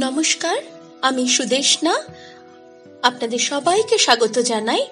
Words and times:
নমস্কার, 0.00 0.56
আমি 1.02 1.28
সুদেশনা। 1.28 1.94
আপনাদের 3.02 3.38
সবাইকে 3.38 3.98
স্বাগত 3.98 4.38
জানাই 4.38 4.86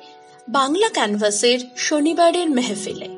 বাংলা 0.49 0.89
ক্যানভাসের 0.89 1.59
শনিবারের 1.77 2.51
মেহফিলে। 2.51 3.09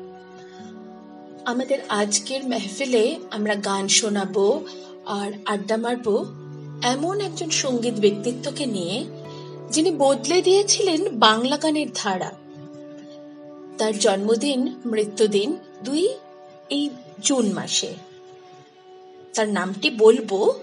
আমাদের 1.45 1.79
আজকের 1.89 2.45
মেহফিলে 2.45 3.19
আমরা 3.31 3.55
গান 3.55 3.87
শোনাবো 3.87 4.65
আর 5.05 5.31
আড্ডা 5.45 5.77
মারবো 5.77 6.25
এমন 6.83 7.21
একজন 7.21 7.49
সংগীত 7.49 7.93
ব্যক্তিত্বকে 7.93 8.65
নিয়ে, 8.65 9.05
যিনি 9.69 9.91
বদলে 9.91 10.41
দিয়েছিলেন 10.41 11.17
বাংলা 11.17 11.57
গানের 11.57 11.87
ধারা। 11.95 12.31
তার 13.77 13.99
জন্মদিন, 13.99 14.75
মৃত্যুদিন 14.85 15.57
দুই 15.83 16.09
এই 16.69 16.89
জুন 17.21 17.53
মাসে। 17.53 17.93
তার 19.35 19.49
নামটি 19.49 19.89
বলব 19.89 20.53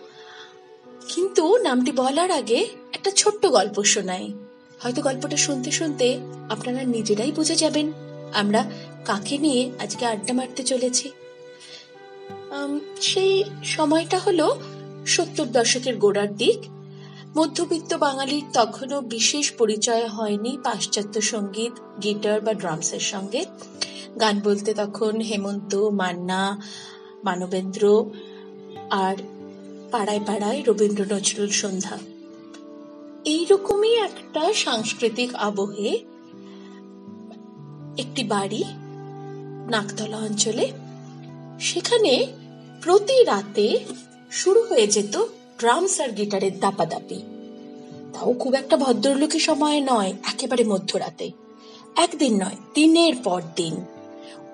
কিন্তু 1.09 1.59
নামটি 1.59 1.93
বলার 1.93 2.31
আগে 2.31 2.67
একটা 2.93 3.11
ছোট্ট 3.11 3.47
গল্প 3.47 3.83
শোনাই। 3.83 4.33
হয়তো 4.81 5.03
গল্পটা 5.03 5.37
শুনতে 5.37 5.71
শুনতে 5.71 6.19
আপনারা 6.51 6.83
নিজেরাই 6.83 7.33
বুঝে 7.33 7.57
যাবেন। 7.57 7.93
আমরা 8.35 8.71
কাকে 9.05 9.39
নিয়ে 9.39 9.71
আজকে 9.79 10.07
আড্ডা 10.07 10.35
মারতে 10.35 10.63
চলেছি? 10.63 11.11
সেই 13.01 13.45
সময়টা 13.65 14.19
হলো 14.19 14.61
সত্তর 15.07 15.45
দশকের 15.45 15.97
গোড়ার 15.97 16.37
দিক। 16.37 16.59
মধ্যবিত্ত 17.37 17.95
বাঙালির 17.95 18.45
তখনও 18.53 19.01
বিশেষ 19.01 19.53
পরিচয় 19.53 20.09
হয়নি 20.09 20.59
পাশ্চাত্য 20.65 21.21
সংগীত, 21.21 22.03
গিটার 22.03 22.41
বা 22.41 22.55
ড্রামসের 22.55 23.01
সঙ্গে। 23.01 23.45
গান 24.21 24.41
বলতে 24.41 24.75
তখন 24.75 25.21
হেমন্ত, 25.21 25.75
মান্না, 25.75 26.63
মানবেন্দ্র 27.25 28.11
আর 28.91 29.17
পাড়ায় 29.91 30.21
পাড়ায় 30.27 30.63
রবীন্দ্র 30.67 31.05
নজরুল 31.15 31.49
সন্ধ্যা। 31.49 31.99
এইরকমই 33.25 33.95
একটা 33.97 34.53
সাংস্কৃতিক 34.53 35.35
আবহে 35.35 35.99
একটি 37.99 38.25
বাড়ি 38.25 38.65
নাকতলা 39.71 40.17
অঞ্চলে। 40.17 40.73
সেখানে 41.61 42.27
প্রতি 42.83 43.25
রাতে 43.25 43.79
শুরু 44.31 44.63
হয়ে 44.63 44.87
যেত 44.87 45.25
ড্রামস 45.59 46.01
আর 46.01 46.09
গিটারের 46.09 46.61
দাপাদাপি। 46.61 47.23
তাও 48.15 48.33
খুব 48.33 48.55
একটা 48.55 48.77
ভদ্রলোকী 48.77 49.39
সময় 49.39 49.81
নয়, 49.81 50.13
একেবারে 50.25 50.65
মধ্যরাতে। 50.65 51.31
একদিন 51.97 52.43
নয়, 52.43 52.57
দিনের 52.75 53.17
পর 53.17 53.43
দিন। 53.57 53.85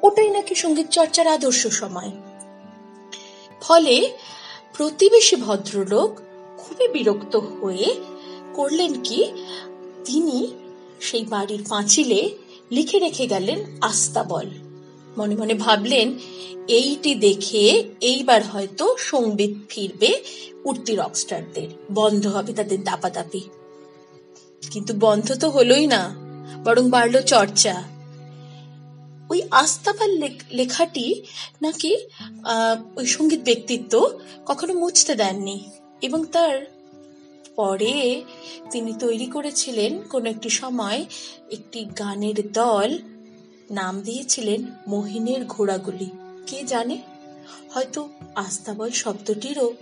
ওটাই 0.03 0.31
নাকি 0.31 0.55
সংগীত 0.55 0.87
চর্চার 0.89 1.27
আদর্শ 1.27 1.67
সময়। 1.67 2.13
ফলে 3.61 4.17
প্রতিবেশী 4.75 5.37
ভদ্রলোক 5.37 6.21
খুবই 6.59 6.89
বিরক্ত 6.89 7.37
হয়ে 7.37 7.95
করলেন 8.55 9.03
কি? 9.03 9.33
তিনি 10.05 10.53
সেই 11.01 11.25
বাড়ির 11.25 11.65
পাঁচিলে 11.69 12.31
লিখে 12.71 12.99
রেখে 12.99 13.27
গেলেন 13.27 13.79
আস্তাবল 13.81 14.47
মনে 15.19 15.37
মনে 15.37 15.55
ভাবলেন, 15.55 16.15
এইটি 16.69 17.15
দেখে 17.15 17.85
এইবার 18.01 18.43
হয়তো 18.43 18.97
সংগীত 18.99 19.55
ফিরবে 19.69 20.23
উঠতি 20.65 20.97
রকস্টারদের। 20.97 21.69
বন্ধ 21.93 22.27
হবে 22.27 22.53
তাদের 22.53 22.85
দাপাদাপি। 22.85 23.41
কিন্তু 24.71 24.95
বন্ধ 25.01 25.35
তো 25.35 25.51
হলোই 25.51 25.87
না, 25.87 26.03
বরং 26.65 26.91
বাড়লো 26.91 27.23
চর্চা। 27.23 27.92
ওই 29.33 29.43
আস্তাবল 29.51 30.19
লেখ- 30.19 30.45
লেখাটি 30.51 31.23
নাকি 31.63 31.97
ওই 32.97 33.07
সংগীত 33.07 33.41
ব্যক্তিত্ব 33.41 34.21
কখনো 34.47 34.75
মুছতে 34.75 35.15
দেননি 35.15 35.71
এবং 36.03 36.25
তার 36.25 36.67
পরে 37.57 38.25
তিনি 38.71 38.93
তৈরি 38.99 39.27
করেছিলেন 39.27 40.03
কোন 40.03 40.27
একটি 40.27 40.49
সময় 40.49 41.05
একটি 41.51 41.85
গানের 41.85 42.53
দল 42.53 42.99
নাম 43.71 44.01
দিয়েছিলেন 44.01 44.65
মহিনের 44.89 45.45
ঘোড়াগুলি। 45.45 46.11
কে 46.47 46.63
জানে? 46.63 47.03
হয়তো 47.75 48.09
আস্তাবল 48.35 48.91
শব্দটিরও 48.91 49.73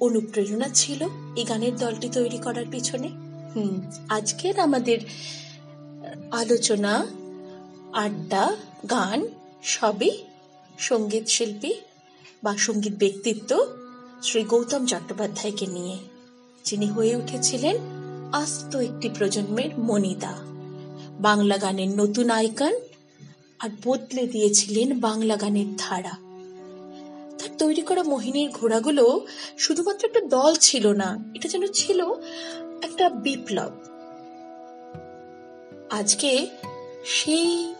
অনুপ্রেরণা 0.00 0.68
ছিল 0.74 1.08
এই 1.36 1.44
গানের 1.44 1.76
দলটি 1.76 2.08
তৈরি 2.08 2.38
করার 2.38 2.64
পিছনে। 2.70 3.08
হুম, 3.56 3.80
আজকের 4.08 4.60
আমাদের 4.60 4.98
আলোচনা, 6.30 7.06
আড্ডা 7.92 8.56
গান 8.90 9.28
সবই 9.62 10.10
সংগীত 10.78 11.26
শিল্পী 11.26 11.74
বা 12.42 12.56
সংগীত 12.56 12.92
ব্যক্তিত্ব 12.92 13.66
শ্রী 14.22 14.44
গৌতম 14.44 14.86
চট্টোপাধ্যায়কে 14.86 15.66
নিয়ে। 15.66 15.98
যিনি 16.64 16.86
হয়ে 16.86 17.16
উঠেছিলেন 17.16 17.76
আস্ত 18.32 18.76
একটি 18.76 19.08
প্রজন্মের 19.08 19.78
মনিদা 19.78 20.34
বাংলা 21.20 21.58
গানের 21.58 21.88
নতুন 21.88 22.30
আইকন 22.30 22.72
আর 23.58 23.68
বদলে 23.84 24.26
দিয়েছিলেন 24.26 25.00
বাংলা 25.00 25.36
গানের 25.36 25.76
ধারা। 25.78 26.14
তার 27.38 27.48
তৈরি 27.58 27.82
করা 27.82 28.02
মোহিনীর 28.02 28.50
ঘোড়াগুলো 28.50 29.26
শুধুমাত্র 29.58 30.06
একটা 30.06 30.20
দল 30.20 30.54
ছিল 30.54 30.92
না, 30.92 31.18
এটা 31.34 31.48
যেন 31.48 31.66
ছিল 31.66 32.04
একটা 32.82 33.08
বিপ্লব। 33.08 33.72
আজকে 35.90 36.46
সেই 37.04 37.73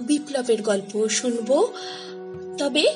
বিপ্লবের 0.00 0.62
গল্প 0.62 1.08
শুনব। 1.08 1.72
তবে 2.58 2.86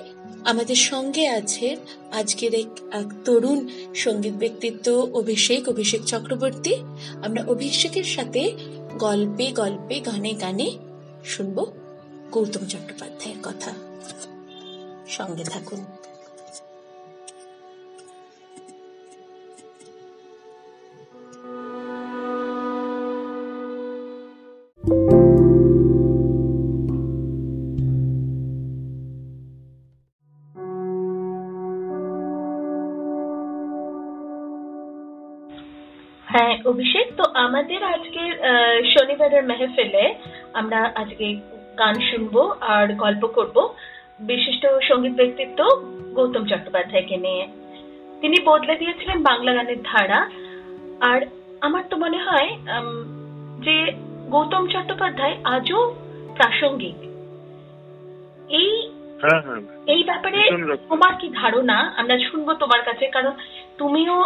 আমাদের 0.44 0.76
সঙ্গে 0.76 1.28
আছেন 1.28 1.76
আজকের 2.12 2.54
এক 2.54 2.66
এক 2.92 3.12
তরুণ 3.24 3.68
সংগীত 3.94 4.32
ব্যক্তিত্ব 4.32 5.10
অভিষেক 5.12 5.68
অভিষেক 5.68 6.02
চক্রবর্তী। 6.02 6.74
আমরা 7.24 7.44
অভিষেকের 7.44 8.04
সাথে 8.04 8.52
গল্পে 8.98 9.46
গল্পে, 9.52 10.00
গানে 10.00 10.32
গানে 10.32 10.78
শুনব 11.24 11.66
গৌতম 12.32 12.66
চট্টোপাধ্যায়ের 12.66 13.38
কথা। 13.42 13.72
সঙ্গে 15.08 15.44
থাকুন। 15.44 15.84
আমাদের 37.34 37.84
আজকের 37.84 38.32
শনিবারের 38.84 39.44
মেহফিলে 39.44 40.14
আমরা 40.52 40.92
আজকে 40.94 41.26
গান 41.78 41.94
শুনব 41.94 42.54
আর 42.60 42.94
গল্প 42.94 43.26
করব। 43.26 43.56
বিশিষ্ট 44.20 44.66
সংগীত 44.88 45.12
ব্যক্তিত্ব 45.12 45.58
গৌতম 46.14 46.44
চট্টোপাধ্যায়কে 46.46 47.16
নিয়ে। 47.16 47.48
তিনি 48.20 48.36
বদলে 48.44 48.74
দিয়েছিলেন 48.76 49.22
বাংলা 49.22 49.54
গানের 49.54 49.76
ধারা। 49.84 50.30
আর 51.00 51.20
আমার 51.60 51.82
তো 51.90 51.96
মনে 51.96 52.18
হয় 52.18 52.50
যে 53.64 53.92
গৌতম 54.30 54.66
চট্টোপাধ্যায় 54.66 55.36
আজও 55.44 55.94
প্রাসঙ্গিক। 56.34 56.98
এই 58.50 58.70
হ্যাঁ 59.22 59.40
হ্যাঁ। 59.42 59.60
এই 59.86 60.02
ব্যাপারে 60.02 60.40
তোমার 60.88 61.14
কি 61.20 61.28
ধারণা? 61.34 61.92
আমরা 61.96 62.18
শুনব 62.18 62.52
তোমার 62.52 62.82
কাছে 62.82 63.06
কারণ 63.06 63.32
তুমিও 63.78 64.16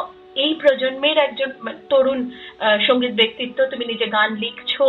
এই 0.44 0.53
প্রজন্মের 0.62 1.16
একজন 1.26 1.50
তরুণ 1.91 2.21
সংগীত 2.87 3.12
ব্যক্তিত্ব, 3.21 3.59
তুমি 3.72 3.84
নিজে 3.93 4.06
গান 4.16 4.31
লিখছো 4.44 4.87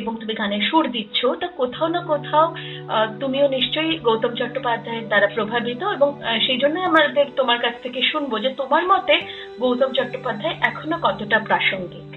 এবং 0.00 0.12
তুমি 0.20 0.34
গানের 0.40 0.62
সুর 0.68 0.84
দিচ্ছ, 0.96 1.18
তা 1.40 1.46
কোথাও 1.60 1.88
না 1.94 2.00
কোথাও 2.12 2.46
তুমিও 3.22 3.46
নিশ্চয়ই 3.56 3.92
গৌতম 4.06 4.32
চট্টোপাধ্যায়ের 4.40 5.08
দ্বারা 5.10 5.28
প্রভাবিত 5.36 5.82
এবং 5.96 6.08
সেই 6.44 6.58
জন্যই 6.62 6.88
আমাদের 6.90 7.26
তোমার 7.38 7.58
কাছ 7.64 7.74
থেকে 7.84 8.00
শুনব 8.10 8.32
যে 8.44 8.50
তোমার 8.60 8.84
মতে 8.92 9.14
গৌতম 9.62 9.90
চট্টোপাধ্যায় 9.98 10.56
এখনও 10.70 10.98
কতটা 11.06 11.38
প্রাসঙ্গিক? 11.48 12.08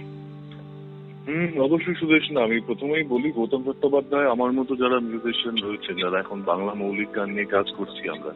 হম, 1.25 1.51
অবশ্যই 1.67 1.97
সুদেশ 2.01 2.25
না 2.33 2.39
আমি 2.47 2.57
প্রথমেই 2.67 3.05
বলি 3.13 3.29
গৌতম 3.37 3.61
চট্টোপাধ্যায় 3.67 4.31
আমার 4.35 4.51
মতো 4.57 4.71
যারা 4.81 4.97
মিউজিশিয়ান 5.07 5.55
রয়েছেন, 5.65 5.95
যারা 6.03 6.17
এখন 6.23 6.39
বাংলা 6.51 6.73
মৌলিক 6.81 7.09
গান 7.17 7.29
নিয়ে 7.35 7.53
কাজ 7.55 7.67
করছি 7.77 8.03
আমরা 8.15 8.31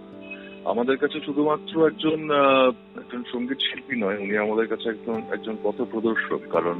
আমাদের 0.65 0.97
কাছে 0.97 1.19
শুধুমাত্র 1.25 1.87
একজন 1.87 2.19
একজন 2.97 3.23
সংগীত 3.31 3.57
শিল্পী 3.57 3.95
নয়, 3.95 4.17
উনি 4.17 4.37
আমাদের 4.37 4.67
কাছে 4.67 4.89
একজন 4.89 5.21
একজন 5.31 5.55
পথ 5.63 5.81
প্রদর্শক। 5.81 6.41
কারণ 6.49 6.77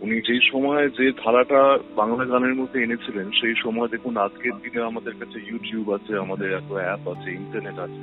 উনি 0.00 0.16
যেই 0.20 0.40
সময় 0.52 0.88
যে 0.88 1.12
ধারাটা 1.24 1.78
বাংলা 1.96 2.24
গানের 2.24 2.54
মধ্যে 2.54 2.82
এনেছিলেন, 2.82 3.30
সেই 3.40 3.54
সময় 3.58 3.88
দেখুন, 3.88 4.16
আজকের 4.16 4.52
দিনে 4.52 4.82
আমাদের 4.82 5.12
কাছে 5.12 5.38
ইউটিউব 5.50 5.92
আছে, 5.94 6.18
আমাদের 6.18 6.52
এত 6.52 6.72
অ্যাপ 6.72 7.08
আছে 7.08 7.28
ইন্টারনেট 7.32 7.78
আছে। 7.78 8.02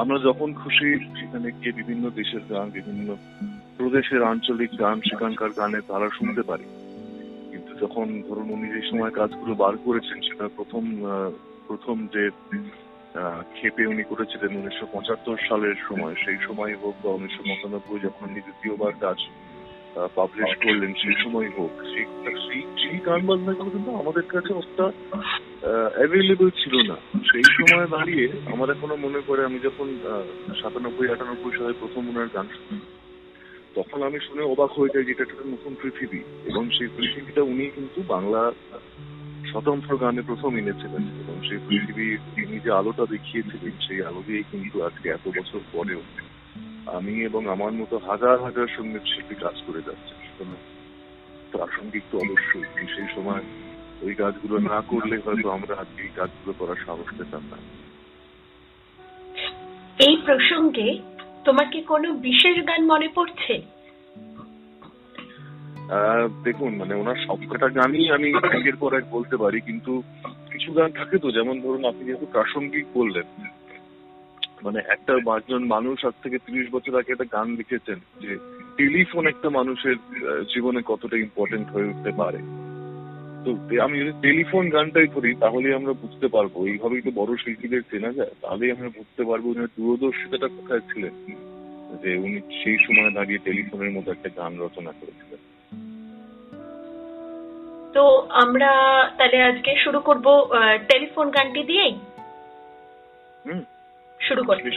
আমরা 0.00 0.18
যখন 0.18 0.52
খুশি 0.52 0.88
সেখানে 1.20 1.52
গিয়ে 1.52 1.72
বিভিন্ন 1.72 2.10
দেশের 2.10 2.44
গান, 2.50 2.70
বিভিন্ন 2.70 3.16
প্রদেশের 3.76 4.22
আঞ্চলিক 4.22 4.70
গান, 4.78 5.00
সেখানকার 5.00 5.50
গানের 5.56 5.84
ধারা 5.88 6.08
শুনতে 6.08 6.42
পারি। 6.42 6.64
কিন্তু 7.50 7.86
যখন 7.86 8.22
ধরুন 8.28 8.50
উনি 8.50 8.66
যে 8.72 8.90
সময় 8.90 9.10
কাজগুলো 9.10 9.54
বার 9.54 9.76
করেছেন, 9.84 10.20
সেটা 10.20 10.48
প্রথম 10.56 10.84
প্রথম 11.66 12.06
যে 12.12 12.30
ক্ষেপে 13.54 13.82
উনি 13.92 14.04
করেছিলেন 14.10 14.50
উনিশশো 14.60 14.86
পঁচাত্তর 14.94 15.36
সালের 15.48 15.76
সময়। 15.88 16.14
সেই 16.24 16.38
সময় 16.46 16.72
হোক 16.82 16.94
বা 17.04 17.10
উনিশশো 17.16 17.42
মতানব্বই 17.50 18.00
যখন 18.06 18.22
উনি 18.30 18.40
দ্বিতীয়বার 18.46 18.94
কাজ 19.04 19.18
পাবলিশ 20.16 20.52
করলেন 20.64 20.92
সেই 21.02 21.16
সময় 21.24 21.48
হোক 21.56 21.72
সেই 22.82 22.98
গান 23.06 23.20
বাজনাগুলো 23.28 23.70
কিন্তু 23.74 23.90
আমাদের 24.02 24.24
কাছে 24.32 24.52
অতটা 24.60 24.86
অ্যাভেলেবল 25.96 26.48
ছিল 26.60 26.74
না। 26.90 26.96
সেই 27.30 27.46
সময় 27.56 27.86
দাঁড়িয়ে 27.94 28.26
আমার 28.52 28.68
এখনও 28.74 28.96
মনে 29.04 29.20
পড়ে 29.28 29.42
আমি 29.48 29.58
যখন 29.66 29.86
সাতানব্বই 30.60 31.12
আটানব্বই 31.12 31.54
সালে 31.58 31.72
প্রথম 31.80 32.02
ওনার 32.10 32.28
গান 32.36 32.46
শুনি 32.56 32.78
তখন 33.76 33.98
আমি 34.08 34.18
শুনে 34.26 34.42
অবাক 34.52 34.70
হয়ে 34.78 34.92
যাই 34.94 35.04
যে 35.06 35.12
এটা 35.14 35.24
একটা 35.26 35.44
নতুন 35.54 35.72
পৃথিবী। 35.82 36.20
এবং 36.50 36.62
সেই 36.76 36.88
পৃথিবীটা 36.96 37.42
উনি 37.52 37.64
কিন্তু 37.76 37.98
বাংলা 38.14 38.42
স্বতন্ত্র 39.52 39.96
গানে 39.96 40.22
প্রথম 40.22 40.56
এনেছিলেন 40.56 41.02
এবং 41.22 41.48
সেই 41.48 41.58
পৃথিবী 41.68 42.16
তিনি 42.34 42.60
যে 42.60 42.70
আলোটা 42.72 43.04
দেখিয়েছিলেন, 43.10 43.74
সেই 43.80 44.02
আলো 44.02 44.22
দিয়েই 44.26 44.44
কিন্তু 44.50 44.82
আজকে 44.82 45.08
এত 45.08 45.28
বছর 45.28 45.60
পরেও 45.72 46.02
আমি 46.86 47.14
এবং 47.24 47.48
আমার 47.48 47.72
মতো 47.72 47.98
হাজার 47.98 48.42
হাজার 48.44 48.66
সংগীত 48.76 49.04
শিল্পী 49.06 49.34
কাজ 49.34 49.56
করে 49.66 49.82
যাচ্ছে। 49.86 50.14
প্রাসঙ্গিক 51.52 52.02
তো 52.10 52.18
অবশ্যই 52.18 52.86
সেই 52.94 53.08
সময় 53.14 53.42
ওই 54.02 54.14
কাজগুলো 54.14 54.58
না 54.58 54.80
করলে 54.80 55.16
হয়তো 55.24 55.50
আমরা 55.50 55.74
আজকে 55.74 56.02
এই 56.02 56.08
কাজগুলো 56.16 56.52
করার 56.58 56.76
সাহস 56.86 57.08
পেতাম 57.18 57.42
না। 57.50 57.58
এই 60.06 60.16
প্রসঙ্গে 60.26 60.88
তোমার 61.44 61.66
কি 61.72 61.80
কোনো 61.82 62.12
বিশেষ 62.12 62.56
গান 62.66 62.80
মনে 62.86 63.08
পড়ছে? 63.14 63.75
দেখুন 66.46 66.70
মানে 66.80 66.94
ওনার 66.94 67.18
সবকটা 67.26 67.68
গানই 67.78 68.04
আমি 68.16 68.28
একের 68.58 68.76
পর 68.82 68.90
এক 68.94 69.06
বলতে 69.16 69.36
পারি, 69.42 69.58
কিন্তু 69.68 69.92
কিছু 70.52 70.70
গান 70.78 70.90
থাকে 70.98 71.16
তো, 71.24 71.28
যেমন 71.36 71.56
ধরুন 71.64 71.82
আপনি 71.90 72.02
যেহেতু 72.04 72.26
প্রাসঙ্গিক 72.34 72.86
বললেন 72.98 73.26
মানে 74.64 74.78
একটা 74.94 75.12
একজন 75.38 75.62
মানুষ 75.74 75.96
আজ 76.08 76.16
থেকে 76.22 76.38
তিরিশ 76.46 76.66
বছর 76.74 77.00
আগে 77.00 77.12
একটা 77.12 77.32
গান 77.36 77.48
লিখেছেন 77.58 77.98
যে 78.22 78.32
টেলিফোন 78.78 79.24
একটা 79.32 79.48
মানুষের 79.58 79.96
জীবনে 80.52 80.80
কতটা 80.90 81.16
ইম্পর্টেন্ট 81.16 81.66
হয়ে 81.74 81.90
উঠতে 81.92 82.12
পারে। 82.20 82.40
তো 83.44 83.50
আমি 83.86 83.94
যদি 84.00 84.12
টেলিফোন 84.26 84.64
গানটাই 84.74 85.08
ধরি 85.14 85.30
তাহলে 85.44 85.68
আমরা 85.78 85.92
বুঝতে 86.02 86.26
পারব, 86.34 86.54
এইভাবেই 86.72 87.02
তো 87.06 87.10
বড় 87.20 87.30
শিল্পীদের 87.42 87.82
চেনা 87.90 88.10
যায়, 88.18 88.32
তাহলেই 88.42 88.74
আমরা 88.76 88.88
বুঝতে 88.98 89.22
পারব 89.28 89.44
উনি 89.46 89.62
দূরদর্শিতাটা 89.76 90.48
কোথায় 90.56 90.82
ছিলেন, 90.90 91.14
যে 92.02 92.10
উনি 92.24 92.38
সেই 92.60 92.78
সময় 92.84 93.10
দাঁড়িয়ে 93.16 93.44
টেলিফোনের 93.46 93.94
মতো 93.96 94.08
একটা 94.12 94.28
গান 94.38 94.52
রচনা 94.64 94.92
করেছিলেন। 95.00 95.40
তো 97.96 98.04
আমরা 98.36 98.70
তাহলে 99.18 99.38
আজকে 99.42 99.70
শুরু 99.84 100.00
করব 100.00 100.26
টেলিফোন 100.88 101.26
গানটি 101.30 101.62
দিয়েই? 101.62 101.94
হুম। 103.44 103.60
শুরু 104.20 104.42
করতে 104.44 104.68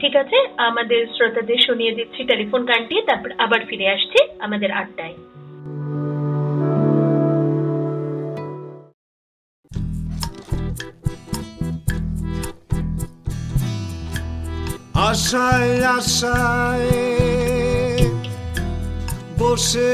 ঠিক 0.00 0.14
আছে 0.16 0.38
আমাদের 0.68 1.00
শ্রোতাদের 1.14 1.58
শুনিয়ে 1.66 1.92
দিচ্ছি 1.92 2.20
টেলিফোন 2.24 2.62
গানটি 2.64 2.96
তারপর 3.06 3.30
আবার 3.38 3.60
ফিরে 3.68 3.86
আসছি 3.88 4.18
আমাদের 4.40 4.70
আড্ডায়। 4.72 5.16
আশায় 15.00 15.74
আশায় 15.88 16.90
বসে 19.38 19.92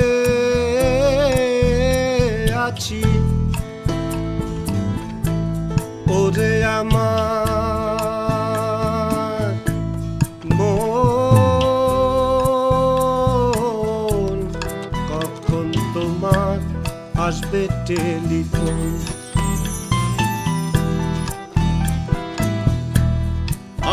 আসবে 17.57 17.69
টেলিফোন। 17.87 18.81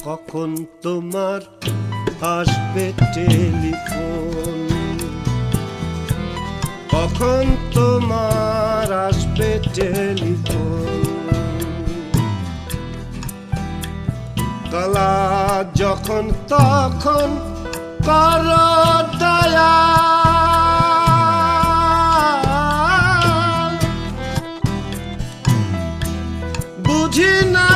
কখন 0.05 0.51
তোমার 0.83 1.41
আসবে 2.39 2.87
টেলিফোন? 3.15 4.60
কখন 6.91 7.45
তোমার 7.75 8.89
আসবে 9.07 9.51
টেলিফোন? 9.75 10.91
গলা 14.73 15.13
যখন 15.75 16.25
তখন 16.49 17.29
কর 18.07 18.47
দয়া 19.21 19.75
বুঝি 26.87 27.35
না 27.55 27.69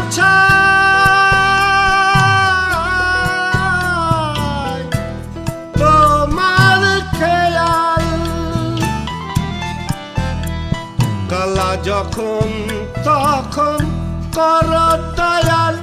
কর 14.35 14.71
দয়াল, 15.17 15.77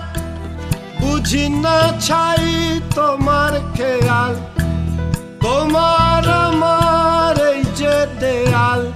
বুঝি 1.01 1.50
না 1.50 1.77
ছাই 2.00 2.80
তোমার 2.95 3.53
খেয়াল। 3.74 4.36
তোমার 5.44 6.30
আমার 6.30 7.36
এই 7.51 7.63
যে 7.75 8.07
দেয়াল 8.19 8.92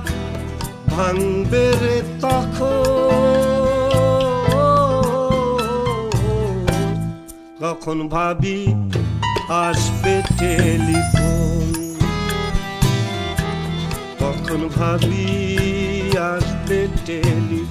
ভাঙবে 0.88 1.66
রে 1.82 2.02
তখন। 2.22 3.46
কখন 7.64 8.08
ভাবি 8.08 8.60
আসবে 9.50 10.22
টেলিফোন। 10.40 11.74
কখন 14.20 14.70
ভাবি 14.76 15.28
আসবে 16.18 16.88
টেলিফোন। 17.06 17.65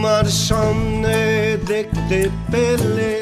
তোমার 0.00 0.28
সামনে 0.48 1.18
দেখতে 1.66 2.20
পেলে। 2.52 3.12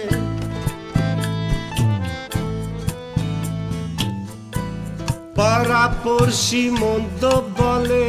পাড়া 5.37 5.85
পড়শি 6.05 6.63
মন্দ 6.81 7.23
বলে। 7.59 8.07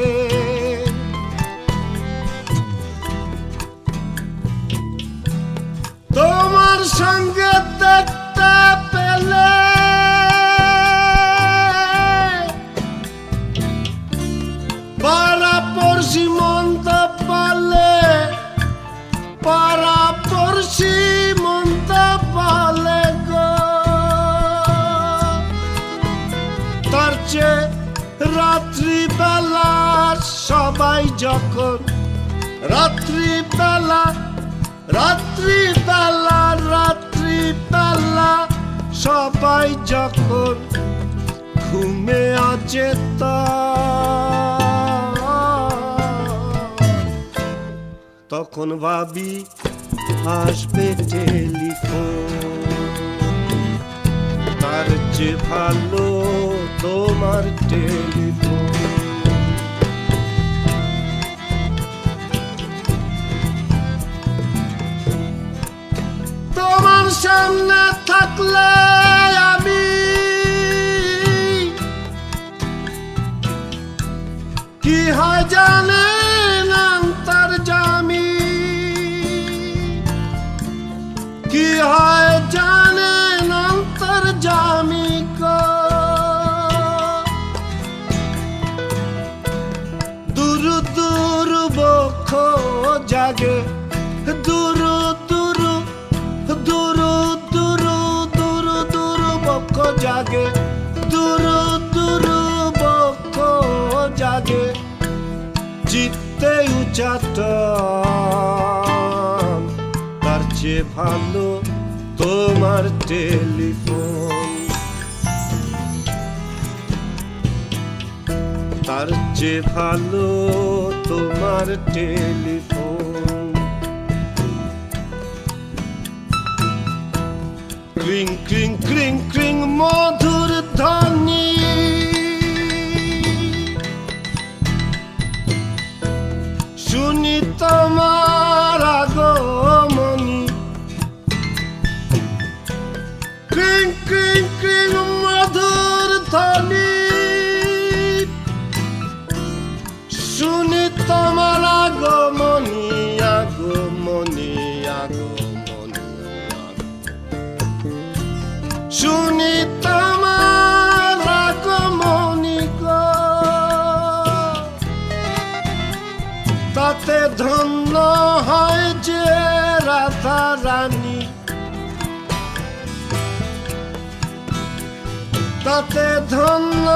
তাতে 175.77 176.21
ধন্য 176.29 176.87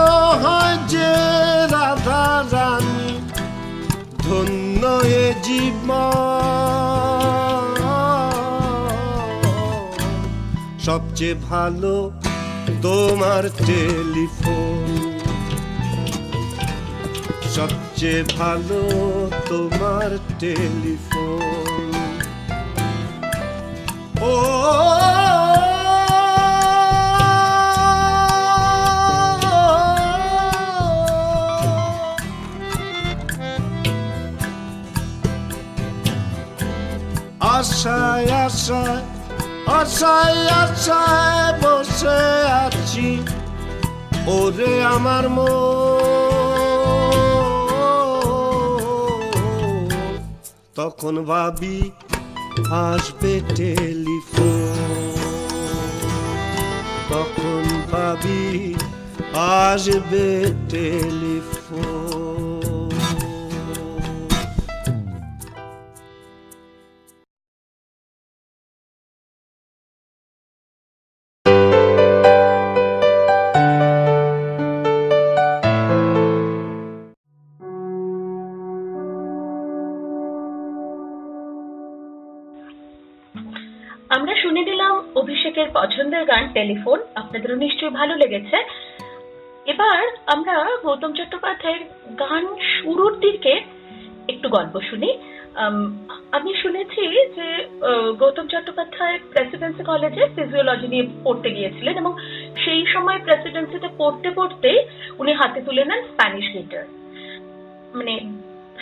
হয় 0.44 0.78
যে 0.88 1.14
রাধা 1.72 2.44
রানী। 2.52 3.20
ধন্য 4.24 5.00
এ 5.04 5.34
জীবন। 5.44 7.76
সবচেয়ে 10.80 11.34
ভালো 11.34 12.12
তোমার 12.82 13.50
টেলিফোন। 13.66 15.12
সবচেয়ে 17.56 18.24
ভালো 18.24 18.82
তোমার 19.50 20.18
টেলিফোন। 20.40 21.92
ও 24.22 24.34
আশায় 37.62 38.26
আশায় 40.62 41.54
বসে 41.62 42.22
আছি। 42.66 43.10
ওরে 44.28 44.84
আমার 44.84 45.30
মন। 45.30 46.02
তখন 50.76 51.24
ভাবি, 51.24 51.92
আসবে 52.72 53.42
টেলিফোন। 53.56 55.14
তখন 57.10 57.64
ভাবি, 57.92 58.74
আসবে 59.62 60.54
টেলিফোন। 60.70 61.31
টেলিফোন। 86.62 87.00
আপনাদেরও 87.22 87.62
নিশ্চয়ই 87.66 87.98
ভালো 88.00 88.14
লেগেছে। 88.22 88.58
এবার 89.74 90.02
আমরা 90.34 90.56
গৌতম 90.86 91.12
চট্টোপাধ্যায়ের 91.18 91.84
গান 92.24 92.44
শুরুর 92.76 93.14
দিকে 93.26 93.54
একটু 94.32 94.48
গল্প 94.58 94.76
শুনি। 94.90 95.10
আমি 96.38 96.52
শুনেছি 96.62 97.04
যে 97.38 97.48
গৌতম 98.22 98.46
চট্টোপাধ্যায় 98.52 99.18
প্রেসিডেন্সি 99.32 99.84
কলেজে 99.90 100.24
ফিজিওলজি 100.36 100.88
নিয়ে 100.94 101.06
পড়তে 101.26 101.50
গিয়েছিলেন 101.56 101.96
এবং 102.02 102.14
সেই 102.64 102.84
সময় 102.94 103.20
প্রেসিডেন্সিতে 103.26 103.90
পড়তে 103.98 104.30
পড়তে 104.38 104.72
উনি 105.22 105.32
হাতে 105.40 105.60
তুলে 105.66 105.84
নেন 105.90 106.02
স্প্যানিশ 106.12 106.46
গিটার 106.56 106.86
মানে 107.98 108.14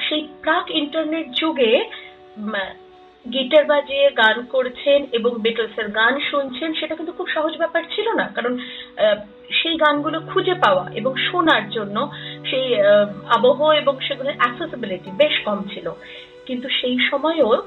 সেই 0.05 0.21
প্রাক 0.43 0.65
ইন্টারনেট 0.81 1.27
যুগে 1.41 1.71
গিটার 3.33 3.65
বাজিয়ে 3.65 4.09
গান 4.11 4.45
করছেন 4.45 5.05
এবং 5.11 5.41
বিটলসের 5.41 5.87
গান 5.87 6.19
শুনছেন, 6.31 6.73
সেটা 6.73 6.95
কিন্তু 6.95 7.13
খুব 7.13 7.27
সহজ 7.27 7.57
ব্যাপার 7.57 7.83
ছিল 7.95 8.11
না। 8.11 8.31
কারণ 8.35 8.57
সেই 9.51 9.75
গানগুলো 9.75 10.19
খুঁজে 10.19 10.53
পাওয়া 10.53 10.91
এবং 10.93 11.15
শোনার 11.15 11.69
জন্য 11.69 12.11
সেই 12.49 12.81
আবহ 13.27 13.71
এবং 13.71 13.99
সেগুলোর 13.99 14.33
অ্যাক্সেসিবিলিটি 14.37 15.11
বেশ 15.11 15.39
কম 15.39 15.63
ছিল। 15.73 15.91
কিন্তু 16.45 16.69
সেই 16.69 16.97
সময়েও 17.11 17.61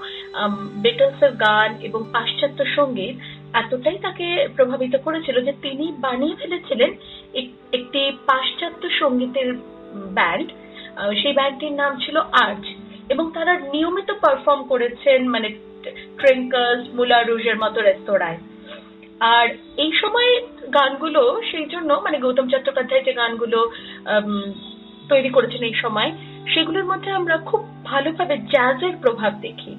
বিটলসের 0.73 1.33
গান 1.33 1.77
এবং 1.83 2.05
পাশ্চাত্য 2.13 2.65
সংগীত 2.67 3.17
এতটাই 3.55 3.99
তাকে 3.99 4.49
প্রভাবিত 4.57 4.97
করেছিল 4.97 5.45
যে 5.45 5.53
তিনি 5.63 5.93
বানিয়ে 5.99 6.37
ফেলেছিলেন 6.37 6.91
এক- 7.35 7.75
একটি 7.75 8.13
পাশ্চাত্য 8.27 8.91
সঙ্গীতের 8.91 9.55
ব্যান্ড 9.95 10.49
সেই 11.23 11.33
ব্যান্ডটির 11.33 11.73
নাম 11.73 11.99
ছিল 11.99 12.17
আর্জ 12.17 12.82
এবং 13.13 13.25
তারা 13.37 13.53
নিয়মিত 13.75 14.11
পারফর্ম 14.25 14.63
করেছেন 14.73 15.21
মানে 15.35 15.49
ট্রেঙ্কার্স 16.19 16.83
মুলা 16.97 17.19
রুজের 17.21 17.57
মতো 17.63 17.79
রেস্তোরাঁয় 17.81 18.41
আর 19.37 19.47
এই 19.85 19.93
সময় 20.01 20.31
গানগুলো, 20.77 21.23
সেই 21.51 21.67
জন্য 21.73 21.91
মানে 22.05 22.17
গৌতম 22.25 22.47
চট্টোপাধ্যায় 22.53 23.07
যে 23.07 23.13
গানগুলো 23.21 23.59
তৈরি 25.13 25.31
করেছেন 25.37 25.63
এই 25.71 25.77
সময়, 25.85 26.11
সেগুলোর 26.53 26.87
মধ্যে 26.91 27.11
আমরা 27.19 27.37
খুব 27.49 27.61
ভালোভাবে 27.91 28.35
জ্যাজের 28.53 28.95
প্রভাব 29.03 29.33
দেখি। 29.47 29.73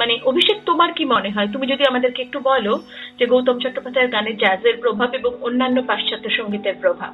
মানে 0.00 0.14
অভিষেক, 0.30 0.58
তোমার 0.68 0.90
কি 0.98 1.04
মনে 1.14 1.30
হয়? 1.34 1.48
তুমি 1.54 1.66
যদি 1.72 1.84
আমাদেরকে 1.90 2.20
একটু 2.22 2.38
বলো 2.50 2.72
যে 3.18 3.24
গৌতম 3.32 3.56
চট্টোপাধ্যায়ের 3.62 4.12
গানে 4.14 4.32
জ্যাজের 4.42 4.76
প্রভাব 4.82 5.08
এবং 5.20 5.32
অন্যান্য 5.46 5.78
পাশ্চাত্য 5.90 6.26
সঙ্গীতের 6.38 6.76
প্রভাব। 6.82 7.12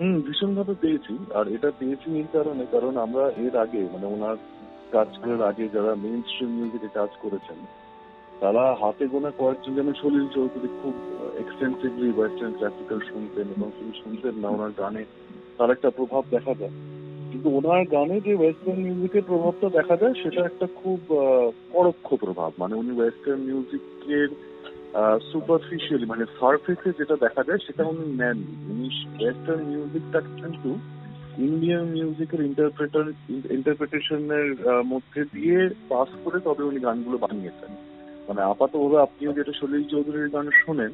হুম, 0.00 0.20
ভীষণভাবে 0.20 0.74
পেয়েছি। 0.80 1.18
আর 1.34 1.48
এটা 1.48 1.72
পেয়েছি 1.78 2.08
এই 2.16 2.24
কারণে, 2.32 2.66
কারণ 2.72 2.96
আমরা 2.96 3.24
এর 3.36 3.56
আগে 3.56 3.82
মানে 3.92 4.06
ওনার 4.06 4.36
কাজ 4.90 5.08
করার 5.22 5.42
আগে 5.42 5.68
যারা 5.68 5.94
মেইন 5.94 6.22
স্ট্রিম 6.22 6.50
মিউজিকে 6.50 6.88
কাজ 6.94 7.08
করেছেন, 7.22 7.56
তারা 8.40 8.76
হাতে 8.80 9.06
গোনা 9.06 9.30
কয়েকজন 9.38 9.74
যেন 9.74 9.92
সলিল 9.92 10.26
চৌধুরী 10.34 10.68
খুব 10.82 10.94
এক্সটেন্সিভলি 11.38 12.12
ওয়েস্টার্ন 12.16 12.52
ক্লাসিক্যাল 12.52 12.98
শুনতেন 12.98 13.46
এবং 13.56 13.70
শুধু 13.78 13.92
শুনতেন 14.04 14.34
না 14.42 14.48
ওনার 14.48 14.70
গানে, 14.78 15.04
তার 15.58 15.70
একটা 15.70 15.90
প্রভাব 15.90 16.24
দেখা 16.30 16.54
যায়। 16.54 16.70
কিন্তু 17.30 17.48
ওনার 17.50 17.84
গানে 17.84 18.20
যে 18.20 18.34
ওয়েস্টার্ন 18.34 18.80
মিউজিকের 18.82 19.22
প্রভাবটা 19.26 19.68
দেখা 19.68 19.96
যায়, 19.96 20.14
সেটা 20.14 20.40
একটা 20.44 20.66
খুব 20.74 21.00
পরোক্ষ 21.72 22.14
প্রভাব। 22.14 22.52
মানে 22.58 22.74
উনি 22.74 23.00
ওয়েস্টার্ন 23.00 23.40
মিউজিকের 23.40 24.28
সুপারফিশিয়ালি 25.30 26.06
মানে 26.12 26.24
সারফেসে 26.38 26.90
যেটা 26.98 27.16
দেখা 27.24 27.42
যায়, 27.48 27.60
সেটা 27.66 27.82
উনি 27.92 28.04
নেন। 28.20 28.38
উনি 28.70 28.86
ওয়েস্টার্ন 29.20 29.62
মিউজিকটাকে 29.70 30.32
কিন্তু 30.40 30.70
ইন্ডিয়ান 31.48 31.84
মিউজিকের 31.96 32.40
ইন্টারপ্রেটার 32.50 33.06
ইন্টারপ্রিটেশনের 33.56 34.48
মধ্যে 34.92 35.20
দিয়ে 35.34 35.58
পাস 35.90 36.08
করে 36.24 36.38
তবে 36.46 36.62
উনি 36.70 36.78
গানগুলো 36.86 37.16
বানিয়েছেন। 37.24 37.72
মানে 38.28 38.40
আপাতভাবে 38.52 38.98
আপনিও 39.06 39.36
যেটা 39.38 39.52
সলিল 39.60 39.84
চৌধুরীর 39.92 40.32
গান 40.34 40.46
শোনেন 40.62 40.92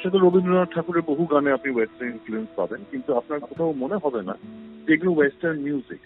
সেটা 0.00 0.18
রবীন্দ্রনাথ 0.18 0.68
ঠাকুরের 0.74 1.04
বহু 1.10 1.22
গানে 1.32 1.50
আপনি 1.56 1.70
ওয়েস্টার্ন 1.72 2.10
ইনফ্লুয়েন্স 2.12 2.50
পাবেন, 2.58 2.80
কিন্তু 2.90 3.10
আপনার 3.20 3.40
কোথাও 3.48 3.80
মনে 3.82 3.96
হবে 4.04 4.20
না 4.28 4.34
যে 4.84 4.90
এগুলো 4.94 5.12
ওয়েস্টার্ন 5.14 5.58
মিউজিক 5.66 6.00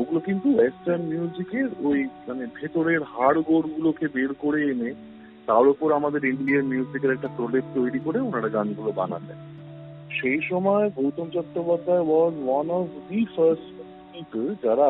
ওগুলো 0.00 0.20
কিন্তু 0.28 0.48
ওয়েস্টার্ন 0.56 1.02
মিউজিকের 1.12 1.68
ওই 1.88 1.98
মানে 2.28 2.44
ভেতরের 2.58 3.02
হাড় 3.12 3.38
গোড় 3.48 3.66
গুলোকে 3.74 4.06
বের 4.16 4.32
করে 4.42 4.60
এনে 4.72 4.90
তার 5.50 5.66
উপর 5.68 5.92
আমাদের 5.92 6.24
ইন্ডিয়ান 6.24 6.64
মিউজিকের 6.66 7.12
একটা 7.12 7.28
প্রলেপ 7.36 7.64
তৈরি 7.74 8.00
করে 8.04 8.18
ওনারা 8.20 8.48
গানগুলো 8.48 8.90
বানাতেন 8.92 9.38
সেই 10.20 10.40
সময় 10.50 10.90
Gautam 10.96 11.28
Chattopadhyay 11.32 12.04
was 12.06 12.34
one 12.46 12.66
of 12.70 12.86
the 13.08 13.20
first 13.36 13.66
people 14.12 14.54
যারা 14.62 14.88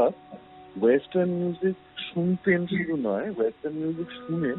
ওয়েস্টার্ন 0.82 1.30
মিউজিক 1.30 1.76
শুনতেন, 2.14 2.66
শুধু 2.66 2.96
নয় 2.96 3.26
ওয়েস্টার্ন 3.30 3.76
মিউজিক 3.76 4.08
শুনে 4.18 4.52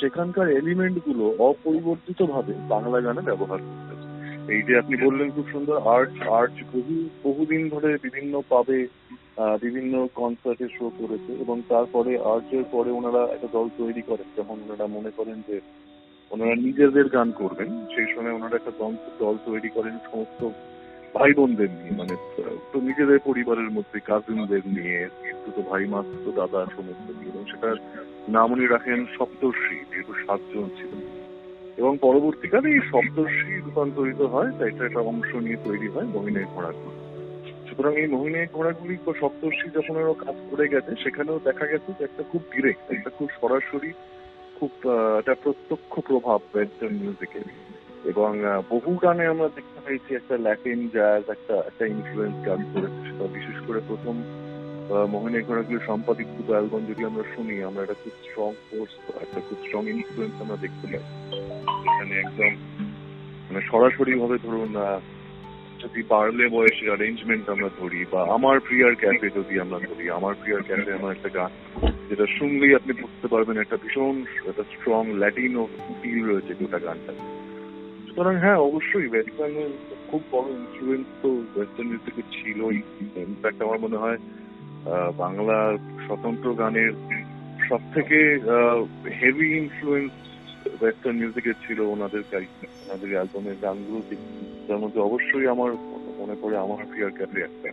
সেখানকার 0.00 0.50
এলিমেন্টগুলো 0.50 1.24
অপরিবর্তিত 1.38 2.22
ভাবে 2.22 2.54
বাংলা 2.68 3.00
গানে 3.00 3.20
ব্যবহার 3.20 3.58
করতেন। 3.58 3.98
এই 4.54 4.62
যে 4.62 4.72
আপনি 4.78 4.94
বললেন 4.96 5.30
খুব 5.30 5.46
সুন্দর 5.52 5.76
আর্ট 5.84 6.22
আর্ট 6.28 6.54
বহু, 6.72 6.94
বহুদিন 7.24 7.68
ধরে 7.68 7.98
বিভিন্ন 8.02 8.42
পাবে 8.48 8.78
বিভিন্ন 9.64 9.94
কনসার্টে 10.18 10.66
শো 10.76 10.86
করেছে 11.00 11.32
এবং 11.44 11.56
তারপরে 11.72 12.12
আর্টের 12.32 12.64
পরে 12.74 12.90
ওনারা 12.98 13.22
একটা 13.34 13.48
দল 13.56 13.66
তৈরি 13.80 14.02
করেন। 14.10 14.28
যখন 14.38 14.56
ওনারা 14.64 14.86
মনে 14.96 15.10
করেন 15.18 15.38
যে 15.48 15.56
ওনারা 16.30 16.54
নিজেদের 16.66 17.06
গান 17.16 17.28
করবেন, 17.40 17.70
সেই 17.94 18.08
সময় 18.12 18.36
ওনারা 18.38 18.54
একটা 18.58 18.74
দল 19.22 19.34
তৈরি 19.48 19.70
করেন 19.76 19.94
সমস্ত 20.10 20.40
ভাই 21.14 21.32
বোনদের 21.36 21.70
নিয়ে 21.78 21.94
মানে 22.00 22.14
তো 22.72 22.76
নিজেদের 22.88 23.18
পরিবারের 23.28 23.70
মধ্যে 23.76 23.98
কাজিনদের 24.08 24.62
নিয়ে 24.76 24.98
তো 25.56 25.60
ভাই, 25.70 25.84
মা 25.92 26.00
তো 26.24 26.30
দাদা 26.40 26.60
সমস্ত 26.76 27.06
নিয়ে। 27.18 27.32
এবং 27.32 27.44
সেটার 27.50 27.76
নাম 28.36 28.48
উনি 28.54 28.64
রাখেন 28.66 29.00
সপ্তর্ষি, 29.18 29.76
যেহেতু 29.90 30.12
সাতজন 30.24 30.66
ছিল 30.78 30.92
এবং 31.80 31.92
পরবর্তীকালে 32.06 32.68
এই 32.76 32.82
সপ্তর্ষি 32.92 33.52
রূপান্তরিত 33.64 34.20
হয়, 34.34 34.50
তাই 34.58 34.68
এটা 34.70 34.82
একটা 34.86 35.02
অংশ 35.10 35.30
নিয়ে 35.44 35.58
তৈরি 35.66 35.88
হয়, 35.94 36.08
মহিনের 36.16 36.48
ঘোড়াগুলি 36.54 36.99
সুতরাং 37.70 37.94
এই 38.02 38.08
মহিনের 38.14 38.46
ঘোড়াগুলি 38.56 38.94
সপ্তর্ষি 39.22 39.66
যখন 39.76 39.94
ওরা 40.02 40.14
কাজ 40.24 40.36
করে 40.50 40.66
গেছে, 40.72 40.92
সেখানেও 41.02 41.44
দেখা 41.48 41.66
গেছে 41.72 41.90
যে 41.98 42.02
একটা 42.08 42.22
খুব 42.30 42.42
ডিরেক্ট 42.52 42.84
একটা 42.96 43.10
খুব 43.18 43.28
সরাসরি 43.40 43.90
খুব 44.58 44.72
একটা 45.20 45.34
প্রত্যক্ষ 45.44 45.92
প্রভাব 46.08 46.40
ওয়েস্টার্ন 46.52 46.94
মিউজিকের 47.02 47.46
এবং 48.12 48.30
বহু 48.72 48.90
গানে 49.04 49.24
আমরা 49.32 49.48
দেখতে 49.56 49.78
পেয়েছি 49.84 50.10
একটা 50.14 50.34
ল্যাটিন 50.46 50.80
জ্যাজ 50.94 51.22
একটা 51.36 51.54
একটা 51.70 51.84
ইনফ্লুয়েন্স 51.94 52.36
কাজ 52.48 52.60
করেছে 52.72 53.00
সেটা 53.08 53.26
বিশেষ 53.36 53.58
করে 53.66 53.80
প্রথম 53.90 54.14
মোহিনী 55.14 55.40
ঘোড়াগুলি 55.48 55.80
সম্পাদিত 55.90 56.28
অ্যালবাম 56.50 56.82
যদি 56.90 57.02
আমরা 57.10 57.24
শুনি, 57.34 57.54
আমরা 57.68 57.80
একটা 57.82 57.96
খুব 58.02 58.14
স্ট্রং 58.26 58.50
ফোর্স 58.66 58.92
একটা 59.24 59.40
খুব 59.46 59.58
স্ট্রং 59.66 59.82
ইনফ্লুয়েন্স 59.94 60.34
আমরা 60.44 60.56
দেখতে 60.64 60.86
পাই। 60.90 61.04
এখানে 61.88 62.14
একদম 62.24 62.52
মানে 63.46 63.60
সরাসরি 63.70 64.12
ভাবে 64.20 64.36
ধরুন 64.46 64.72
যদি 65.82 66.00
বাড়লে 66.12 66.44
বয়সের 66.54 66.88
অ্যারেঞ্জমেন্ট 66.90 67.44
আমরা 67.54 67.68
ধরি, 67.80 68.00
বা 68.12 68.20
আমার 68.36 68.56
প্রিয়ার 68.66 68.94
ক্যাফে 69.02 69.28
যদি 69.38 69.54
আমরা 69.64 69.78
ধরি, 69.88 70.04
আমার 70.18 70.34
প্রিয়ার 70.40 70.62
ক্যাফে 70.68 70.90
আমার 70.98 71.14
একটা 71.16 71.30
গান, 71.38 71.52
যেটা 72.08 72.26
শুনলেই 72.36 72.76
আপনি 72.78 72.92
বুঝতে 73.02 73.26
পারবেন 73.32 73.56
একটা 73.60 73.76
ভীষণ, 73.82 74.16
একটা 74.50 74.64
স্ট্রং 74.72 75.02
ল্যাটিন 75.22 75.52
ও 75.62 75.64
ফিল 76.00 76.20
রয়েছে 76.30 76.52
গোটা 76.60 76.78
গানটা 76.86 77.12
সুতরাং 78.06 78.34
হ্যাঁ 78.44 78.58
অবশ্যই 78.68 79.08
ওয়েস্টার্নের 79.10 79.72
খুব 80.10 80.22
বড় 80.32 80.48
ইনফ্লুয়েন্স 80.60 81.06
তো 81.22 81.30
ওয়েস্টার্ন 81.54 81.88
মিউজিকের 81.90 82.26
ছিলই। 82.36 82.78
ইনফ্যাক্ট 83.28 83.58
আমার 83.66 83.78
মনে 83.84 84.00
হয় 84.02 84.18
বাংলার 85.22 85.72
স্বতন্ত্র 86.06 86.48
গানের 86.60 86.92
সব 87.68 87.82
থেকে 87.94 88.18
হেভি 89.20 89.48
ইনফ্লুয়েন্স 89.62 90.12
ওয়েস্টার্ন 90.78 91.16
মিউজিকের 91.20 91.56
ছিল 91.64 91.78
ওনাদের 91.94 92.22
ওনাদের 92.84 93.10
অ্যালবামের 93.14 93.56
গানগুলো 93.62 94.00
যার 94.66 94.78
মধ্যে 94.82 95.00
অবশ্যই 95.00 95.46
আমার 95.54 95.70
মনে 96.20 96.34
পড়ে 96.42 96.56
আমার 96.64 96.80
প্রিয় 96.90 97.08
ক্যাফে 97.18 97.40
একটা। 97.48 97.70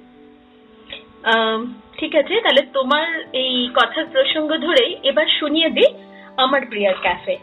ঠিক 2.00 2.14
আছে, 2.22 2.36
তাহলে 2.44 2.64
তোমার 2.78 3.08
এই 3.44 3.56
কথার 3.80 4.06
প্রসঙ্গ 4.14 4.50
ধরেই 4.66 4.92
এবার 5.10 5.28
শুনিয়ে 5.40 5.70
দিই 5.70 5.92
আমার 6.44 6.62
প্রিয়ার 6.72 6.98
ক্যাফে 7.02 7.36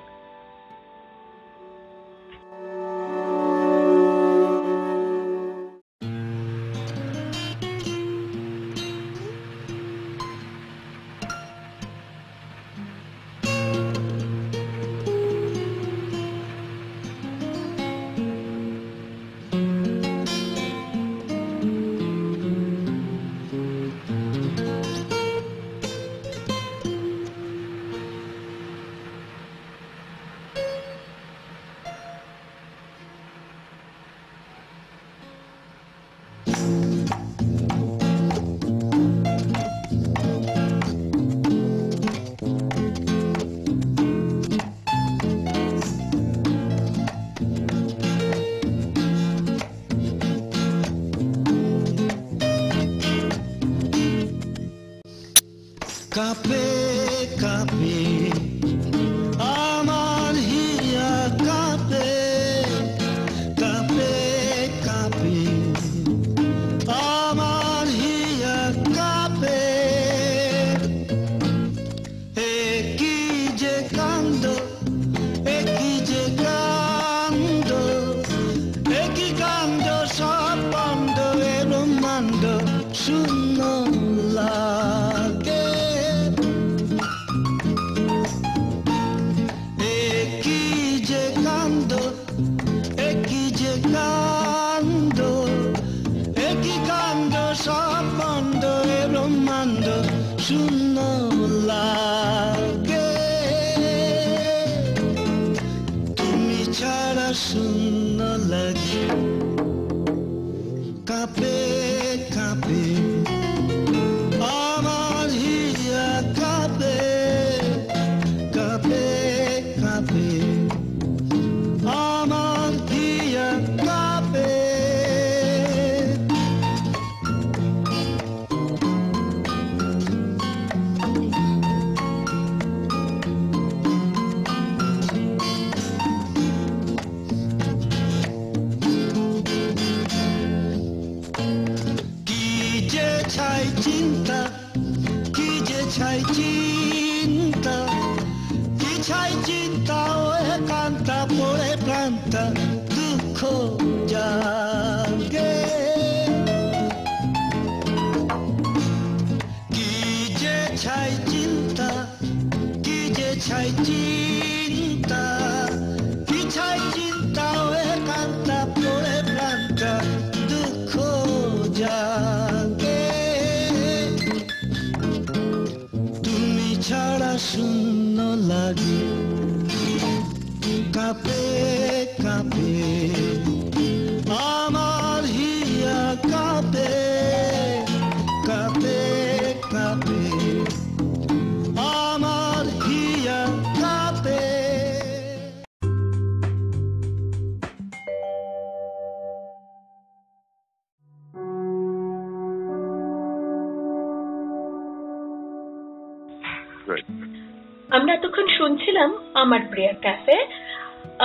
লাগে 178.76 179.13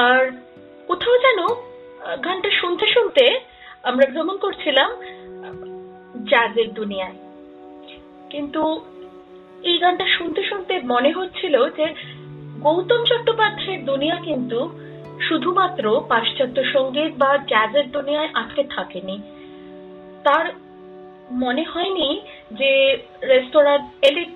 আর 0.09 0.23
কোথাও 0.87 1.15
যেন 1.25 1.39
গানটা 2.25 2.49
শুনতে 2.61 2.85
শুনতে 2.95 3.23
আমরা 3.89 4.05
ভ্রমণ 4.13 4.35
করছিলাম 4.37 4.89
জাজের 6.31 6.69
দুনিয়ায়। 6.79 7.17
কিন্তু 8.29 8.61
এই 9.69 9.77
গানটা 9.83 10.05
শুনতে 10.17 10.41
শুনতে 10.49 10.73
মনে 10.93 11.11
হচ্ছিল 11.11 11.55
যে 11.77 11.85
গৌতম 12.65 13.01
চট্টোপাধ্যায়ের 13.09 13.81
দুনিয়া 13.85 14.17
কিন্তু 14.27 14.59
শুধুমাত্র 15.27 15.83
পাশ্চাত্য 16.09 16.57
সংগীত 16.73 17.11
বা 17.17 17.31
জ্যাজের 17.51 17.87
দুনিয়ায় 17.91 18.33
আটকে 18.33 18.63
থাকেনি। 18.75 19.15
তার 20.25 20.45
মনে 21.43 21.63
হয়নি 21.73 22.09
যে 22.51 22.71
রেস্তোরাঁর 23.23 23.81
এলিট 24.09 24.35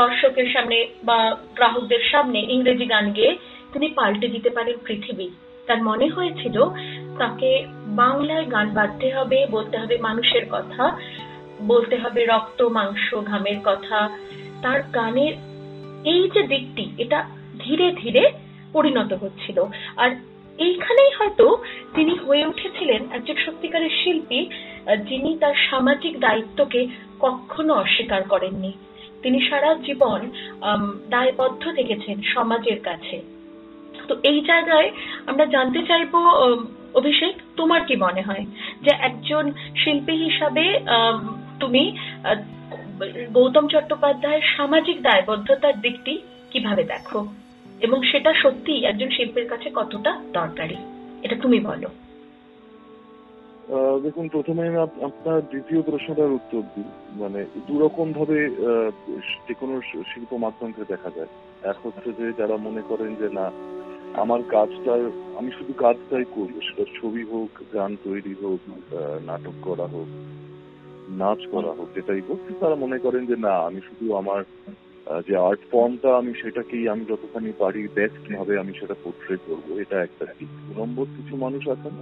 দর্শকের 0.00 0.48
সামনে 0.54 0.78
বা 1.08 1.18
গ্রাহকদের 1.56 2.02
সামনে 2.12 2.38
ইংরেজি 2.54 2.86
গান 2.86 3.06
গেয়ে 3.12 3.32
তিনি 3.72 3.88
পাল্টে 3.88 4.28
দিতে 4.28 4.50
পারেন 4.50 4.76
পৃথিবী। 4.86 5.28
তার 5.66 5.82
মনে 5.82 6.06
হয়েছিল, 6.08 6.56
তাকে 7.18 7.50
বাংলায় 7.86 8.46
গান 8.50 8.66
বাঁধতে 8.74 9.08
হবে, 9.16 9.46
বলতে 9.50 9.78
হবে 9.78 9.98
মানুষের 9.98 10.44
কথা, 10.50 10.84
বলতে 11.62 11.96
হবে 11.96 12.20
রক্ত, 12.24 12.62
মাংস, 12.62 13.14
ঘামের 13.14 13.58
কথা। 13.64 13.98
তার 14.62 14.82
গানের 14.82 15.34
এই 16.04 16.22
যে 16.34 16.42
দিকটি, 16.42 16.84
এটা 16.98 17.18
ধীরে 17.58 17.86
ধীরে 17.92 18.22
পরিণত 18.72 19.12
হচ্ছিল। 19.12 19.58
আর 19.96 20.10
এইখানেই 20.58 21.10
হয়তো 21.18 21.46
তিনি 21.94 22.12
হয়ে 22.18 22.46
উঠেছিলেন 22.46 23.02
একজন 23.12 23.36
সত্যিকারের 23.44 23.90
শিল্পী, 23.90 24.40
যিনি 25.08 25.30
তার 25.38 25.56
সামাজিক 25.70 26.14
দায়িত্বকে 26.20 26.80
কখনো 27.20 27.72
অস্বীকার 27.74 28.22
করেননি। 28.22 28.72
তিনি 29.22 29.38
সারা 29.48 29.74
জীবন 29.74 30.20
দায়বদ্ধ 31.08 31.62
থেকেছেন 31.74 32.16
সমাজের 32.34 32.80
কাছে। 32.80 33.39
তো 34.10 34.14
এই 34.30 34.38
জায়গায় 34.50 34.88
আমরা 35.30 35.44
জানতে 35.54 35.80
চাইব 35.88 36.14
অভিষেক, 37.00 37.34
তোমার 37.58 37.80
কি 37.88 37.94
মনে 38.06 38.22
হয় 38.28 38.44
যে 38.84 38.92
একজন 39.08 39.44
শিল্পী 39.80 40.14
হিসাবে 40.26 40.64
তুমি 41.62 41.82
গৌতম 43.36 43.64
চট্টোপাধ্যায়ের 43.72 44.44
সামাজিক 44.56 44.96
দায়বদ্ধতার 45.08 45.76
দিকটি 45.84 46.14
কীভাবে 46.52 46.82
দেখো? 46.94 47.20
এবং 47.86 47.98
সেটা 48.10 48.30
সত্যি 48.42 48.74
একজন 48.90 49.10
শিল্পীর 49.16 49.46
কাছে 49.52 49.68
কতটা 49.78 50.12
দরকারি? 50.38 50.78
এটা 51.24 51.36
তুমি 51.44 51.58
বলো। 51.70 51.88
দেখুন, 54.04 54.26
প্রথমে 54.34 54.64
আপনার 55.08 55.38
দ্বিতীয় 55.50 55.80
প্রশ্নটার 55.88 56.36
উত্তর 56.38 56.62
দিই। 56.72 56.88
মানে 57.22 57.40
দু 57.68 57.74
রকম 57.84 58.06
ভাবে 58.18 58.38
যে 59.46 59.54
কোনো 59.60 59.74
শিল্প 60.10 60.30
মাধ্যমকে 60.44 60.82
দেখা 60.92 61.10
যায়। 61.16 61.30
এক 61.72 61.78
হচ্ছে 61.84 62.08
যে, 62.18 62.26
যারা 62.40 62.56
মনে 62.66 62.82
করেন 62.90 63.10
যে, 63.20 63.28
না 63.38 63.46
আমার 64.14 64.40
কাজটা, 64.54 64.92
আমি 65.38 65.50
শুধু 65.58 65.72
কাজটাই 65.84 66.26
করব, 66.34 66.54
সেটা 66.66 66.84
ছবি 66.98 67.22
হোক, 67.32 67.50
গান 67.74 67.96
তৈরি 68.04 68.34
হোক 68.42 68.60
নাটক 69.28 69.56
করা 69.62 69.86
হোক, 69.86 70.08
নাচ 71.20 71.40
করা 71.52 71.72
হোক, 71.78 71.88
যেটাই 71.94 72.22
হোক 72.28 72.38
তারা 72.60 72.74
মনে 72.74 72.98
করেন 72.98 73.22
যে 73.26 73.36
না, 73.36 73.54
আমি 73.68 73.80
শুধু 73.88 74.06
আমার 74.14 74.40
যে 75.28 75.34
আর্ট 75.36 75.62
ফর্মটা 75.70 76.10
আমি 76.16 76.32
সেটাকেই 76.42 76.84
আমি 76.88 77.02
যতখানি 77.08 77.52
পারি 77.58 77.88
বেস্ট 77.94 78.22
ভাবে 78.36 78.54
আমি 78.58 78.72
সেটা 78.80 78.94
পোর্ট্রে 79.04 79.36
করব, 79.46 79.66
এটা 79.82 79.96
একটা 80.02 80.24
দিক। 80.38 80.52
নম্বর 80.78 81.06
কিছু 81.16 81.34
মানুষ 81.36 81.62
আছেন 81.68 81.94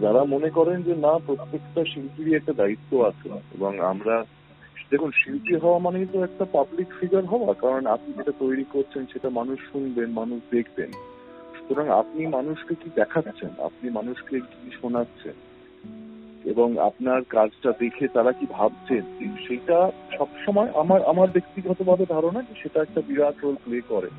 যারা 0.00 0.20
মনে 0.24 0.50
করেন 0.50 0.82
যে 0.82 0.94
না, 0.96 1.12
প্রত্যেকটা 1.26 1.82
শিল্পীরই 1.84 2.36
একটা 2.36 2.52
দায়িত্ব 2.52 2.90
আছে, 3.04 3.28
এবং 3.56 3.72
আমরা, 3.80 4.24
দেখুন, 4.90 5.10
শিল্পী 5.20 5.54
হওয়া 5.56 5.78
মানেই 5.78 6.06
তো 6.12 6.18
একটা 6.24 6.44
পাবলিক 6.52 6.88
ফিগার 7.00 7.24
হওয়া, 7.24 7.54
কারণ 7.54 7.86
আপনি 7.86 8.10
যেটা 8.12 8.32
তৈরি 8.38 8.64
করছেন, 8.72 9.02
সেটা 9.12 9.28
মানুষ 9.38 9.58
শুনবেন, 9.72 10.08
মানুষ 10.10 10.40
দেখবেন। 10.50 10.90
সুতরাং 11.70 11.88
আপনি 11.88 12.26
মানুষকে 12.26 12.74
কি 12.74 12.90
দেখাচ্ছেন? 12.94 13.48
আপনি 13.64 13.90
মানুষকে 13.90 14.40
কি 14.40 14.70
শোনাচ্ছেন। 14.82 15.32
এবং 16.44 16.78
আপনার 16.78 17.22
কাজটা 17.28 17.72
দেখে 17.78 18.08
তারা 18.08 18.32
কি 18.32 18.46
ভাবছেন? 18.50 19.02
সেটা 19.48 19.90
সবসময় 20.18 20.68
আমার 20.74 21.04
আমার 21.04 21.28
ব্যক্তিগতভাবে 21.30 22.06
ধারণা 22.08 22.42
যে 22.42 22.54
সেটা 22.62 22.82
একটা 22.82 23.02
বিরাট 23.06 23.34
রোল 23.42 23.54
প্লে 23.54 23.80
করে। 23.88 24.10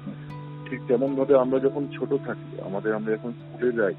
ঠিক 0.69 0.79
তেমন 0.87 1.15
ভাবে 1.15 1.37
আমরা 1.39 1.59
যখন 1.59 1.87
ছোট 1.93 2.13
থাকি, 2.13 2.61
আমাদের, 2.61 2.95
আমরা 2.95 3.13
যখন 3.13 3.31
স্কুলে 3.31 3.71
যাই, 3.71 3.93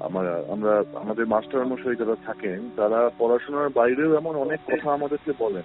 আমরা 0.00 0.42
আমরা, 0.48 0.84
আমাদের 0.94 1.26
মাস্টার 1.26 1.66
মশাই 1.66 1.96
যারা 1.96 2.16
থাকেন, 2.26 2.70
তারা 2.76 3.10
পড়াশোনার 3.18 3.68
বাইরেও 3.68 4.16
এমন 4.16 4.36
অনেক 4.36 4.60
কথা 4.66 4.92
আমাদেরকে 4.92 5.32
বলেন। 5.38 5.62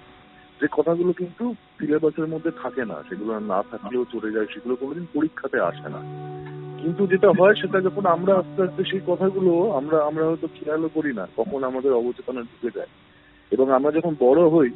যে 0.60 0.66
কথাগুলো 0.70 1.12
কিন্তু 1.12 1.54
সিলেবাসের 1.78 2.26
মধ্যে 2.26 2.50
থাকে 2.62 2.84
না, 2.84 2.94
সেগুলো 3.08 3.40
না 3.40 3.62
থাকলেও 3.70 4.04
চলে 4.12 4.32
যায়, 4.32 4.46
সেগুলো 4.46 4.76
কোনোদিন 4.76 5.06
পরীক্ষাতে 5.14 5.60
আসে 5.60 5.88
না। 5.88 6.32
কিন্তু 6.82 7.06
যেটা 7.06 7.28
হয় 7.38 7.54
সেটা 7.54 7.80
যখন 7.80 8.06
আমরা 8.06 8.32
আস্তে 8.34 8.62
আস্তে 8.62 8.82
সেই 8.90 9.00
কথাগুলো, 9.06 9.70
আমরা 9.70 9.98
আমরা 10.04 10.24
হয়তো 10.26 10.48
খেয়ালও 10.54 10.88
করি 10.94 11.12
না, 11.12 11.26
কখন 11.36 11.64
আমাদের 11.64 11.92
অবচেতনা 11.92 12.40
ঢুকে 12.40 12.70
যায়। 12.74 12.92
এবং 13.50 13.72
আমরা 13.72 13.90
যখন 13.92 14.16
বড় 14.20 14.42
হই, 14.48 14.70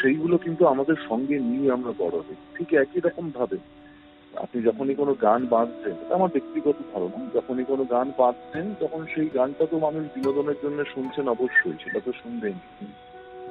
সেইগুলো 0.00 0.38
কিন্তু 0.38 0.66
আমাদের 0.66 0.94
সঙ্গে 1.08 1.38
নিয়ে 1.38 1.72
আমরা 1.72 1.92
বড় 1.98 2.16
হই। 2.18 2.34
ঠিক 2.54 2.74
একই 2.74 3.00
রকম 3.00 3.30
ভাবে, 3.34 3.58
আপনি 4.34 4.62
যখনই 4.62 4.94
কোনো 4.94 5.14
গান 5.22 5.46
বাঁধছেন 5.46 6.12
আমার 6.14 6.30
ব্যক্তিগত 6.32 6.74
ধারণা, 6.92 7.26
যখনই 7.34 7.64
কোনো 7.64 7.84
গান 7.84 8.12
বাঁধছেন 8.18 8.74
তখন 8.80 9.06
সেই 9.14 9.28
গানটা 9.34 9.66
তো 9.70 9.78
মানুষ 9.78 10.02
বিনোদনের 10.14 10.58
জন্য 10.62 10.84
শুনছেন 10.84 11.28
অবশ্যই, 11.28 11.76
সেটা 11.84 12.00
তো 12.04 12.12
শুনবেন। 12.12 12.56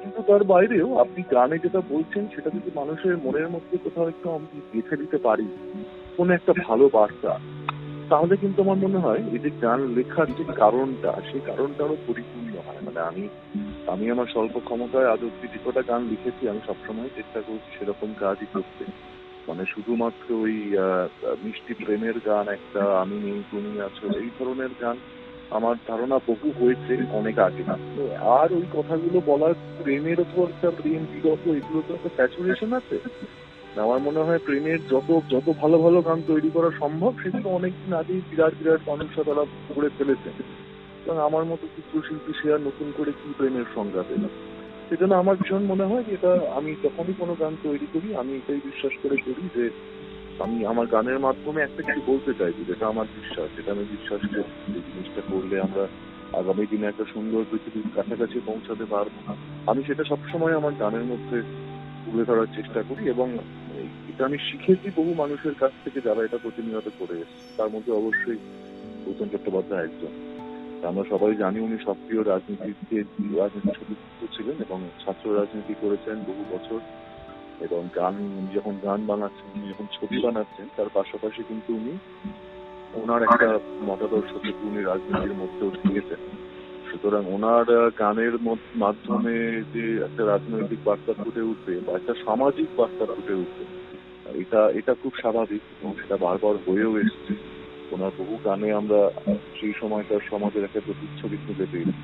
কিন্তু 0.02 0.22
তার 0.22 0.44
বাইরেও 0.44 0.98
আপনি 0.98 1.22
গানে 1.30 1.58
যেটা 1.58 1.80
বলছেন, 1.90 2.26
সেটা 2.34 2.50
যদি 2.50 2.70
মানুষের 2.74 3.16
মনের 3.16 3.48
মধ্যে 3.48 3.76
কোথাও 3.84 4.08
একটু 4.08 4.30
আমি 4.30 4.60
গেঁথে 4.72 4.96
দিতে 4.96 5.18
পারি, 5.18 5.46
কোনো 6.16 6.34
একটা 6.34 6.52
ভালো 6.68 6.90
বার্তা 6.92 7.38
তাহলে 8.10 8.34
কিন্তু 8.36 8.58
আমার 8.62 8.76
মনে 8.76 8.98
হয় 8.98 9.20
এই 9.34 9.38
যে 9.38 9.50
গান 9.62 9.80
লেখার 9.96 10.28
যে 10.38 10.44
কারণটা, 10.54 11.10
সেই 11.30 11.40
কারণটা 11.40 11.80
আরও 11.84 11.96
পরিপূর্ণ 12.06 12.52
হয়। 12.66 12.80
মানে 12.82 13.00
আমি 13.00 13.24
আমি 13.86 14.04
আমার 14.10 14.26
স্বল্প 14.26 14.54
ক্ষমতায় 14.60 15.10
আজ 15.12 15.20
অব্দি 15.24 15.58
কটা 15.64 15.82
গান 15.82 16.02
লিখেছি, 16.06 16.42
আমি 16.48 16.60
সবসময় 16.66 17.10
চেষ্টা 17.14 17.40
করছি 17.42 17.68
সেরকম 17.78 18.10
কাজই 18.14 18.46
করতে। 18.46 18.84
মানে 19.48 19.62
শুধুমাত্র 19.66 20.26
ওই 20.34 20.54
মিষ্টি 21.42 21.72
প্রেমের 21.74 22.16
গান, 22.20 22.48
একটা 22.48 22.82
আমি 23.00 23.16
নেই, 23.20 23.40
তুমি 23.50 23.80
আছো, 23.80 24.04
এই 24.18 24.30
ধরনের 24.38 24.72
গান 24.74 24.96
আমার 25.50 25.76
ধারণা 25.86 26.16
বহু 26.28 26.48
হয়েছে 26.60 26.92
অনেক 27.10 27.36
আগে। 27.38 27.62
তো 27.96 28.02
আর 28.40 28.48
ওই 28.52 28.66
কথাগুলো 28.72 29.18
বলার 29.20 29.54
প্রেমের 29.78 30.18
ওপর 30.20 30.44
একটা 30.48 30.70
প্রেম 30.70 31.02
বিগত 31.12 31.42
এগুলো 31.58 31.80
তো 31.82 31.90
একটা 31.94 32.08
স্যাচুরেশন 32.08 32.70
আছে? 32.72 32.96
আমার 33.80 34.00
মনে 34.00 34.18
হয় 34.18 34.38
প্রেমের 34.38 34.78
যত 34.90 35.20
যত 35.30 35.52
ভালো 35.62 35.78
ভালো 35.78 36.02
গান 36.02 36.22
তৈরি 36.26 36.50
করা 36.50 36.70
সম্ভব, 36.78 37.14
সেগুলো 37.22 37.48
অনেকদিন 37.48 37.94
আগেই 37.94 38.20
বিরাট 38.30 38.52
বিরাট 38.60 38.88
মানুষরা 38.88 39.24
তারা 39.24 39.44
করে 39.74 39.88
ফেলেছে। 39.98 40.30
এবং 41.06 41.20
আমার 41.20 41.44
মতো 41.44 41.66
চিত্রশিল্পী 41.76 42.32
সে 42.42 42.52
আর 42.52 42.60
নতুন 42.60 42.92
করে 42.96 43.12
কি 43.12 43.34
প্রেমের 43.36 43.64
সংজ্ঞা 43.74 44.02
পেল? 44.02 44.28
সেজন্য 44.88 45.14
আমার 45.14 45.36
ভীষণ 45.36 45.62
মনে 45.62 45.84
হয় 45.84 46.02
যে 46.02 46.12
এটা 46.12 46.40
আমি 46.54 46.74
যখনই 46.84 47.12
কোনো 47.18 47.34
গান 47.34 47.56
তৈরি 47.62 47.86
করি, 47.92 48.14
আমি 48.14 48.36
এটাই 48.36 48.60
বিশ্বাস 48.64 48.92
করে 49.02 49.16
করি 49.16 49.48
যে 49.54 49.70
আমি 50.38 50.66
আমার 50.66 50.86
গানের 50.86 51.18
মাধ্যমে 51.18 51.62
একটা 51.62 51.82
কিছু 51.82 52.00
বলতে 52.06 52.34
চাইছি, 52.34 52.64
যেটা 52.64 52.86
আমার 52.86 53.06
বিশ্বাস, 53.14 53.48
যেটা 53.56 53.72
আমি 53.72 53.84
বিশ্বাস 53.90 54.20
করি। 54.20 54.72
যে 54.72 54.72
জিনিসটা 54.72 55.20
করলে 55.32 55.60
আমরা 55.60 55.86
আগামী 56.32 56.66
দিনে 56.70 56.86
একটা 56.86 57.04
সুন্দর 57.12 57.44
পৃথিবীর 57.50 57.90
কাছাকাছি 57.94 58.40
পৌঁছাতে 58.46 58.84
পারব 58.84 59.10
না। 59.28 59.34
আমি 59.66 59.82
সেটা 59.84 60.04
সবসময় 60.04 60.56
আমার 60.56 60.72
গানের 60.80 61.04
মধ্যে 61.04 61.42
তুলে 62.04 62.24
ধরার 62.24 62.46
চেষ্টা 62.56 62.82
করি 62.88 63.08
এবং 63.08 63.38
এটা 64.14 64.24
আমি 64.24 64.38
শিখেছি 64.38 64.90
বহু 64.96 65.14
মানুষের 65.14 65.54
কাছ 65.54 65.72
থেকে 65.84 66.00
যারা 66.00 66.24
এটা 66.24 66.38
প্রতিনিয়ত 66.38 66.90
করে 66.98 67.24
তার 67.56 67.70
মধ্যে 67.70 67.92
অবশ্যই 67.92 68.36
গৌতম 69.06 69.28
চট্টোপাধ্যায় 69.28 69.84
একজন। 69.84 70.08
আমরা 70.86 71.04
সবাই 71.10 71.34
জানি 71.34 71.60
উনি 71.60 71.78
সক্রিয় 71.84 72.24
রাজনীতিতে 72.24 72.96
রাজনীতির 73.38 73.72
সাথে 73.72 73.94
যুক্ত 73.94 74.36
ছিলেন 74.36 74.54
এবং 74.68 74.88
ছাত্র 75.04 75.36
রাজনীতি 75.36 75.74
করেছেন 75.80 76.14
বহু 76.14 76.44
বছর। 76.50 76.80
এবং 77.60 77.88
গান, 77.96 78.14
উনি 78.14 78.54
যখন 78.54 78.78
গান 78.82 79.06
বানাচ্ছেন, 79.06 79.62
উনি 79.62 79.70
যখন 79.70 79.86
ছবি 79.92 80.18
বানাচ্ছেন, 80.22 80.66
তার 80.76 80.86
পাশাপাশি 80.94 81.42
কিন্তু 81.48 81.74
উনি 81.74 81.98
ওনার 82.94 83.22
একটা 83.22 83.58
মতাদর্শ 83.82 84.32
থেকে 84.32 84.66
উনি 84.66 84.82
রাজনীতির 84.82 85.34
মধ্যেও 85.34 85.70
দিয়েছেন 85.70 86.36
সুতরাং 86.92 87.24
ওনার 87.26 87.90
গানের 87.90 88.32
মধ্য- 88.42 88.78
মাধ্যমে 88.78 89.62
যে 89.74 90.04
একটা 90.04 90.26
রাজনৈতিক 90.26 90.78
বার্তা 90.84 91.12
ফুটে 91.12 91.40
উঠবে 91.40 91.80
বা 91.80 91.92
একটা 91.92 92.14
সামাজিক 92.24 92.66
বার্তা 92.76 93.06
ফুটে 93.06 93.34
উঠবে 93.34 93.83
এটা 94.42 94.60
এটা 94.78 94.92
খুব 95.02 95.12
স্বাভাবিক 95.22 95.62
এবং 95.80 95.92
সেটা 96.00 96.16
বারবার 96.16 96.54
হয়েও 96.66 96.92
এসছে। 96.98 97.32
ওনার 97.94 98.12
বহু 98.18 98.34
গানে 98.44 98.68
আমরা 98.72 99.00
সেই 99.58 99.74
সময়কার 99.80 100.22
সমাজের 100.30 100.64
একটা 100.64 100.80
প্রতিচ্ছবি 100.86 101.36
খুঁজে 101.44 101.66
পেয়েছি। 101.72 102.02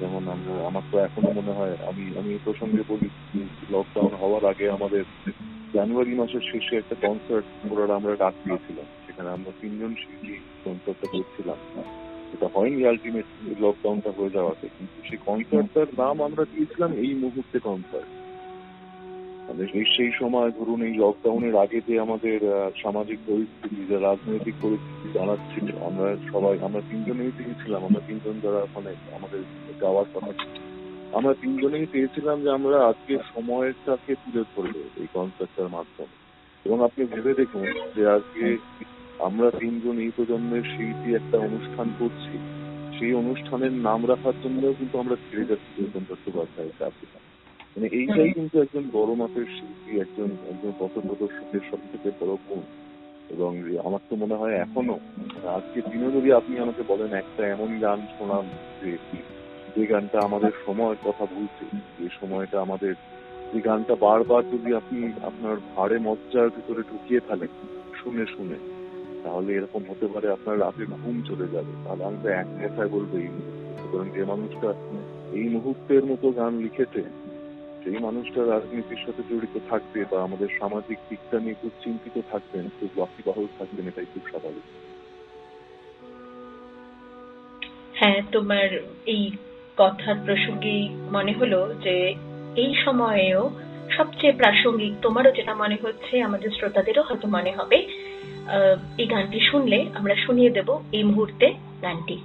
যেমন 0.00 0.22
আমরা, 0.28 0.54
আমার 0.68 0.84
তো 0.90 0.96
এখনও 0.98 1.32
মনে 1.38 1.52
হয়, 1.58 1.74
আমি 1.90 2.04
আমি 2.18 2.30
এই 2.36 2.42
প্রসঙ্গে 2.44 2.82
বলি 2.90 3.08
লকডাউন 3.74 4.12
হওয়ার 4.20 4.44
আগে 4.52 4.66
আমাদের 4.70 5.04
জানুয়ারি 5.74 6.14
মাসের 6.20 6.44
শেষে 6.50 6.74
একটা 6.78 6.96
কনসার্ট 7.04 7.46
করার 7.70 7.90
আমরা 7.98 8.12
ডাক 8.22 8.34
দিয়েছিলাম। 8.44 8.86
সেখানে 9.04 9.28
আমরা 9.36 9.50
তিনজন 9.60 9.92
শিল্পী 10.00 10.34
কনসার্টটা 10.64 11.06
করছিলাম। 11.12 11.58
এটা 12.34 12.46
হয়নি 12.54 12.80
আলটিমেট 12.90 13.28
লকডাউনটা 13.64 14.10
হয়ে 14.18 14.34
যাওয়াতে, 14.36 14.66
কিন্তু 14.76 14.98
সেই 15.08 15.20
কনসার্টটার 15.26 15.88
নাম 16.02 16.16
আমরা 16.28 16.44
দিয়েছিলাম 16.52 16.90
এই 17.04 17.12
মুহূর্তে 17.22 17.58
কনসার্ট 17.68 18.10
মানে 19.52 19.84
সেই 19.96 20.12
সময়, 20.12 20.50
ধরুন 20.50 20.82
এই 20.82 20.94
লকডাউনের 20.94 21.56
আগে 21.56 21.80
যে 21.88 22.00
আমাদের 22.00 22.38
সামাজিক 22.82 23.18
পরিস্থিতি, 23.26 23.84
যে 23.88 23.98
রাজনৈতিক 23.98 24.54
পরিস্থিতি 24.60 25.08
জানাচ্ছিল, 25.12 25.76
আমরা 25.84 26.16
সবাই, 26.32 26.58
আমরা 26.60 26.80
তিনজনেই 26.90 27.30
পেয়েছিলাম, 27.36 27.84
আমরা 27.84 28.00
তিনজন 28.06 28.40
যারা 28.42 28.66
মানে 28.74 28.94
আমাদের 29.12 29.42
গাওয়ার 29.80 30.04
কথা। 30.14 30.32
আমরা 31.12 31.34
তিনজনেই 31.34 31.86
পেয়েছিলাম 31.92 32.42
যে 32.42 32.50
আমরা 32.50 32.86
আজকে 32.86 33.18
সময়টাকে 33.34 34.14
তুলে 34.14 34.44
ধরবো 34.56 34.80
এই 34.96 35.06
কনসার্টটার 35.12 35.68
মাধ্যমে। 35.68 36.16
এবং 36.64 36.84
আপনি 36.84 37.04
ভেবে 37.04 37.34
দেখুন 37.34 37.64
যে 37.96 38.08
আজকে 38.08 38.56
আমরা 39.18 39.50
তিনজন 39.50 39.98
এই 39.98 40.10
প্রজন্মের 40.16 40.62
শিল্পী 40.62 41.14
একটা 41.14 41.38
অনুষ্ঠান 41.38 41.88
করছি। 41.98 42.34
সেই 42.98 43.12
অনুষ্ঠানের 43.14 43.72
নাম 43.72 44.08
রাখার 44.08 44.32
জন্য 44.44 44.72
কিন্তু 44.78 44.98
আমরা 44.98 45.16
ছেড়ে 45.16 45.44
যাচ্ছি 45.44 45.82
গৌতম 45.82 46.04
চট্টোপাধ্যায়ের 46.08 46.72
কাছে 46.78 47.06
মানে 47.76 47.88
এইটাই 47.92 48.30
কিন্তু 48.32 48.62
একজন 48.62 48.84
বড় 48.92 49.14
মাপের 49.14 49.46
শিল্পী 49.46 50.00
একজন 50.00 50.28
একজন 50.50 50.72
পথ 50.78 50.92
প্রদর্শকের 50.98 51.60
সব 51.70 51.80
থেকে 51.92 52.10
বড় 52.20 52.36
গুণ। 52.48 52.62
এবং 53.30 53.50
আমার 53.84 54.00
তো 54.08 54.16
মনে 54.16 54.34
হয় 54.34 54.54
এখনও 54.54 54.96
আজকে 55.48 55.78
দিনে 55.90 56.10
যদি 56.12 56.32
আপনি 56.32 56.58
আমাকে 56.58 56.82
বলেন 56.88 57.12
একটা 57.12 57.42
এমন 57.46 57.70
গান 57.80 58.00
শোনান 58.18 58.46
যে 58.80 58.90
যে 59.76 59.86
গানটা 59.86 60.18
আমাদের 60.22 60.52
সময়ের 60.66 60.96
কথা 61.04 61.24
বলছে 61.34 61.64
যে 61.98 62.08
সময়টা 62.20 62.60
আমাদের 62.60 62.94
যে 63.52 63.60
গানটা 63.60 63.94
বারবার 63.94 64.42
যদি 64.52 64.74
আপনি 64.74 65.12
আপনার 65.22 65.56
ভাড়ে 65.76 65.98
মজ্জার 65.98 66.48
ভিতরে 66.50 66.82
ঢুকিয়ে 66.90 67.20
ফেলেন 67.28 67.48
শুনে 68.02 68.24
শুনে 68.36 68.58
তাহলে 69.24 69.50
এরকম 69.54 69.82
হতে 69.88 70.06
পারে 70.06 70.26
আপনার 70.30 70.60
রাতে 70.60 70.84
ঘুম 70.86 71.22
চলে 71.28 71.46
যাবে। 71.52 71.72
তাহলে 71.84 72.04
আমি 72.04 72.18
তো 72.22 72.28
এক 72.28 72.48
কথায় 72.62 72.88
বলব 72.88 73.12
এই 73.14 73.28
মুহূর্তে। 73.28 73.72
সুতরাং 73.80 74.06
যে 74.16 74.22
মানুষটা 74.24 74.70
এই 75.32 75.46
মুহূর্তের 75.48 76.04
মতো 76.04 76.26
গান 76.30 76.52
লিখেছে 76.58 77.02
সেই 77.82 77.98
মানুষটা 78.06 78.40
রাজনীতির 78.42 79.02
সাথে 79.04 79.22
জড়িত 79.30 79.54
থাকবে 79.70 80.00
বা 80.10 80.18
আমাদের 80.26 80.48
সামাজিক 80.60 80.98
দিকটা 81.08 81.36
নিয়ে 81.44 81.60
খুব 81.62 81.72
চিন্তিত 81.84 82.16
থাকবেন, 82.30 82.64
খুব 82.76 82.90
ওয়াকিবহল 82.96 83.46
থাকবেন, 83.58 83.84
এটাই 83.90 84.08
খুব 84.12 84.24
স্বাভাবিক। 84.30 84.66
হ্যাঁ 87.98 88.20
তোমার 88.34 88.68
এই 89.14 89.24
কথার 89.80 90.16
প্রসঙ্গেই 90.26 90.82
মনে 91.16 91.32
হলো 91.40 91.60
যে 91.84 91.96
এই 92.62 92.72
সময়েও 92.84 93.42
সবচেয়ে 93.96 94.38
প্রাসঙ্গিক 94.40 94.92
তোমারও 95.02 95.36
যেটা 95.38 95.54
মনে 95.62 95.76
হচ্ছে, 95.84 96.14
আমাদের 96.28 96.50
শ্রোতাদেরও 96.56 97.06
হয়তো 97.08 97.26
মনে 97.36 97.52
হবে 97.58 97.78
এই 99.00 99.06
গানটি 99.12 99.38
শুনলে 99.50 99.78
আমরা 99.98 100.14
শুনিয়ে 100.24 100.54
দেব 100.56 100.68
এই 100.98 101.04
মুহূর্তে 101.10 101.46
গানটি। 101.84 102.16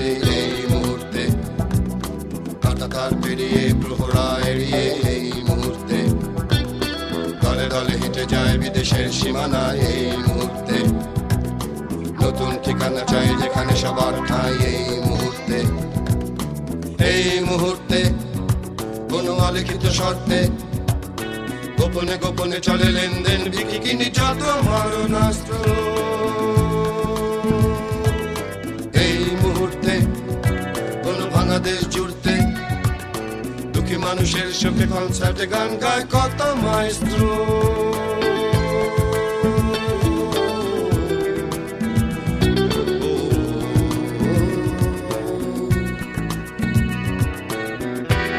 অস্থি 0.00 0.12
এই 0.38 0.54
মুহূর্তে। 0.72 1.22
কাটাতার 2.62 3.12
পেরিয়ে 3.22 3.62
প্রহরা 3.80 4.26
এড়িয়ে 4.50 4.84
এই 5.14 5.26
মুহূর্তে। 5.48 5.98
দলে 7.42 7.66
দলে 7.74 7.94
হেঁটে 8.00 8.24
যায় 8.32 8.54
বিদেশের 8.62 9.08
সীমানা 9.18 9.64
এই 9.90 10.04
মুহূর্তে। 10.26 10.76
নতুন 12.22 12.52
ঠিকানা 12.64 13.02
চাই 13.10 13.28
যেখানে 13.42 13.72
সবার 13.82 14.14
ঠাই 14.28 14.54
এই 14.72 14.84
মুহূর্তে। 15.08 15.58
এই 17.12 17.26
মুহূর্তে 17.48 17.98
কোনো 19.12 19.32
অলিখিত 19.46 19.84
শর্তে 19.98 20.38
গোপনে 21.78 22.14
গোপনে 22.22 22.58
চলে 22.66 22.88
লেনদেন, 22.96 23.40
বিক্রি, 23.52 23.78
কিনি 23.84 24.06
যত 24.18 24.42
মারণাস্ত্র। 24.68 25.52
কোন 31.50 31.56
ভাঙা 31.56 31.66
দেশ 31.70 31.82
জুড়তে। 31.94 32.34
দুঃখী 33.72 33.96
মানুষের 34.06 34.48
সুখে 34.60 34.86
কনসার্টে 34.92 35.46
গান 35.52 35.70
গায় 35.82 36.04
কত 36.14 36.40
মাইস্ত্র 36.64 37.20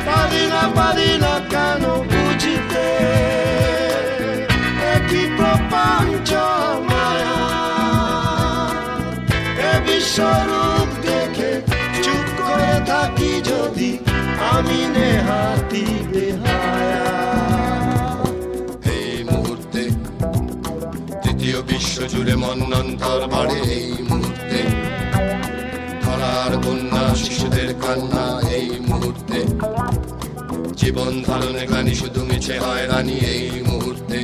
পারি 0.08 0.44
না 0.54 0.64
পারি 0.78 1.10
না 1.24 1.34
কেন 1.54 1.84
বুঝিতে? 2.12 2.88
একই 4.96 5.24
প্রপঞ্চ 5.38 6.30
মায়া। 6.90 7.40
এ 9.70 9.72
বিশ্বরূপ 9.86 10.61
জুড়ে 22.08 22.36
মন্নন্তর 22.36 23.28
বাড়ে 23.28 23.60
এই 23.72 24.04
মুহূর্তে। 24.10 24.60
ধরার 26.02 26.58
বন্যা 26.58 27.16
শিশুদের 27.16 27.76
কান্না 27.82 28.50
এই 28.50 28.70
মুহূর্তে। 28.88 29.40
জীবন 30.78 31.24
ধারণে 31.26 31.68
গানি 31.68 31.96
শুধু 31.96 32.26
মিছে 32.26 32.60
হয় 32.60 32.88
রানী 32.88 33.12
এই 33.12 33.64
মুহূর্তে। 33.68 34.18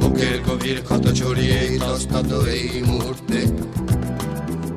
বুকের 0.00 0.42
গভীর 0.42 0.78
ক্ষত 0.84 1.12
ছড়িয়ে 1.12 1.78
তস্তত 1.78 2.30
এই 2.46 2.82
মুহূর্তে। 2.86 3.38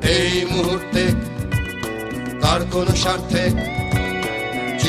এই 0.08 0.46
মুহূর্তে 0.50 1.02
তার 2.40 2.60
কোন 2.72 2.86
স্বার্থে 2.94 3.50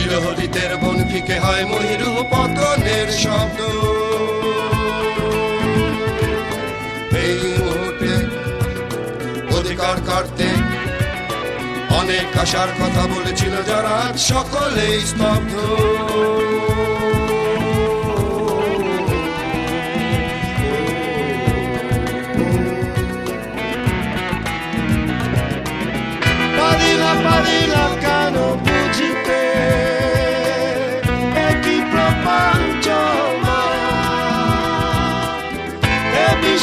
চিরহরিতের 0.09 0.71
বন 0.81 0.97
ফিকে 1.09 1.37
হয় 1.45 1.63
মহিরু 1.71 2.09
পতনের 2.31 3.07
শব্দ 3.23 3.59
অধিকার 9.57 9.97
কাটতে 10.07 10.49
অনেক 11.99 12.27
আশার 12.43 12.71
কথা 12.79 13.03
বলেছিল 13.13 13.53
যারা 13.69 13.95
সকলেই 14.29 14.97
স্তব্ধ। 15.09 15.53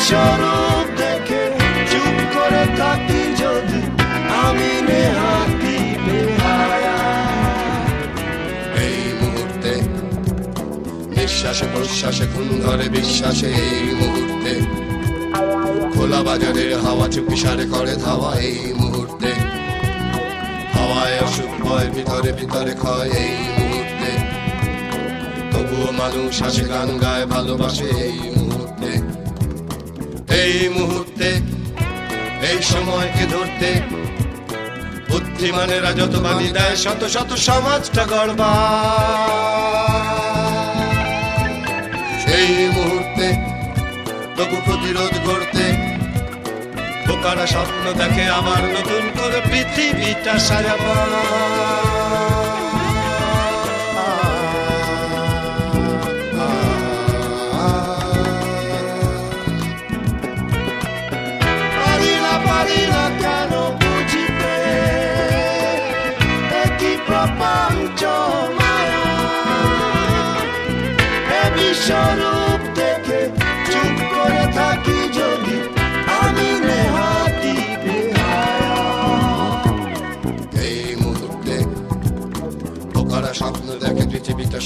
এ 0.05 0.07
বিশ্বরূপ 0.07 0.87
দেখে 1.01 1.43
চুপ 1.90 2.17
করে 2.35 2.64
থাকি 2.81 3.23
যদি 3.40 3.81
আমি 4.45 4.71
নেহাতি 4.88 5.79
এই 8.85 9.01
মুহূর্তে 9.21 9.73
নিঃশ্বাসে 11.17 11.67
প্রশ্বাসে 11.75 12.27
খুন 12.33 12.49
ধরে 12.64 12.87
বিশ্বাসে 12.88 13.49
এই 13.67 13.85
মুহূর্তে। 14.01 14.53
খোলা 15.95 16.21
বাজারের 16.27 16.73
হাওয়া 16.85 17.07
চুপি 17.14 17.37
সারে 17.43 17.67
করে 17.73 17.95
ধাওয়া 18.05 18.31
এই 18.49 18.61
মুহূর্তে। 18.81 19.31
হাওয়ায় 20.75 21.17
অসুখ, 21.27 21.51
ভয়, 21.64 21.88
ভিতরে 21.97 22.31
ভিতরে 22.38 22.73
ক্ষয় 22.83 23.09
এই 23.25 23.35
মুহূর্তে। 23.57 24.11
তবুও 25.53 25.88
মানুষ 26.01 26.35
আসে 26.49 26.64
গান 26.73 26.88
গায়, 27.03 27.25
ভালোবাসে 27.35 27.88
এই 28.07 28.17
মুহূর্তে 28.19 28.43
এই 30.44 30.61
মুহূর্তে, 30.76 31.28
এই 32.50 32.59
সময়কে 32.72 33.24
ধরতে, 33.35 33.70
বুদ্ধিমানেরা 35.09 35.90
যত 35.92 36.14
বাণী 36.24 36.48
দেয়, 36.57 36.76
শত 36.85 37.02
শত 37.14 37.30
সমাজটা 37.48 38.02
গড়বা 38.12 38.52
সেই 42.22 42.50
মুহূর্তে 42.76 43.26
তবু 44.37 44.57
প্রতিরোধ 44.66 45.14
করতে 45.28 45.64
বোকারা 47.07 47.46
স্বপ্ন 47.54 47.85
দেখে 48.00 48.24
আবার 48.38 48.62
নতুন 48.74 49.04
করে 49.18 49.38
পৃথিবীটা 49.50 50.35
সাজাবা 50.48 50.96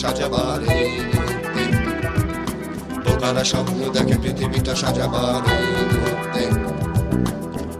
সাজাবার। 0.02 0.60
স্বপ্ন 3.44 3.80
দেখে 3.94 4.16
পৃথিবীটা 4.22 4.74
মুহূর্তে 5.92 6.44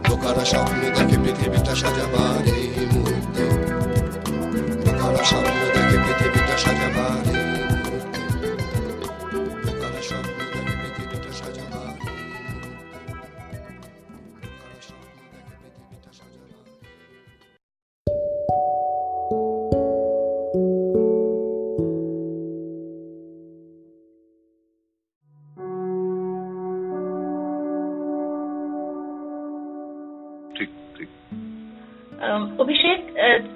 বোকারা 0.07 0.43
স্বপ্ন 0.45 0.81
দেখে 0.95 1.17
পৃথিবীটা 1.23 1.73
মুহূর্তে 2.93 3.43
বোকারা 4.83 5.23
স্বপ্ন 5.31 5.61
দেখে 5.75 5.97
পৃথিবীটা 6.05 6.55
এই 6.63 7.38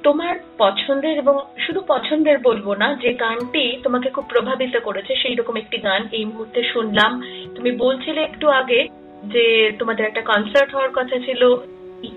তোমার 0.04 0.36
পছন্দের 0.58 1.18
এবং 1.18 1.39
শুধু 1.60 1.82
পছন্দের 1.88 2.39
বলব 2.39 2.74
না, 2.74 2.98
যে 3.02 3.13
গানটি 3.13 3.78
তোমাকে 3.84 4.10
খুব 4.10 4.26
প্রভাবিত 4.30 4.78
করেছে 4.78 5.16
সেই 5.16 5.36
রকম 5.36 5.58
একটি 5.58 5.78
গান 5.78 6.08
এই 6.12 6.26
মুহূর্তে 6.26 6.63
শুনলাম। 6.63 7.22
তুমি 7.56 7.72
বলছিলে 7.72 8.22
একটু 8.22 8.50
আগে 8.50 8.88
যে 9.24 9.72
তোমাদের 9.80 10.06
একটা 10.06 10.22
কনসার্ট 10.22 10.76
হওয়ার 10.76 10.89
কথা 10.94 11.20
ছিল, 11.20 11.56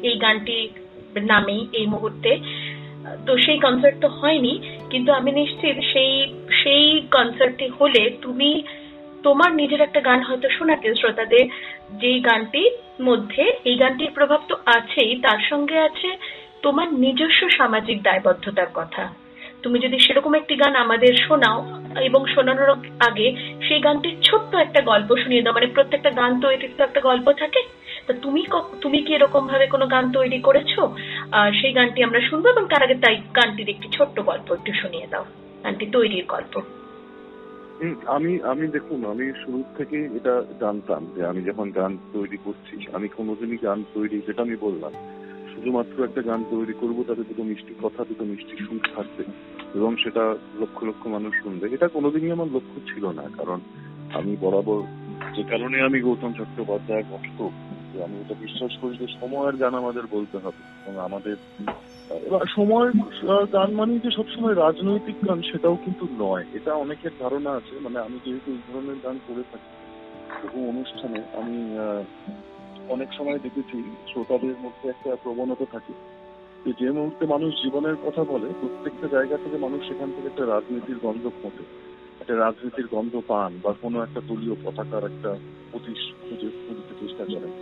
এই- 0.03 0.19
গানটি 0.19 0.69
নামেই 1.23 1.67
এই 1.73 1.87
মুহূর্তে। 1.87 2.39
তো 3.27 3.39
সেই 3.39 3.59
কনসার্ট 3.59 3.97
তো 4.01 4.09
হয়নি, 4.09 4.59
কিন্তু 4.91 5.13
আমি 5.13 5.33
নিশ্চিত 5.33 5.77
সেই 5.93 6.35
সেই 6.63 7.07
কনসার্টটি 7.11 7.69
হলে 7.81 8.11
তুমি 8.23 8.63
তোমার 9.23 9.53
নিজের 9.53 9.81
একটা 9.81 10.01
গান 10.01 10.23
হয়তো 10.23 10.49
শোনাতে, 10.49 10.95
শ্রোতাদের 10.95 11.45
যেই 11.93 12.21
গানটির 12.21 13.03
মধ্যে, 13.03 13.53
এই 13.65 13.75
গানটির 13.75 14.11
প্রভাব 14.15 14.41
তো 14.49 14.57
আছেই, 14.67 15.21
তার 15.21 15.39
সঙ্গে 15.51 15.79
আছে 15.79 16.17
তোমার 16.63 16.95
নিজস্ব 16.95 17.49
সামাজিক 17.49 18.03
দায়বদ্ধতার 18.03 18.67
কথা। 18.75 19.13
তুমি 19.63 19.79
যদি 19.79 19.99
সেরকম 19.99 20.35
একটি 20.35 20.57
গান 20.57 20.77
আমাদের 20.77 21.15
শোনাও 21.15 21.59
এবং 22.01 22.27
শোনানোর 22.27 22.71
আগে 23.01 23.37
সেই 23.69 23.81
গানটির 23.81 24.17
ছোট্ট 24.23 24.55
একটা 24.55 24.81
গল্প 24.81 25.17
শুনিয়ে 25.17 25.43
দাও 25.43 25.53
মানে 25.53 25.67
প্রত্যেকটা 25.67 26.11
গান 26.11 26.41
তৈরির 26.41 26.71
তো 26.79 26.85
একটা 26.85 27.01
গল্প 27.01 27.33
থাকে। 27.33 27.63
তা 28.07 28.13
তুমি 28.23 28.47
তুমি 28.81 29.03
কি 29.03 29.15
এরকম 29.15 29.47
ভাবে 29.47 29.67
কোনো 29.67 29.87
গান 29.87 30.13
তৈরি 30.13 30.39
করেছ? 30.41 30.79
আর 31.33 31.53
সেই 31.53 31.73
গানটি 31.73 32.03
আমরা 32.03 32.21
শুনব 32.21 32.47
এবং 32.47 32.67
তার 32.67 32.83
আগে 32.83 32.95
তাই 32.95 33.17
গানটির 33.37 33.69
একটি 33.69 33.89
ছোট্ট 33.93 34.21
গল্প 34.21 34.53
একটু 34.53 34.73
শুনিয়ে 34.73 35.07
দাও। 35.07 35.25
গানটি 35.65 35.87
তৈরির 35.87 36.25
গল্প। 36.29 36.61
আমি 38.07 38.39
আমি 38.43 38.67
দেখুন, 38.67 39.05
আমি 39.05 39.33
শুরু 39.45 39.63
থেকে 39.79 39.97
এটা 40.05 40.43
জানতাম 40.61 41.07
যে 41.17 41.27
আমি 41.27 41.43
যখন 41.43 41.71
গান 41.71 41.99
তৈরি 42.13 42.37
করছি, 42.45 42.87
আমি 42.93 43.09
কোনোদিনই 43.09 43.57
গান 43.57 43.85
তৈরি, 43.95 44.21
যেটা 44.27 44.43
আমি 44.43 44.57
বললাম 44.57 44.93
শুধুমাত্র 45.57 46.05
একটা 46.05 46.23
গান 46.23 46.41
তৈরি 46.51 46.75
করব, 46.81 47.05
তাতে 47.09 47.23
দুটো 47.29 47.43
মিষ্টি 47.43 47.75
কথা, 47.83 48.05
দুটো 48.09 48.25
মিষ্টি 48.25 48.55
সুর 48.65 48.81
থাকবে। 48.97 49.25
এবং 49.75 49.97
সেটা 49.97 50.25
লক্ষ 50.61 50.85
লক্ষ 50.85 51.03
মানুষ 51.07 51.33
শুনবে। 51.43 51.65
এটা 51.75 51.89
কোনোদিনই 51.89 52.31
আমার 52.31 52.49
লক্ষ্য 52.55 52.79
ছিল 52.91 53.05
না, 53.19 53.25
কারণ 53.37 53.59
আমি 54.15 54.33
বরাবর 54.41 54.81
যে 55.37 55.43
কারণে 55.43 55.77
আমি 55.81 55.99
গৌতম 56.01 56.33
চট্টোপাধ্যায়ের 56.33 57.09
ভক্ত 57.11 57.39
আমি 58.05 58.17
এটা 58.21 58.35
বিশ্বাস 58.41 58.73
করি 58.81 58.95
যে 58.97 59.09
সময়ের 59.21 59.57
গান 59.57 59.75
আমাদের 59.75 60.05
বলতে 60.11 60.37
হবে 60.39 60.61
এবং 60.87 60.95
আমাদের, 61.05 61.37
এবার 62.27 62.45
সময় 62.57 62.89
গান 63.53 63.71
মানেই 63.75 64.01
যে 64.05 64.11
সবসময় 64.11 64.55
রাজনৈতিক 64.55 65.17
গান 65.29 65.39
সেটাও 65.43 65.77
কিন্তু 65.85 66.05
নয়। 66.19 66.45
এটা 66.53 66.73
অনেকের 66.75 67.15
ধারণা 67.19 67.51
আছে। 67.51 67.75
মানে 67.83 67.99
আমি 67.99 68.19
যেহেতু 68.25 68.49
এই 68.53 68.63
ধরনের 68.69 68.99
গান 69.05 69.17
করে 69.27 69.43
থাকি 69.53 69.69
অনুষ্ঠানে 70.69 71.21
আমি 71.41 71.57
অনেক 72.89 73.09
সময় 73.13 73.39
দেখেছি, 73.39 73.83
শ্রোতাদের 74.13 74.55
মধ্যে 74.63 74.89
একটা 74.89 75.17
প্রবণতা 75.23 75.65
থাকে 75.73 75.93
যে 76.65 76.73
যে 76.81 76.91
মুহূর্তে 76.91 77.27
মানুষ 77.27 77.63
জীবনের 77.63 77.97
কথা 78.07 78.25
বলে, 78.25 78.49
প্রত্যেকটা 78.61 79.07
জায়গা 79.09 79.37
থেকে 79.37 79.57
মানুষ 79.57 79.89
সেখান 79.89 80.13
থেকে 80.17 80.27
একটা 80.27 80.47
রাজনীতির 80.47 80.99
গন্ধ 81.03 81.31
খোঁজে 81.43 81.65
একটা 82.21 82.37
রাজনীতির 82.37 82.87
গন্ধ 82.91 83.21
পান 83.27 83.59
বা 83.63 83.75
কোনো 83.83 84.03
একটা 84.03 84.21
দলীয় 84.29 84.57
পতাকার 84.65 85.05
একটা 85.05 85.37
প্রতিশ 85.73 86.13
খুঁজে, 86.23 86.49
খুঁজতে 86.69 86.95
চেষ্টা 87.01 87.25
করেন। 87.25 87.53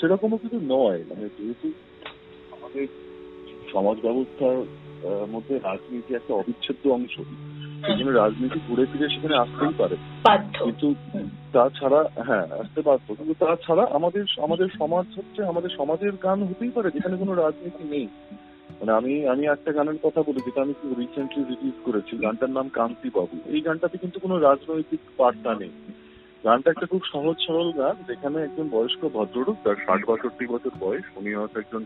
সেরকমও 0.00 0.36
কিন্তু 0.36 0.58
নয়। 0.62 1.04
মানে 1.08 1.28
যেহেতু 1.38 1.72
আমাদের 2.50 2.86
সমাজ 3.72 3.96
ব্যবস্থার 4.02 4.58
মধ্যে 5.30 5.58
রাজনীতি 5.58 6.14
একটা 6.14 6.34
অবিচ্ছেদ্য 6.34 6.88
অংশ 6.88 7.20
সেখানে 7.86 8.12
রাজনীতি 8.12 8.58
ঘুরে 8.68 8.84
ফিরে 8.86 9.08
সেখানে 9.08 9.36
আসতেই 9.36 9.74
পারে। 9.78 9.96
কিন্তু 10.64 10.94
তাছাড়া 11.52 12.00
হ্যাঁ 12.26 12.46
আসতে 12.58 12.80
পারতো 12.82 13.14
কিন্তু 13.14 13.34
তাছাড়া 13.46 13.84
আমাদের 13.90 14.24
আমাদের 14.42 14.68
সমাজ 14.78 15.06
হচ্ছে 15.16 15.44
আমাদের 15.44 15.70
সমাজের 15.76 16.12
গান 16.22 16.42
হতেই 16.42 16.70
পারে 16.70 16.90
যেখানে 16.90 17.16
কোনো 17.16 17.34
রাজনীতি 17.34 17.84
নেই। 17.84 18.06
মানে 18.80 18.92
আমি 18.92 19.28
আমি 19.28 19.46
একটা 19.46 19.72
গানের 19.72 19.98
কথা 20.02 20.22
বলি 20.22 20.40
যেটা 20.44 20.62
আমি 20.62 20.74
রিসেন্টলি 20.84 21.44
রিলিজ 21.44 21.76
করেছি। 21.84 22.16
গানটার 22.16 22.50
নাম 22.50 22.68
কান্তি 22.68 23.08
বাবু। 23.14 23.36
এই 23.46 23.60
গানটাতে 23.60 23.98
কিন্তু 23.98 24.20
কোনো 24.20 24.38
রাজনৈতিক 24.38 25.00
বার্তা 25.18 25.54
নেই। 25.54 25.72
গানটা 26.48 26.70
একটা 26.70 26.86
খুব 26.86 27.02
সহজ 27.12 27.36
সরল 27.46 27.72
গান, 27.72 27.96
যেখানে 28.06 28.42
একজন 28.42 28.68
বয়স্ক 28.70 29.02
ভদ্রলোক, 29.16 29.56
তার 29.64 29.76
ষাট 29.86 30.00
বাষট্টি 30.08 30.46
বছর 30.46 30.70
বয়স, 30.80 31.06
উনি 31.16 31.34
হয়তো 31.34 31.60
একজন 31.60 31.82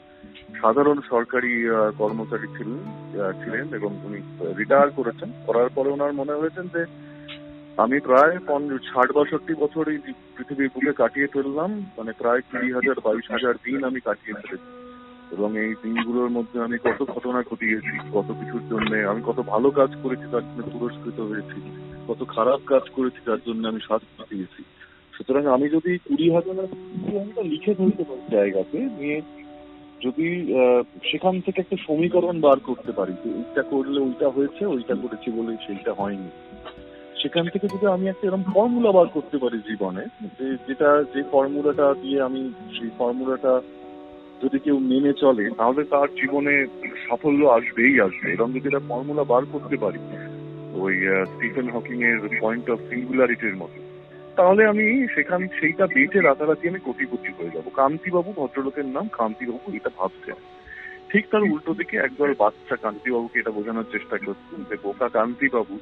সাধারণ 0.61 0.99
সরকারি 1.11 1.53
কর্মচারী 1.99 2.47
ছিলেন 2.57 2.81
ছিলেন 3.41 3.67
এবং 3.79 3.91
উনি 4.07 4.19
রিটায়ার 4.59 4.91
করেছেন। 4.91 5.33
করার 5.47 5.69
পরে 5.75 5.89
ওনার 5.91 6.13
মনে 6.13 6.33
হয়েছেন 6.33 6.67
যে, 6.75 6.83
আমি 7.77 8.01
প্রায় 8.01 8.39
ষাট 8.93 9.13
বাষট্টি 9.13 9.55
বছর 9.55 9.89
এই 9.89 9.99
পৃথিবীর 10.37 10.73
বুকে 10.75 10.93
কাটিয়ে 10.93 11.27
ফেললাম 11.27 11.71
মানে 11.99 12.13
প্রায় 12.19 12.41
কুড়ি 12.41 12.73
হাজার, 12.73 12.97
বাইশ 13.05 13.27
হাজার 13.31 13.55
দিন 13.65 13.85
আমি 13.85 14.01
কাটিয়ে 14.01 14.39
ফেলেছি। 14.41 14.71
এবং 15.37 15.59
এই 15.59 15.75
দিনগুলোর 15.83 16.31
মধ্যে 16.31 16.61
আমি 16.61 16.77
কত 16.79 17.01
ঘটনা 17.15 17.43
ঘটিয়েছি, 17.51 17.95
কত 18.13 18.29
কিছুর 18.41 18.65
জন্য, 18.71 18.91
আমি 19.11 19.21
কত 19.27 19.39
ভালো 19.53 19.71
কাজ 19.71 19.91
করেছি 20.03 20.27
তার 20.33 20.45
জন্য 20.49 20.63
পুরস্কৃত 20.73 21.21
হয়েছি। 21.21 21.61
কত 22.09 22.21
খারাপ 22.35 22.61
কাজ 22.67 22.85
করেছি 22.97 23.21
তার 23.27 23.41
জন্য 23.47 23.69
আমি 23.69 23.81
শাস্তি 23.89 24.23
পেয়েছি 24.31 24.63
সুতরাং 25.17 25.47
আমি 25.47 25.69
যদি 25.69 25.99
কুড়ি 25.99 26.31
হাজার 26.31 26.57
লিখে 27.53 27.73
ধরতে 27.75 28.03
পারি 28.09 28.23
জায়গাতে, 28.31 28.79
নিয়ে 28.99 29.19
যদি 30.05 30.27
সেখান 31.11 31.41
থেকে 31.41 31.59
একটা 31.61 31.77
সমীকরণ 31.87 32.41
বার 32.41 32.59
করতে 32.61 32.93
পারি 32.93 33.13
যে 33.25 33.29
এইটা 33.41 33.63
করলে 33.63 34.01
ওইটা 34.01 34.29
হয়েছে, 34.29 34.67
ওইটা 34.67 34.95
করেছি 34.95 35.31
বলে 35.31 35.57
সেইটা 35.67 35.93
হয়নি। 35.93 36.31
সেখান 37.23 37.45
থেকে 37.53 37.67
যদি 37.75 37.87
আমি 37.87 38.09
একটা 38.09 38.27
এরকম 38.27 38.43
ফর্মুলা 38.55 38.93
বার 38.93 39.07
করতে 39.07 39.37
পারি 39.39 39.59
জীবনে, 39.69 40.03
যে 40.39 40.47
যেটা, 40.67 41.05
যে 41.15 41.23
ফর্মুলাটা 41.33 41.95
দিয়ে 42.03 42.23
আমি, 42.23 42.53
সেই 42.79 42.91
ফর্মুলাটা 42.99 43.61
যদি 44.43 44.59
কেউ 44.59 44.79
মেনে 44.79 45.13
চলে, 45.13 45.51
তাহলে 45.51 45.85
তার 45.85 46.09
জীবনে 46.21 46.55
সাফল্য 47.09 47.47
আসবেই 47.47 48.01
আসবে। 48.01 48.27
এরকম 48.33 48.53
যদি 48.53 48.67
একটা 48.67 48.87
ফর্মুলা 48.89 49.25
বার 49.25 49.43
করতে 49.53 49.77
পারি 49.77 49.99
ওই 50.75 50.95
স্টিফেন 51.27 51.71
হকিং 51.71 52.05
এর 52.05 52.39
পয়েন্ট 52.41 52.71
অফ 52.71 52.79
সিঙ্গুলারিটির 52.91 53.57
মতো। 53.57 53.81
তাহলে 54.37 54.67
আমি 54.67 55.09
সেখান 55.15 55.49
সেইটা 55.61 55.87
বেঁচে 55.87 56.21
রাতারাতি 56.21 56.69
আমি 56.69 56.79
কোটিপতি 56.79 57.33
হয়ে 57.39 57.51
যাব। 57.51 57.67
কান্তিবাবু 57.77 58.33
ভদ্রলোকের 58.37 58.87
নাম 58.87 59.09
কান্তিবাবু 59.09 59.73
এটা 59.73 59.91
ভাবছেন 59.99 60.35
ঠিক 61.11 61.25
তার 61.31 61.43
উল্টো 61.43 61.75
দিকে 61.75 61.97
একদল 61.97 62.35
বাচ্চা 62.39 62.77
কান্তিবাবুকে 62.77 63.39
এটা 63.39 63.51
বোঝানোর 63.51 63.85
চেষ্টা 63.93 64.19
করছেন 64.19 64.65
যে 64.71 64.77
বোকা 64.83 65.09
কান্তিবাবু 65.09 65.81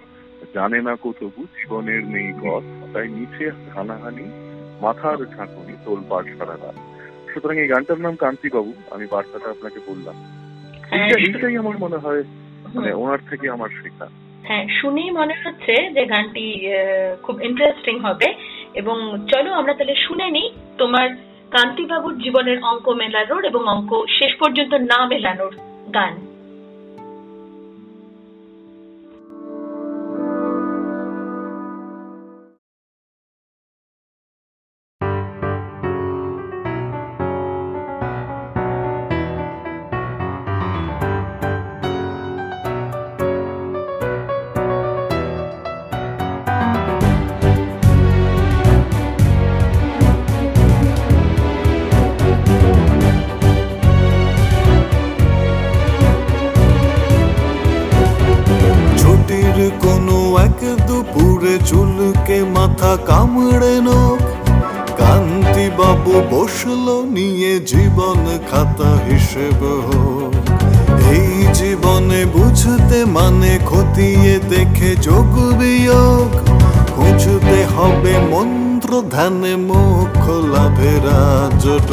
জানে 0.55 0.81
না 0.81 0.97
কতবু 1.03 1.47
জীবনের 1.57 2.05
নেই 2.05 2.33
পথ 2.43 2.63
তাই 2.93 3.09
নিচে 3.09 3.51
হানাহানি 3.75 4.27
মাথার 4.81 5.19
ঝাঁকুনি 5.37 5.75
তোলপাড় 5.85 6.27
সারা 6.39 6.57
রাত। 6.57 6.77
সুতরাং 7.33 7.59
এই 7.59 7.69
গানটার 7.69 8.01
নাম 8.01 8.17
কান্তিবাবু 8.17 8.73
আমি 8.91 9.07
বার্তাটা 9.11 9.51
আপনাকে 9.51 9.81
বললাম। 9.87 10.15
হ্যাঁ, 10.91 11.09
এইটাই 11.09 11.57
আমার 11.57 11.79
মনে 11.79 11.97
হয় 11.97 12.23
মানে 12.75 12.93
ওনার 12.93 13.19
থেকে 13.31 13.51
আমার 13.51 13.69
শেখা। 13.83 14.07
হ্যাঁ 14.45 14.67
শুনেই 14.81 15.11
মনে 15.11 15.35
হচ্ছে 15.45 15.91
যে 15.91 16.07
গানটি 16.07 16.69
খুব 17.23 17.43
ইন্টারেস্টিং 17.43 17.99
হবে। 17.99 18.35
এবং 18.75 19.27
চলো 19.29 19.55
আমরা 19.55 19.75
তাহলে 19.75 19.95
শুনে 19.95 20.31
নিই 20.31 20.51
তোমার 20.79 21.11
কান্তিবাবুর 21.51 22.19
জীবনের 22.19 22.63
অঙ্ক 22.63 22.89
মেলানোর 22.89 23.45
এবং 23.45 23.69
অঙ্ক 23.69 24.05
শেষ 24.09 24.37
পর্যন্ত 24.37 24.75
না 24.75 25.07
মেলানোর 25.07 25.57
গান। 25.95 26.30
মাথা 62.81 62.97
কামড়ে 63.09 63.75
নোক 63.87 64.21
কান্তি 65.01 65.67
বাবু 65.79 66.15
বসল 66.33 66.87
নিয়ে 67.17 67.53
জীবন 67.71 68.25
খাতা 68.51 68.91
হিসেব। 69.09 69.61
এই 71.15 71.33
জীবনে 71.59 72.21
বুঝতে 72.35 72.99
মানে 73.17 73.53
খতিয়ে 73.71 74.35
দেখে 74.53 74.91
যোগ 75.07 75.33
বিয়োগ। 75.59 76.31
খুঁজতে 76.95 77.59
হবে 77.75 78.15
মন্ত্র 78.33 78.91
ধ্যানে 79.15 79.55
মুখ 79.69 80.23
লাভের 80.55 81.07
জট 81.63 81.91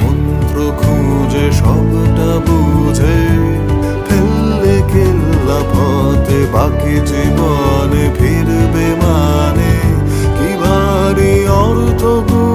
মন্ত্র 0.00 0.56
খুঁজে 0.80 1.46
সবটা 1.58 2.30
বুঝে। 2.46 3.18
ফেললে 4.06 4.74
কেল্লা 4.92 5.58
পথে 5.72 6.40
বাকি 6.54 6.94
জীবনে 7.10 8.04
ফিরবে 8.16 8.86
মানে। 9.02 9.69
ভারী 11.12 11.34
অর্থ 11.60 12.02
গুণে 12.28 12.49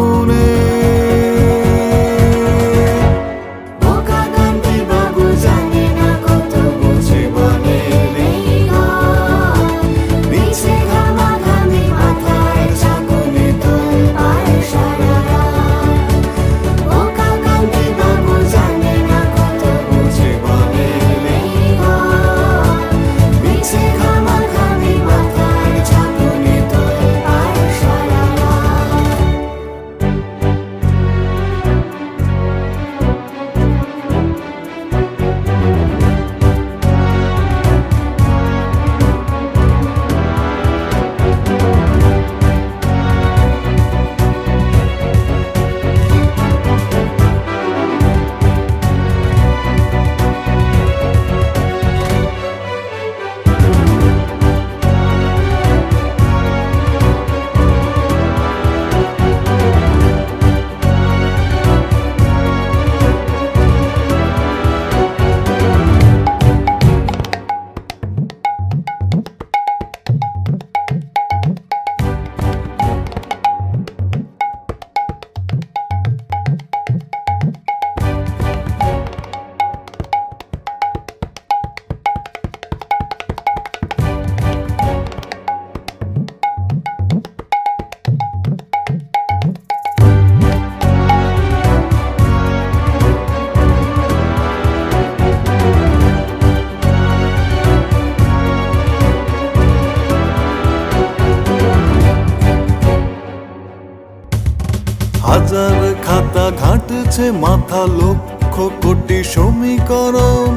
ঘাটছে 107.15 107.31
মাথা 107.43 107.81
লক্ষ 107.99 108.55
কোটি 108.83 109.19
সমীকরণ। 109.33 110.53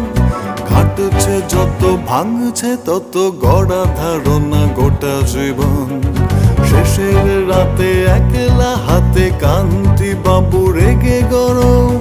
ঘাটছে 0.70 1.34
যত, 1.52 1.82
ভাঙছে 2.08 2.72
তত, 2.86 3.14
গড়া 3.44 3.82
ধারণা 3.98 4.62
গোটা 4.76 5.14
জীবন। 5.32 5.88
শেষের 6.68 7.26
রাতে 7.50 7.90
একলা 8.16 8.72
হাতে 8.86 9.26
কান্তি 9.42 10.10
বাবু 10.24 10.60
রেগে 10.78 11.18
গরম। 11.32 11.98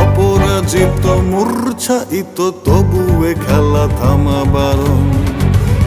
অপরাজিত 0.00 1.04
মূর্ছাইত 1.30 2.38
তবুয়ে 2.64 3.32
খেলা 3.44 3.84
থামা 3.98 4.40
বারণ। 4.54 5.06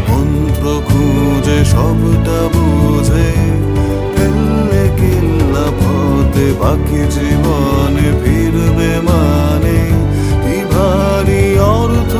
মন্ত্র 0.07 0.65
খুঁজে 0.87 1.59
সবটা 1.71 2.39
বুঝে, 2.53 3.29
কিল্লা 4.97 5.65
পথে 6.35 6.49
বাকি 6.61 7.01
জীবনে 7.15 8.07
ফিরবে 8.21 8.91
মানে। 9.07 9.79
কি 10.43 10.57
ভারী 10.71 11.45
অর্থ 11.73 12.13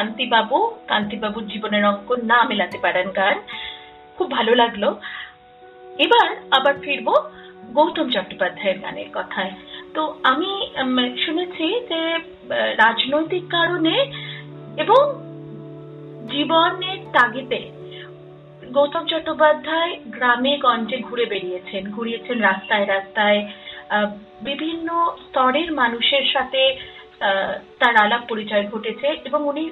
কান্তিবাবু, 0.00 0.58
কান্তিবাবুর 0.90 1.44
জীবনের 1.52 1.84
অঙ্ক 1.90 2.08
না 2.30 2.38
মেলাতে 2.50 2.78
পারেন 2.84 3.06
গান 3.18 3.36
খুব 4.16 4.28
ভালো 4.36 4.52
লাগল। 4.60 4.84
এবার 6.04 6.28
আবার 6.58 6.74
ফিরবো 6.84 7.14
গৌতম 7.76 8.06
চট্টোপাধ্যায়ের 8.14 8.78
গানের 8.84 9.10
কথায়। 9.18 9.52
তো 9.94 10.02
আমি 10.30 10.50
শুনেছি 11.24 11.66
যে 11.90 12.00
রাজনৈতিক 12.84 13.44
কারণে 13.56 13.94
এবং 14.82 15.02
জীবনের 16.32 16.98
তাগিদে 17.16 17.62
গৌতম 18.76 19.04
চট্টোপাধ্যায় 19.10 19.92
গ্রামে 20.16 20.52
গঞ্জে 20.64 20.98
ঘুরে 21.08 21.24
বেরিয়েছেন 21.32 21.82
ঘুরিয়েছেন 21.96 22.36
রাস্তায় 22.48 22.86
রাস্তায়। 22.94 23.40
বিভিন্ন 24.48 24.88
স্তরের 25.24 25.68
মানুষের 25.80 26.24
সাথে 26.34 26.62
তার 27.80 27.94
আলাপ 28.04 28.22
পরিচয় 28.30 28.64
ঘটেছে 28.72 29.08
এবং 29.28 29.40
উনি 29.52 29.64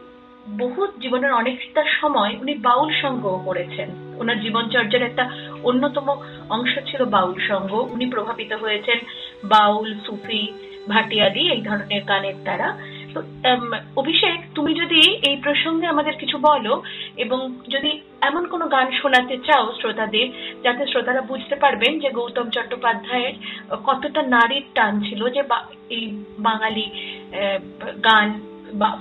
বহু 0.61 0.81
জীবনের 1.03 1.33
অনেকটা 1.41 1.83
সময় 2.01 2.33
উনি 2.43 2.55
বাউল 2.67 2.89
সঙ্গও 3.03 3.39
করেছেন। 3.49 3.89
ওনার 4.21 4.39
জীবনচর্যার 4.45 5.09
একটা 5.09 5.25
অন্যতম 5.69 6.09
অংশ 6.57 6.73
ছিল 6.89 7.01
বাউল 7.15 7.37
সঙ্গ। 7.51 7.73
উনি 7.95 8.07
প্রভাবিত 8.15 8.53
হয়েছেন 8.63 8.99
বাউল, 9.55 9.89
সুফি 10.07 10.43
ভাটিয়ালি 10.93 11.43
এই 11.55 11.63
ধরনের 11.69 12.03
গানের 12.11 12.39
দ্বারা। 12.47 12.69
তো 13.15 13.21
অভিষেক, 14.01 14.39
তুমি 14.57 14.73
যদি 14.83 15.01
এই 15.29 15.37
প্রসঙ্গে 15.47 15.87
আমাদের 15.87 16.15
কিছু 16.23 16.37
বলো 16.49 16.75
এবং 17.25 17.39
যদি 17.75 17.91
এমন 18.29 18.43
কোনো 18.53 18.65
গান 18.75 18.87
শোনাতে 19.01 19.37
চাও 19.47 19.67
শ্রোতাদের, 19.81 20.27
যাতে 20.65 20.83
শ্রোতারা 20.91 21.23
বুঝতে 21.31 21.57
পারবেন 21.57 21.93
যে 22.03 22.09
গৌতম 22.19 22.47
চট্টোপাধ্যায়ের 22.55 23.35
কতটা 23.89 24.23
নারীর 24.35 24.65
টান 24.77 24.93
ছিল 25.09 25.21
যে 25.37 25.43
এই 25.97 26.05
বাঙালি 26.39 26.87
গান 28.09 28.29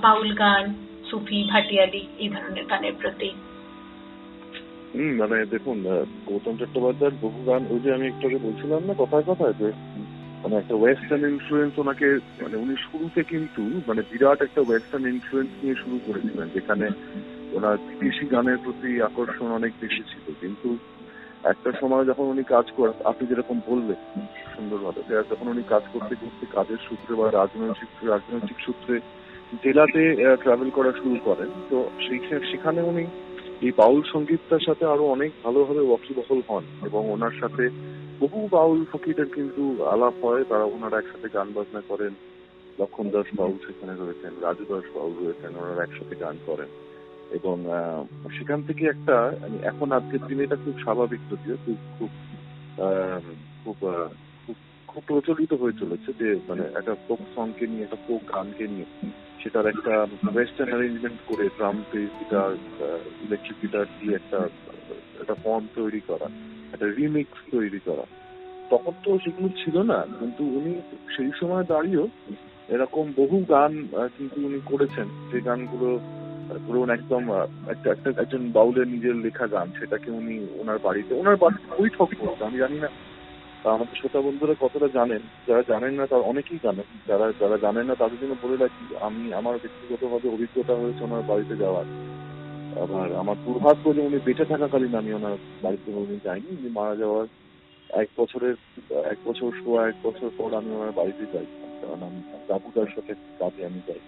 বাউল 0.04 0.30
গান 0.44 0.64
সুফি 1.08 1.38
ভাটিয়ালি 1.52 2.02
এই 2.22 2.28
ধরনের 2.34 2.64
গানের 2.70 2.94
প্রতি। 3.00 3.30
হম 4.94 5.12
মানে 5.20 5.36
দেখুন 5.54 5.78
গৌতম 6.28 6.54
চট্টোপাধ্যায়ের 6.60 7.16
বহু 7.24 7.38
গান, 7.48 7.62
ওই 7.72 7.80
যে 7.84 7.90
আমি 7.96 8.06
একটু 8.08 8.24
আগে 8.28 8.44
বলছিলাম 8.46 8.80
না 8.88 8.94
কথায় 9.02 9.24
কথায় 9.30 9.54
যে 9.60 9.68
মানে 10.42 10.54
একটা 10.58 10.74
ওয়েস্টার্ন 10.78 11.24
ইনফ্লুয়েন্স 11.34 11.74
ওনাকে 11.82 12.08
মানে 12.42 12.56
উনি 12.64 12.74
শুরুতে 12.86 13.20
কিন্তু 13.32 13.62
মানে 13.88 14.00
বিরাট 14.10 14.38
একটা 14.42 14.60
ওয়েস্টার্ন 14.64 15.04
ইনফ্লুয়েন্স 15.14 15.50
নিয়ে 15.62 15.80
শুরু 15.82 15.96
করেছিলেন, 16.06 16.46
যেখানে 16.56 16.86
ওনার 17.56 17.76
বিদেশি 17.88 18.24
গানের 18.34 18.58
প্রতি 18.64 18.90
আকর্ষণ 19.08 19.48
অনেক 19.58 19.72
বেশি 19.82 20.02
ছিল। 20.10 20.26
কিন্তু 20.42 20.68
একটা 21.52 21.70
সময় 21.80 22.04
যখন 22.10 22.24
উনি 22.32 22.42
কাজ 22.54 22.66
করেন 22.76 22.96
আপনি 23.10 23.24
যেরকম 23.30 23.56
বললেন, 23.70 24.00
সুন্দরভাবে 24.54 25.00
যখন 25.30 25.46
উনি 25.54 25.62
কাজ 25.72 25.84
করতে 25.92 26.14
করতে 26.22 26.44
কাজের 26.56 26.80
সূত্রে 26.86 27.12
বা 27.20 27.26
রাজনৈতিক 27.30 27.90
রাজনৈতিক 28.12 28.58
সূত্রে 28.66 28.94
জেলাতে 29.52 30.16
ট্রাভেল 30.42 30.70
করা 30.70 30.92
শুরু 30.92 31.16
করেন। 31.24 31.48
তো 31.70 31.90
সেখানে 32.50 32.80
উনি 32.80 33.06
এই 33.62 33.72
বাউল 33.76 34.02
সঙ্গীতটার 34.02 34.58
সাথে 34.66 34.84
আরও 34.84 35.04
অনেক 35.04 35.32
ভালোভাবে 35.44 35.80
ওয়াকিবহল 35.80 36.40
হন 36.48 36.64
এবং 36.86 37.10
ওনার 37.10 37.30
সাথে 37.40 37.68
বহু 38.20 38.48
বাউল 38.50 38.84
ফকিরের 38.92 39.26
কিন্তু 39.26 39.84
আলাপ 39.84 40.24
হয়। 40.24 40.44
তারা 40.44 40.64
ওনারা 40.64 40.98
একসাথে 40.98 41.28
গান 41.34 41.52
বাজনা 41.54 41.82
করেন। 41.88 42.10
লক্ষণ 42.78 43.10
দাস 43.10 43.26
বাউল 43.36 43.66
সেখানে 43.66 43.98
রয়েছেন 43.98 44.30
রাজু 44.40 44.64
দাস 44.64 44.96
বাউল 44.96 45.24
রয়েছেন, 45.24 45.56
ওনারা 45.56 45.82
একসাথে 45.82 46.16
গান 46.16 46.38
করেন। 46.46 46.66
এবং 47.30 47.64
সেখান 48.38 48.62
থেকে 48.62 48.86
একটা 48.86 49.32
এখন 49.62 49.92
আজকের 49.92 50.18
দিনে 50.26 50.44
এটা 50.44 50.56
খুব 50.64 50.80
স্বাভাবিক 50.80 51.20
যদিও, 51.30 51.56
খুব 51.66 51.76
খুব 51.98 52.08
খুব- 53.64 54.52
খুব 54.86 55.02
প্রচলিত 55.06 55.52
হয়ে 55.52 55.72
চলেছে 55.80 56.12
যে 56.12 56.40
মানে 56.48 56.62
একটা 56.74 56.94
ফোক 57.08 57.18
সংকে 57.34 57.66
নিয়ে, 57.66 57.82
একটা 57.82 57.96
ফোক 58.08 58.34
গানকে 58.34 58.66
নিয়ে 58.66 59.10
সেটার 59.42 59.66
একটা 59.72 59.94
ওয়েস্টার্ন 60.34 60.70
অ্যারেঞ্জমেন্ট 60.72 61.18
করে 61.28 61.44
drum 61.56 61.76
bass 61.90 62.10
guitar 62.20 62.50
electric 63.24 63.58
guitar 63.62 63.86
দিয়ে 63.98 64.14
একটা 64.16 64.38
একটা 65.20 65.34
ফর্ম 65.42 65.64
তৈরি 65.78 66.00
করা, 66.00 66.26
একটা 66.74 66.86
রিমিক্স 66.98 67.38
তৈরি 67.54 67.80
করা। 67.88 68.04
তখন 68.70 68.94
তো 69.04 69.10
সেগুলো 69.24 69.48
ছিল 69.62 69.76
না, 69.92 69.98
কিন্তু 70.18 70.42
উনি 70.58 70.72
সেই 71.14 71.32
সময় 71.40 71.64
দাঁড়িয়েও 71.72 72.06
এরকম 72.74 73.04
বহু 73.20 73.36
গান 73.54 73.72
কিন্তু 74.16 74.38
উনি 74.48 74.58
করেছেন। 74.70 75.06
যে 75.30 75.38
গানগুলো 75.40 75.88
ধরুন 76.66 76.88
একদম 76.90 77.22
একটা 77.72 77.88
একটা, 77.94 78.08
একজন 78.22 78.42
বাউলের 78.56 78.88
নিজের 78.94 79.16
লেখা 79.24 79.46
গান, 79.54 79.66
সেটাকে 79.78 80.08
উনি 80.20 80.36
ওনার 80.60 80.78
বাড়িতে 80.86 81.12
ওনার 81.14 81.36
বাড়িতে 81.36 81.66
ওই 81.82 81.88
ঠক 81.96 82.10
করতো 82.20 82.42
আমি 82.44 82.58
জানি 82.64 82.78
না 82.84 82.88
আমাদের 83.70 83.96
শ্রোতা 83.96 84.20
বন্ধুরা 84.20 84.54
কতটা 84.60 84.88
জানেন? 84.94 85.18
যারা 85.46 85.62
জানেন 85.68 85.94
না 85.94 86.06
তার 86.06 86.20
অনেকেই 86.20 86.58
জানেন। 86.62 86.84
যারা 87.06 87.32
যারা 87.40 87.58
জানেন 87.58 87.86
না 87.86 87.94
তাদের 87.94 88.18
জন্য 88.20 88.34
বলে 88.42 88.56
রাখি, 88.56 88.96
আমি 89.00 89.34
আমার 89.34 89.58
ব্যক্তিগতভাবে 89.62 90.28
অভিজ্ঞতা 90.28 90.74
হয়েছে 90.74 91.04
ওনার 91.04 91.22
বাড়িতে 91.22 91.56
যাওয়ার। 91.56 91.84
আবার 92.82 93.16
আমার 93.16 93.36
দুর্ভাগ্য 93.44 93.94
যে 93.94 94.00
উনি 94.00 94.18
বেঁচে 94.24 94.44
থাকাকালীন 94.44 94.94
আমি 94.94 95.12
ওনার 95.12 95.36
বাড়িতে 95.62 95.92
কোনোদিন 95.92 96.18
যাইনি। 96.24 96.56
উনি 96.60 96.68
মারা 96.68 96.96
যাওয়ার 96.96 97.26
এক 97.90 98.08
বছরের, 98.16 98.54
এক 99.04 99.16
বছর 99.24 99.50
শোয়া, 99.64 99.88
এক 99.88 99.94
বছর 100.02 100.30
পর 100.38 100.54
আমি 100.54 100.70
ওনার 100.74 100.92
বাড়িতে 100.92 101.26
যাই। 101.32 101.46
কারণ 101.80 102.02
আমি 102.02 102.22
দাবুদার 102.48 102.86
সাথে 102.94 103.14
কাজে 103.38 103.66
আমি 103.66 103.80
যাই। 103.86 103.98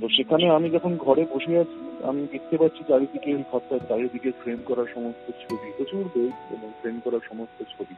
তো 0.00 0.08
সেখানে 0.08 0.50
আমি 0.50 0.70
যখন 0.70 0.96
ঘরে 0.96 1.26
বসে 1.30 1.58
আছি, 1.58 2.04
আমি 2.04 2.26
দেখতে 2.32 2.56
পাচ্ছি 2.56 2.84
চারিদিকে 2.88 3.36
ঘরটার 3.52 3.78
চারিদিকে 3.88 4.30
ফ্রেম 4.30 4.58
করা 4.64 4.84
সমস্ত 4.94 5.30
ছবি, 5.30 5.72
প্রচুর 5.76 6.04
বই 6.16 6.26
এবং 6.26 6.72
ফ্রেম 6.80 7.00
করা 7.04 7.18
সমস্ত 7.28 7.64
ছবি। 7.78 7.94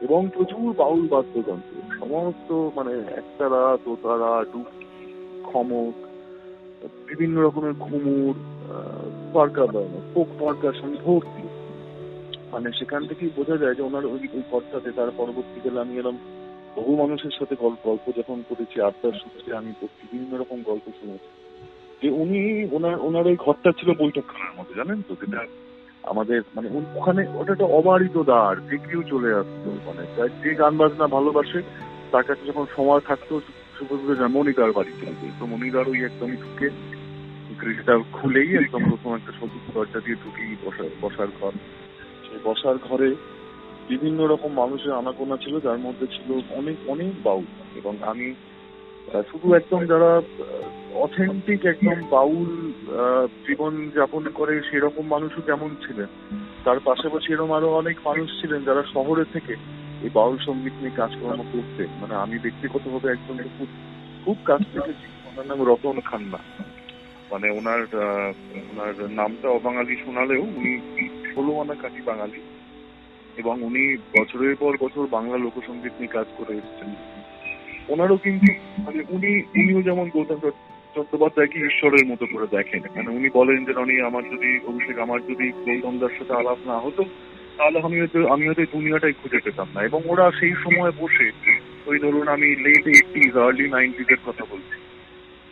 এবং 0.00 0.28
প্রচুর 0.34 0.72
বাউল 0.72 1.08
বাদ্যযন্ত্র। 1.08 1.98
সমস্ত 1.98 2.78
মানে 2.78 2.92
একতারা 2.92 3.78
দোতারা 3.84 4.44
ডুবকি, 4.52 4.84
খমক, 5.42 5.94
বিভিন্ন 7.06 7.42
রকমের 7.42 7.72
ঘুমুর 7.72 8.34
পার্কা 9.34 9.66
ফোক 10.14 10.26
পার্কাশন 10.40 10.96
ভর্তি। 11.04 11.42
মানে 12.52 12.72
সেখান 12.72 13.06
থেকেই 13.06 13.30
বোঝা 13.36 13.56
যায় 13.56 13.74
যে 13.74 13.82
ওনার 13.82 14.06
ওই 14.06 14.28
ওই 14.34 14.42
ঘরটাতে 14.50 14.92
তার 14.92 15.10
পরবর্তীকালে 15.16 15.80
আমি 15.80 15.96
এরকম 15.96 16.16
বহু 16.76 16.96
মানুষের 16.96 17.30
সাথে 17.38 17.56
গল্প 17.60 17.78
গল্প 17.84 18.12
যখন 18.18 18.42
করেছি, 18.48 18.80
আড্ডার 18.80 19.12
সূত্রে 19.12 19.56
আমি 19.56 19.72
বিভিন্ন 19.82 20.38
রকম 20.38 20.62
গল্প 20.62 20.90
শুনেছি। 21.00 21.30
যে 22.02 22.10
উনি 22.10 22.68
ওনার 22.72 22.98
ওনার 23.00 23.26
ওই 23.26 23.36
ঘরটা 23.38 23.72
ছিল 23.72 23.94
বৈঠকখানার 23.94 24.60
মতো 24.60 24.74
জানেন 24.74 25.02
তো? 25.08 25.14
যেটা 25.20 25.46
আমাদের 26.10 26.40
মানে 26.54 26.68
ওখানে 26.96 27.22
ওটা 27.34 27.52
একটা 27.52 27.68
অবারিত 27.78 28.16
দ্বার 28.22 28.54
যে 28.68 28.76
কেউ 28.78 29.00
চলে 29.02 29.30
আসতো 29.34 29.68
মানে 29.86 30.02
যে 30.42 30.50
গান 30.54 30.72
বাজনা 30.76 31.06
ভালোবাসে, 31.06 31.60
তার 32.12 32.24
কাছে 32.24 32.42
যখন 32.46 32.64
সময় 32.76 33.00
থাকতো 33.00 33.34
শুধু 33.78 33.94
মনিদার 34.28 34.72
বাড়ি 34.72 34.92
চলে 35.00 35.14
যেত 35.20 35.34
তো 35.38 35.44
মনিদার 35.46 35.86
ওই 35.88 35.98
একদমই 36.04 36.36
ঢুকে 36.36 36.68
গ্রিলটা 37.58 37.94
খুলেই 38.12 38.50
একদম 38.54 38.82
প্রথম 38.88 39.10
একটা 39.14 39.32
সবুজ 39.40 39.64
দরজা 39.74 40.00
দিয়ে 40.00 40.20
ঢুকেই 40.24 40.56
বসার 40.64 40.90
বসার 41.00 41.30
ঘর। 41.40 41.52
সেই 42.24 42.40
বসার 42.44 42.76
ঘরে 42.78 43.08
বিভিন্ন 43.88 44.20
রকম 44.26 44.50
মানুষের 44.52 44.92
আনাগোনা 44.92 45.36
ছিল, 45.36 45.54
যার 45.60 45.78
মধ্যে 45.78 46.06
ছিল 46.06 46.28
অনেক 46.50 46.76
অনেক 46.86 47.12
বাউল। 47.22 47.48
এবং 47.74 47.94
আমি 48.02 48.26
শুধু 49.14 49.54
একদম 49.54 49.86
যারা 49.86 50.22
অথেন্টিক 50.94 51.64
একদম 51.64 52.08
বাউল 52.10 52.72
জীবন 53.48 53.90
যাপন 53.94 54.28
করে 54.34 54.60
সেরকম 54.70 55.06
মানুষও 55.06 55.42
কেমন 55.42 55.70
ছিলেন? 55.86 56.06
তার 56.64 56.80
পাশাপাশি 56.80 57.32
এরকম 57.32 57.52
আরও 57.52 57.74
অনেক 57.74 57.96
মানুষ 58.06 58.40
ছিলেন 58.40 58.64
যারা 58.64 58.82
শহরে 58.92 59.24
থেকে 59.32 59.52
এই 60.02 60.10
বাউল 60.14 60.36
সংগীত 60.38 60.72
নিয়ে 60.78 60.90
কাজকর্ম 60.90 61.42
করতেন 61.52 61.86
মানে 62.00 62.14
আমি 62.14 62.38
ব্যক্তিগতভাবে 62.38 63.08
একজন 63.10 63.36
খুব 63.58 63.68
খুব 64.24 64.36
কাছ 64.44 64.62
থেকে। 64.72 64.92
ওনার 65.26 65.46
নাম 65.46 65.68
রতন 65.68 66.00
খান্না। 66.00 66.38
মানে 67.30 67.50
ওনার 67.50 67.80
ওনার 68.72 69.10
নামটা 69.10 69.48
অবাঙালি 69.48 69.96
শোনালেও 69.96 70.42
উনি 70.42 70.72
ষোলো 71.34 71.60
আনা 71.60 71.74
কাটি 71.74 72.02
বাঙালি। 72.02 72.40
এবং 73.36 73.62
উনি 73.62 73.96
বছরের 73.96 74.56
পর 74.56 74.76
বছর 74.80 75.06
বাংলা 75.06 75.36
লোকসঙ্গীত 75.36 75.92
নিয়ে 75.92 76.14
কাজ 76.16 76.26
করে 76.38 76.52
এসেছেন। 76.54 77.19
ওনারও 77.90 78.16
কিন্তু 78.16 78.52
মানে 78.78 79.02
উনি, 79.08 79.42
উনিও 79.42 79.82
যেমন 79.82 80.08
গৌতম 80.08 80.36
চট- 80.36 80.50
চট্টোপাধ্যায়কে 80.94 81.58
ঈশ্বরের 81.58 82.06
মতো 82.06 82.26
করে 82.26 82.46
দেখেন। 82.56 82.80
মানে 82.96 83.08
উনি 83.08 83.28
বলেন 83.34 83.64
যে, 83.64 83.72
রনি, 83.72 84.00
আমার 84.00 84.24
যদি, 84.24 84.58
অভিষেক, 84.66 84.98
আমার 84.98 85.20
যদি 85.20 85.52
গৌতম 85.52 85.98
দার 85.98 86.08
সাথে 86.18 86.34
আলাপ 86.34 86.58
না 86.66 86.78
হতো, 86.78 87.04
তাহলে 87.56 87.80
আমি 87.80 88.00
হয়তো 88.00 88.26
আমি 88.26 88.46
হয়তো 88.46 88.64
দুনিয়াটাই 88.64 89.12
খুঁজে 89.12 89.38
পেতাম 89.38 89.66
না। 89.74 89.82
এবং 89.82 90.02
ওরা 90.04 90.30
সেই 90.40 90.54
সময় 90.64 90.92
বসে, 90.98 91.30
ওই 91.86 91.98
ধরুন 91.98 92.28
আমি 92.28 92.56
লেট 92.56 92.86
এইটিজ 92.86 93.36
আর্লি 93.36 93.68
নাইনটিজ 93.68 94.06
এর 94.08 94.16
কথা 94.26 94.44
বলছি। 94.50 94.80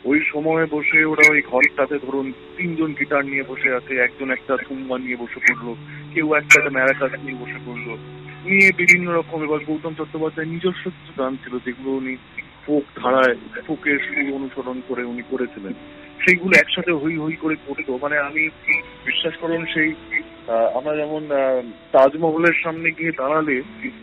ওই 0.05 0.21
সময়ে 0.21 0.67
বসে 0.71 1.05
ওরা 1.05 1.33
ওই 1.33 1.43
ঘরটাতে 1.47 1.99
ধরুন 1.99 2.33
তিনজন 2.57 2.95
গিটার 3.01 3.25
নিয়ে 3.25 3.43
বসে 3.49 3.75
আছে, 3.75 3.97
একজন 3.97 4.31
একটা 4.31 4.57
তুম্বা 4.57 4.99
নিয়ে 4.99 5.17
বসে 5.17 5.41
পড়ল, 5.41 5.75
কেউ 6.15 6.35
একটা 6.35 6.61
একটা 6.61 6.71
ম্যারাকাস 6.71 7.21
নিয়ে 7.25 7.39
বসে 7.41 7.59
পড়ল। 7.67 7.97
নিয়ে 8.45 8.69
বিভিন্ন 8.81 9.07
রকম, 9.19 9.39
এবার 9.43 9.61
গৌতম 9.69 9.93
চট্টোপাধ্যায় 9.99 10.51
নিজস্ব 10.53 10.85
কিছু 10.97 11.13
গান 11.19 11.33
ছিল, 11.43 11.55
যেগুলো 11.65 11.91
উনি 12.01 12.15
ফোক 12.65 12.85
ধারায়, 13.01 13.35
ফোকের 13.67 13.99
সুর 14.07 14.35
অনুসরণ 14.39 14.79
করে 14.89 15.03
উনি 15.13 15.23
করেছিলেন। 15.31 15.75
সেইগুলো 16.23 16.55
একসাথে 16.59 16.93
হই 16.93 17.15
হই 17.19 17.37
করে 17.43 17.57
করতো। 17.67 17.99
মানে 18.03 18.17
আমি 18.19 18.43
বিশ্বাস 19.07 19.35
করুন, 19.41 19.63
সেই 19.75 19.91
আমরা 20.75 20.93
যেমন 20.97 21.23
তাজমহলের 21.93 22.57
সামনে 22.65 22.89
গিয়ে 22.99 23.19
দাঁড়ালে 23.21 23.57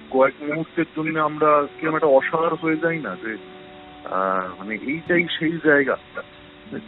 কয়েক 0.10 0.36
মুহূর্তের 0.48 0.90
জন্য 0.96 1.16
আমরা 1.20 1.50
কীরকম 1.76 1.96
একটা 1.96 2.14
অসাড় 2.18 2.56
হয়ে 2.62 2.82
যাই 2.84 3.00
না 3.00 3.12
যে 3.24 3.32
মানে 4.58 4.74
এইটাই 4.92 5.26
সেই 5.40 5.56
জায়গা। 5.64 5.96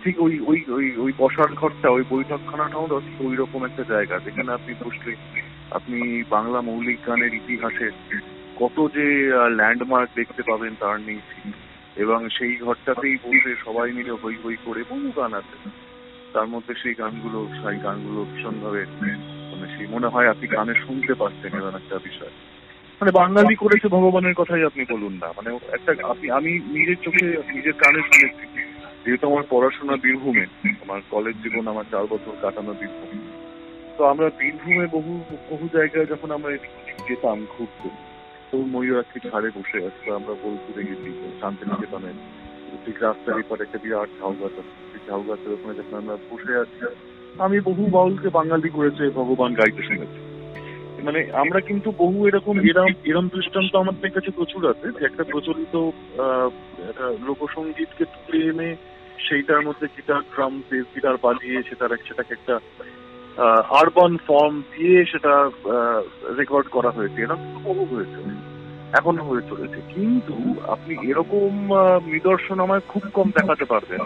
ঠিক 0.04 0.16
ওই 0.22 0.34
ওই 0.50 0.60
ওই 0.78 0.86
ওই 0.98 1.12
বসার 1.18 1.52
ঘরটা, 1.54 1.88
ওই 1.90 2.04
বৈঠকখানাটাও 2.10 3.02
ঠিক 3.06 3.18
ওই 3.28 3.36
রকম 3.36 3.62
একটা 3.66 3.84
জায়গা, 3.94 4.16
যেখানে 4.26 4.50
আপনি 4.52 4.72
বসলে 4.86 5.14
আপনি 5.72 6.24
বাংলা 6.30 6.62
মৌলিক 6.62 7.00
গানের 7.08 7.34
ইতিহাসে 7.34 7.90
কত 8.56 8.88
যে 8.94 9.32
ল্যান্ডমার্ক 9.50 10.10
দেখতে 10.16 10.44
পাবেন 10.44 10.76
তার 10.80 11.00
নেই 11.00 11.20
এবং 11.96 12.30
সেই 12.30 12.56
ঘরটাতেই 12.56 13.18
বসে 13.24 13.56
সবাই 13.66 13.92
মিলে 13.92 14.12
হই 14.12 14.36
হই 14.46 14.56
করে 14.66 14.84
বহু 14.90 15.22
গান 15.22 15.34
আছে। 15.34 15.70
তার 16.34 16.48
মধ্যে 16.48 16.74
সেই 16.84 16.94
গানগুলো 16.94 17.48
সেই 17.64 17.80
গানগুলো 17.80 18.26
ভীষণভাবে 18.36 18.86
মানে 19.52 19.78
সেই 19.78 19.88
মনে 19.90 20.08
হয় 20.08 20.30
আপনি 20.30 20.48
গানে 20.48 20.74
শুনতে 20.74 21.14
পাচ্ছেন 21.14 21.54
এমন 21.54 21.76
একটা 21.76 22.00
বিষয়। 22.04 22.30
মানে 23.02 23.12
বাঙালি 23.12 23.56
করেছে 23.56 23.88
ভগবানের 23.88 24.34
কথাই 24.34 24.64
আপনি 24.64 24.86
বলুন 24.90 25.14
না। 25.14 25.28
মানে 25.28 25.60
একটা 25.72 25.96
আপনি, 26.04 26.32
আমি 26.32 26.60
নিজের 26.60 26.96
চোখে 27.04 27.26
নিজের 27.26 27.74
কানে 27.74 28.02
শুনেছি। 28.02 28.62
যেহেতু 29.06 29.28
আমার 29.28 29.44
পড়াশোনা 29.50 29.96
বীরভূমে, 29.96 30.46
আমার 30.66 31.02
কলেজ 31.10 31.36
জীবন 31.44 31.68
আমার 31.68 31.84
চার 31.92 32.06
বছর 32.06 32.32
কাটানো 32.42 32.74
বীরভূম। 32.74 33.37
তো 33.98 34.02
আমরা 34.12 34.28
বীরভূমে 34.40 34.86
বহু 34.96 35.14
বহু 35.50 35.66
জায়গায় 35.76 36.08
যখন 36.14 36.30
আমরা 36.38 36.50
এদিক 36.56 36.74
যেতাম 37.08 37.38
ঘুরতে, 37.54 37.90
তো 38.50 38.56
ময়ূরাক্ষী 38.74 39.20
ধারে 39.30 39.50
বসে 39.58 39.78
আসতো 39.88 40.08
আমরা 40.20 40.34
বোলপুরে 40.42 40.82
গেছি 40.90 41.10
শান্তিনিকেতনে। 41.42 42.12
ঠিক 42.86 42.98
রাস্তার 43.06 43.40
এপারে 43.42 43.62
একটা 43.66 43.80
বিরাট 43.84 44.10
ঝাউ 44.20 44.34
গাছ 44.42 44.56
আছে 44.62 44.98
ঝাউ 45.08 45.22
গাছের 45.28 45.52
ওখানে 45.56 45.74
যখন 45.80 45.96
আমরা 46.02 46.16
বসে 46.32 46.54
আছি, 46.64 46.80
আমি 47.46 47.58
বহু 47.70 47.84
বাউলকে 47.96 48.30
বাঙালি 48.40 48.70
করেছে, 48.78 49.04
ভগবান 49.20 49.52
গাইতে 49.60 49.82
শুনেছি 49.90 50.20
মানে 51.06 51.20
আমরা 51.44 51.60
কিন্তু 51.70 51.90
বহু 52.04 52.18
এরকম 52.30 52.56
এরম 52.70 52.92
এরম 53.12 53.26
দৃষ্টান্ত 53.36 53.74
আমাদের 53.84 54.12
কাছে 54.16 54.32
প্রচুর 54.38 54.62
আছে, 54.72 54.88
যে 54.98 55.04
একটা 55.10 55.24
প্রচলিত 55.32 55.76
একটা 56.90 57.08
লোকসঙ্গীতকে 57.28 58.04
তুলে 58.14 58.40
এনে 58.52 58.70
সেইটার 59.26 59.66
মধ্যে 59.68 59.86
গিটার, 59.96 60.22
ড্রাম 60.34 60.54
গিটার 60.94 61.18
বাজিয়ে 61.26 61.58
সেটার 61.70 61.92
সেটাকে 62.08 62.32
একটা 62.38 62.56
আরবান 63.80 64.18
ফর্ম 64.28 64.56
দিয়ে 64.74 65.06
সেটা 65.12 65.34
রেকর্ড 66.40 66.68
করা 66.76 66.90
হয়েছে 66.90 67.18
এরকম 67.22 67.78
হয়েছে 67.94 68.20
এখনও 69.00 69.24
হয়ে 69.30 69.44
চলেছে। 69.50 69.80
কিন্তু 69.94 70.36
আপনি 70.68 70.94
এরকম 71.10 71.52
নিদর্শন 72.14 72.60
আমায় 72.60 72.84
খুব 72.88 73.04
কম 73.14 73.28
দেখাতে 73.38 73.66
পারবেন। 73.66 74.00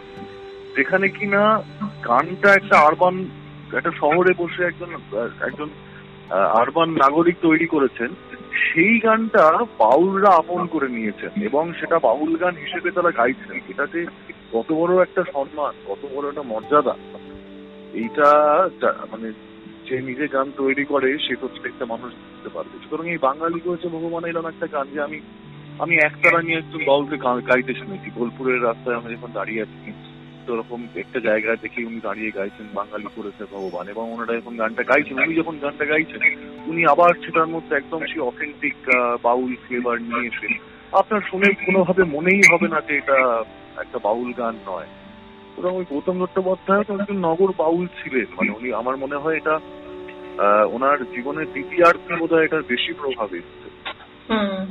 যেখানে 0.76 1.08
কিনা 1.10 1.44
গানটা 2.08 2.50
একটা 2.54 2.76
আরবান 2.80 3.16
একটা 3.78 3.92
শহরে 4.02 4.32
বসে 4.42 4.62
একজন 4.64 4.90
একজন 5.48 5.70
আরবান 6.62 6.90
নাগরিক 7.04 7.38
তৈরি 7.42 7.68
করেছেন, 7.68 8.10
সেই 8.66 9.00
গানটা 9.00 9.44
বাউলরা 9.80 10.30
আপন 10.42 10.62
করে 10.68 10.88
নিয়েছেন 10.88 11.32
এবং 11.48 11.64
সেটা 11.80 11.98
বাউল 12.00 12.32
গান 12.36 12.56
হিসেবে 12.64 12.90
তারা 12.92 13.12
গাইছেন। 13.12 13.56
এটা 13.72 13.86
যে 13.94 14.02
কত 14.54 14.70
বড় 14.80 14.92
একটা 15.02 15.22
সম্মান, 15.34 15.74
কত 15.90 16.02
বড় 16.14 16.26
একটা 16.30 16.44
মর্যাদা। 16.52 16.96
এইটা 17.94 18.28
মানে 19.12 19.28
যে 19.89 20.02
নিজে 20.02 20.28
গান 20.28 20.52
তৈরি 20.58 20.86
করে, 20.86 21.18
সে 21.18 21.36
প্রত্যেকটা 21.36 21.86
মানুষ 21.86 22.14
বুঝতে 22.14 22.50
পারবে। 22.50 22.76
সুতরাং 22.84 23.10
এই 23.10 23.18
বাঙালি 23.18 23.60
করেছে 23.60 23.88
ভগবান, 23.88 24.26
এরকম 24.26 24.48
একটা 24.48 24.68
গান 24.68 24.88
যে 24.94 25.02
আমি 25.02 25.20
আমি 25.80 25.96
একতারা 25.96 26.42
নিয়ে 26.42 26.58
একজন 26.58 26.82
বাউলকে 26.86 27.18
গাইতে 27.50 27.74
শুনেছি। 27.74 28.12
বোলপুরের 28.16 28.64
রাস্তায় 28.64 28.98
আমরা 28.98 29.14
যখন 29.14 29.32
দাঁড়িয়ে 29.34 29.62
আছি 29.62 29.92
ওরকম 30.52 30.88
একটা 30.96 31.20
জায়গায় 31.20 31.58
দেখে 31.62 31.86
উনি 31.86 32.00
দাঁড়িয়ে 32.04 32.32
গাইছেন, 32.32 32.68
বাঙালি 32.74 33.08
করেছে 33.16 33.44
ভগবান। 33.52 33.88
এবং 33.88 34.14
ওনারা 34.14 34.34
যখন 34.39 34.56
গানটা 34.56 34.84
গাইছেন, 34.84 35.16
উনি 35.24 35.34
যখন 35.36 35.58
গানটা 35.62 35.86
গাইছেন, 35.86 36.22
উনি 36.66 36.86
আবার 36.86 37.10
সেটার 37.26 37.48
মধ্যে 37.48 37.76
একদম 37.76 38.00
সেই 38.00 38.20
অথেন্টিক 38.20 38.76
বাউল 39.24 39.56
ফ্লেভার 39.68 40.02
নিয়ে 40.02 40.28
এসে, 40.28 40.48
আপনার 40.92 41.22
শুনে 41.32 41.48
কোনোভাবে 41.66 42.04
মনেই 42.04 42.42
হবে 42.52 42.68
না 42.68 42.82
যে 42.82 42.98
এটা 42.98 43.44
একটা 43.78 44.00
বাউল 44.04 44.34
গান 44.34 44.56
নয়। 44.68 44.88
সুতরাং 45.62 45.80
ওই 45.80 45.86
গৌতম 45.89 46.16
চট্টোপাধ্যায় 46.22 46.84
তো 46.84 46.91
একজন 46.93 47.18
নগর 47.28 47.49
বাউল 47.57 47.86
ছিলেন। 47.99 48.28
মানে 48.38 48.51
উনি 48.57 48.70
আমার 48.74 48.95
মনে 49.03 49.18
হয় 49.24 49.38
এটা 49.38 49.55
ওনার 50.76 50.97
জীবনের 51.14 51.47
দ্বিতীয়ার্থে 51.55 52.14
বোধ 52.20 52.32
হয় 52.34 52.45
এটা 52.47 52.59
বেশি 52.68 52.91
প্রভাব 52.99 53.30
এসছে। 53.39 53.68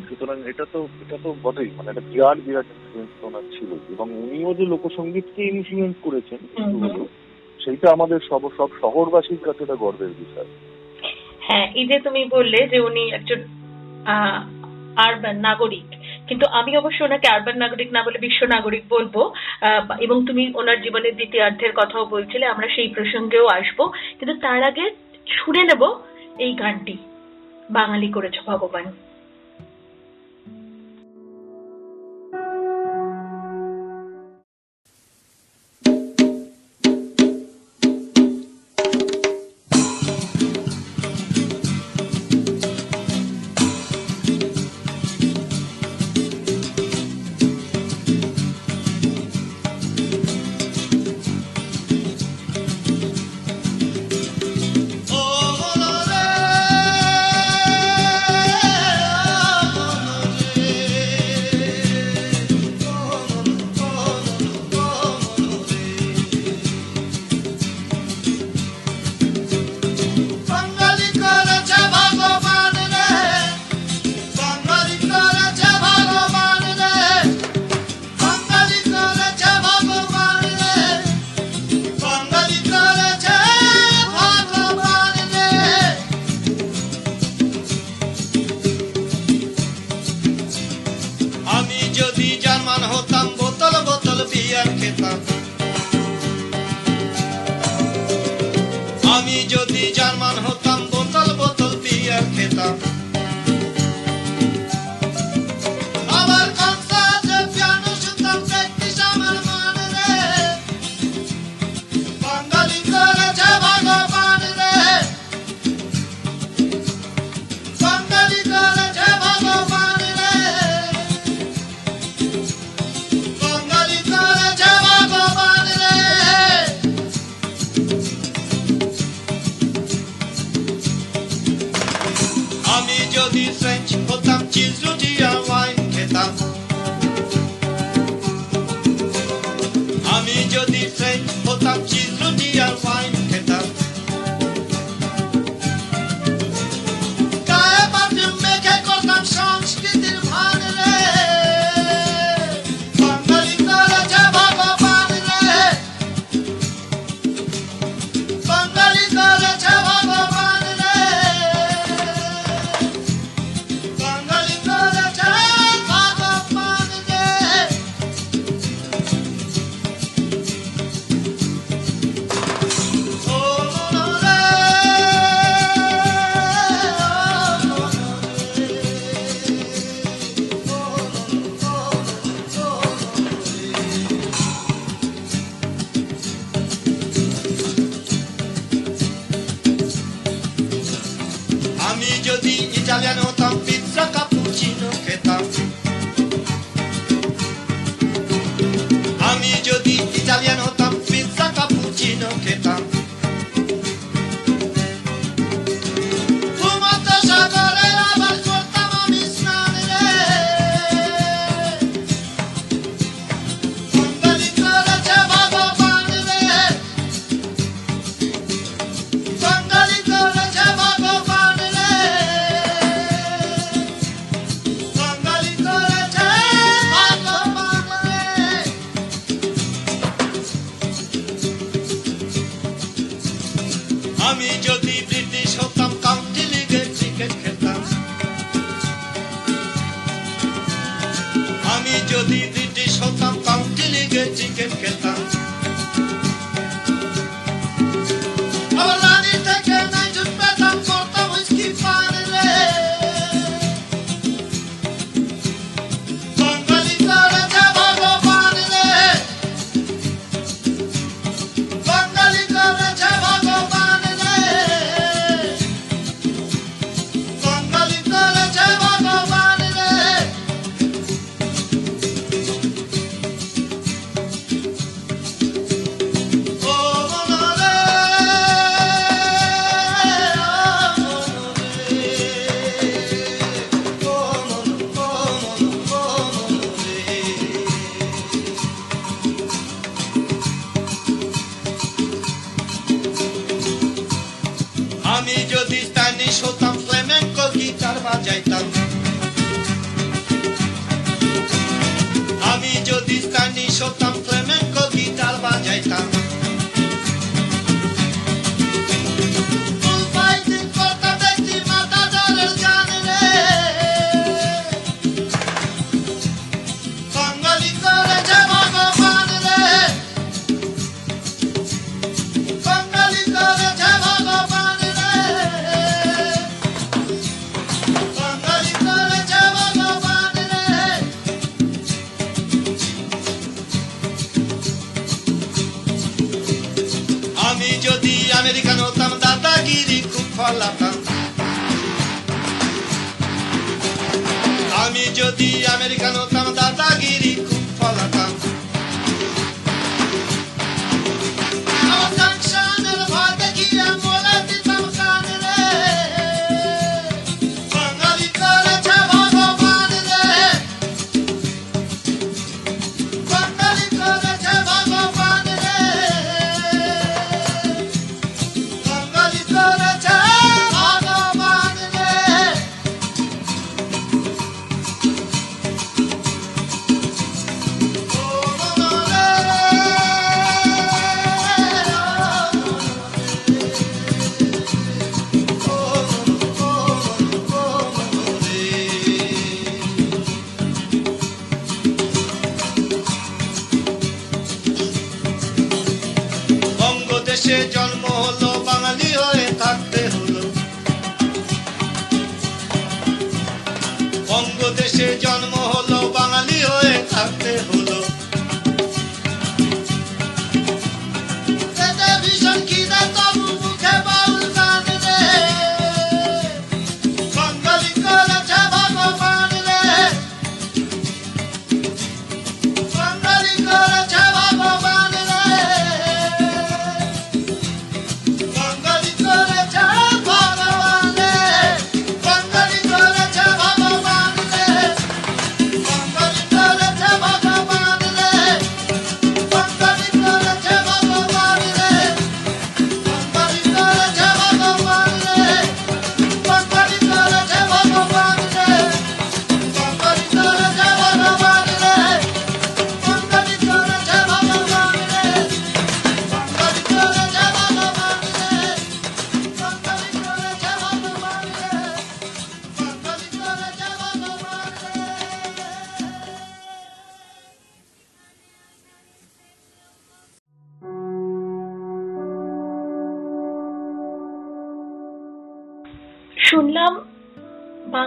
সুতরাং 0.08 0.36
এটা 0.52 0.64
তো 0.72 0.78
এটা 1.02 1.16
তো 1.24 1.28
বটেই। 1.42 1.70
মানে 1.76 1.88
একটা 1.90 2.04
বিরাট 2.10 2.38
বিরাট 2.46 2.66
ইনফ্লুয়েন্স 2.74 3.12
ওনার 3.28 3.44
ছিল। 3.54 3.70
এবং 3.94 4.06
উনিও 4.22 4.50
যে 4.58 4.64
লোকসঙ্গীতকে 4.72 5.42
ইনফ্লুয়েন্স 5.54 5.96
করেছেন 6.02 6.40
সেইটা 7.60 7.86
আমাদের 7.96 8.18
সব 8.30 8.42
সব 8.58 8.70
শহরবাসীর 8.80 9.40
কাছে 9.46 9.62
এটা 9.64 9.76
গর্বের 9.84 10.12
বিষয়। 10.22 10.48
হ্যাঁ 11.46 11.66
এই 11.80 11.86
যে 11.90 11.96
তুমি 12.06 12.22
বললে 12.36 12.58
যে 12.72 12.78
উনি 12.88 13.02
একজন 13.18 13.40
আরবান 15.06 15.36
নাগরিক 15.48 15.88
কিন্তু 16.30 16.46
আমি 16.58 16.72
অবশ্য 16.80 17.00
ওনাকে 17.04 17.26
আরবান 17.34 17.56
নাগরিক 17.64 17.88
না 17.96 18.00
বলে 18.06 18.18
বিশ্ব 18.26 18.40
নাগরিক 18.54 18.84
বলব 18.94 19.14
এবং 20.04 20.16
তুমি 20.28 20.42
ওনার 20.60 20.78
জীবনের 20.84 21.14
দ্বিতীয়ার্ধের 21.20 21.72
কথাও 21.80 22.04
বলছিলে, 22.14 22.44
আমরা 22.52 22.66
সেই 22.76 22.88
প্রসঙ্গেও 22.96 23.46
আসব। 23.58 23.78
কিন্তু 24.18 24.34
তার 24.44 24.60
আগে 24.70 24.84
শুনে 25.38 25.62
নেব 25.70 25.82
এই 26.44 26.52
গানটি 26.62 26.96
বাঙালি 27.78 28.08
করেছ 28.16 28.36
ভগবান। 28.50 28.86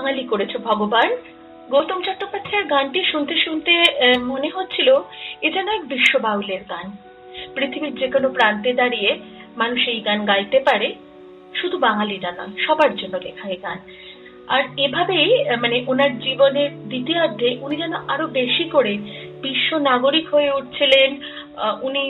বাঙালি 0.04 0.24
করেছ 0.32 0.54
ভগবান। 0.70 1.10
গৌতম 1.72 1.99
চট্টোপাধ্যায়ের 2.06 2.66
গানটি 2.74 2.99
শুনতে 3.12 3.36
শুনতে 3.45 3.74
মনে 4.32 4.49
হচ্ছিল 4.56 4.89
এ 5.45 5.47
যেন 5.56 5.68
এক 5.78 5.84
বিশ্ববাউলের 5.93 6.64
গান। 6.72 6.86
পৃথিবীর 7.56 7.93
যে 8.01 8.08
কোনো 8.14 8.28
প্রান্তে 8.38 8.72
দাঁড়িয়ে 8.80 9.12
মানুষ 9.62 9.82
এই 9.93 9.99
গান 10.08 10.20
গাইতে 10.32 10.60
পারে, 10.68 10.88
শুধু 11.60 11.76
বাঙালিরা 11.88 12.32
নয়, 12.38 12.54
সবার 12.66 12.91
জন্য 12.99 13.16
লেখা 13.26 13.45
এই 13.56 13.60
গান। 13.66 13.80
আর 14.56 14.64
এভাবেই 14.86 15.30
মানে 15.64 15.78
ওনার 15.91 16.12
জীবনের 16.26 16.70
দ্বিতীয়ার্ধে 16.91 17.49
উনি 17.66 17.76
যেন 17.82 17.93
আরও 18.14 18.26
বেশি 18.39 18.66
করে 18.76 18.93
বিশ্ব 19.45 19.69
নাগরিক 19.89 20.25
হয়ে 20.33 20.55
উঠছিলেন 20.57 21.09
উনি 21.87 22.03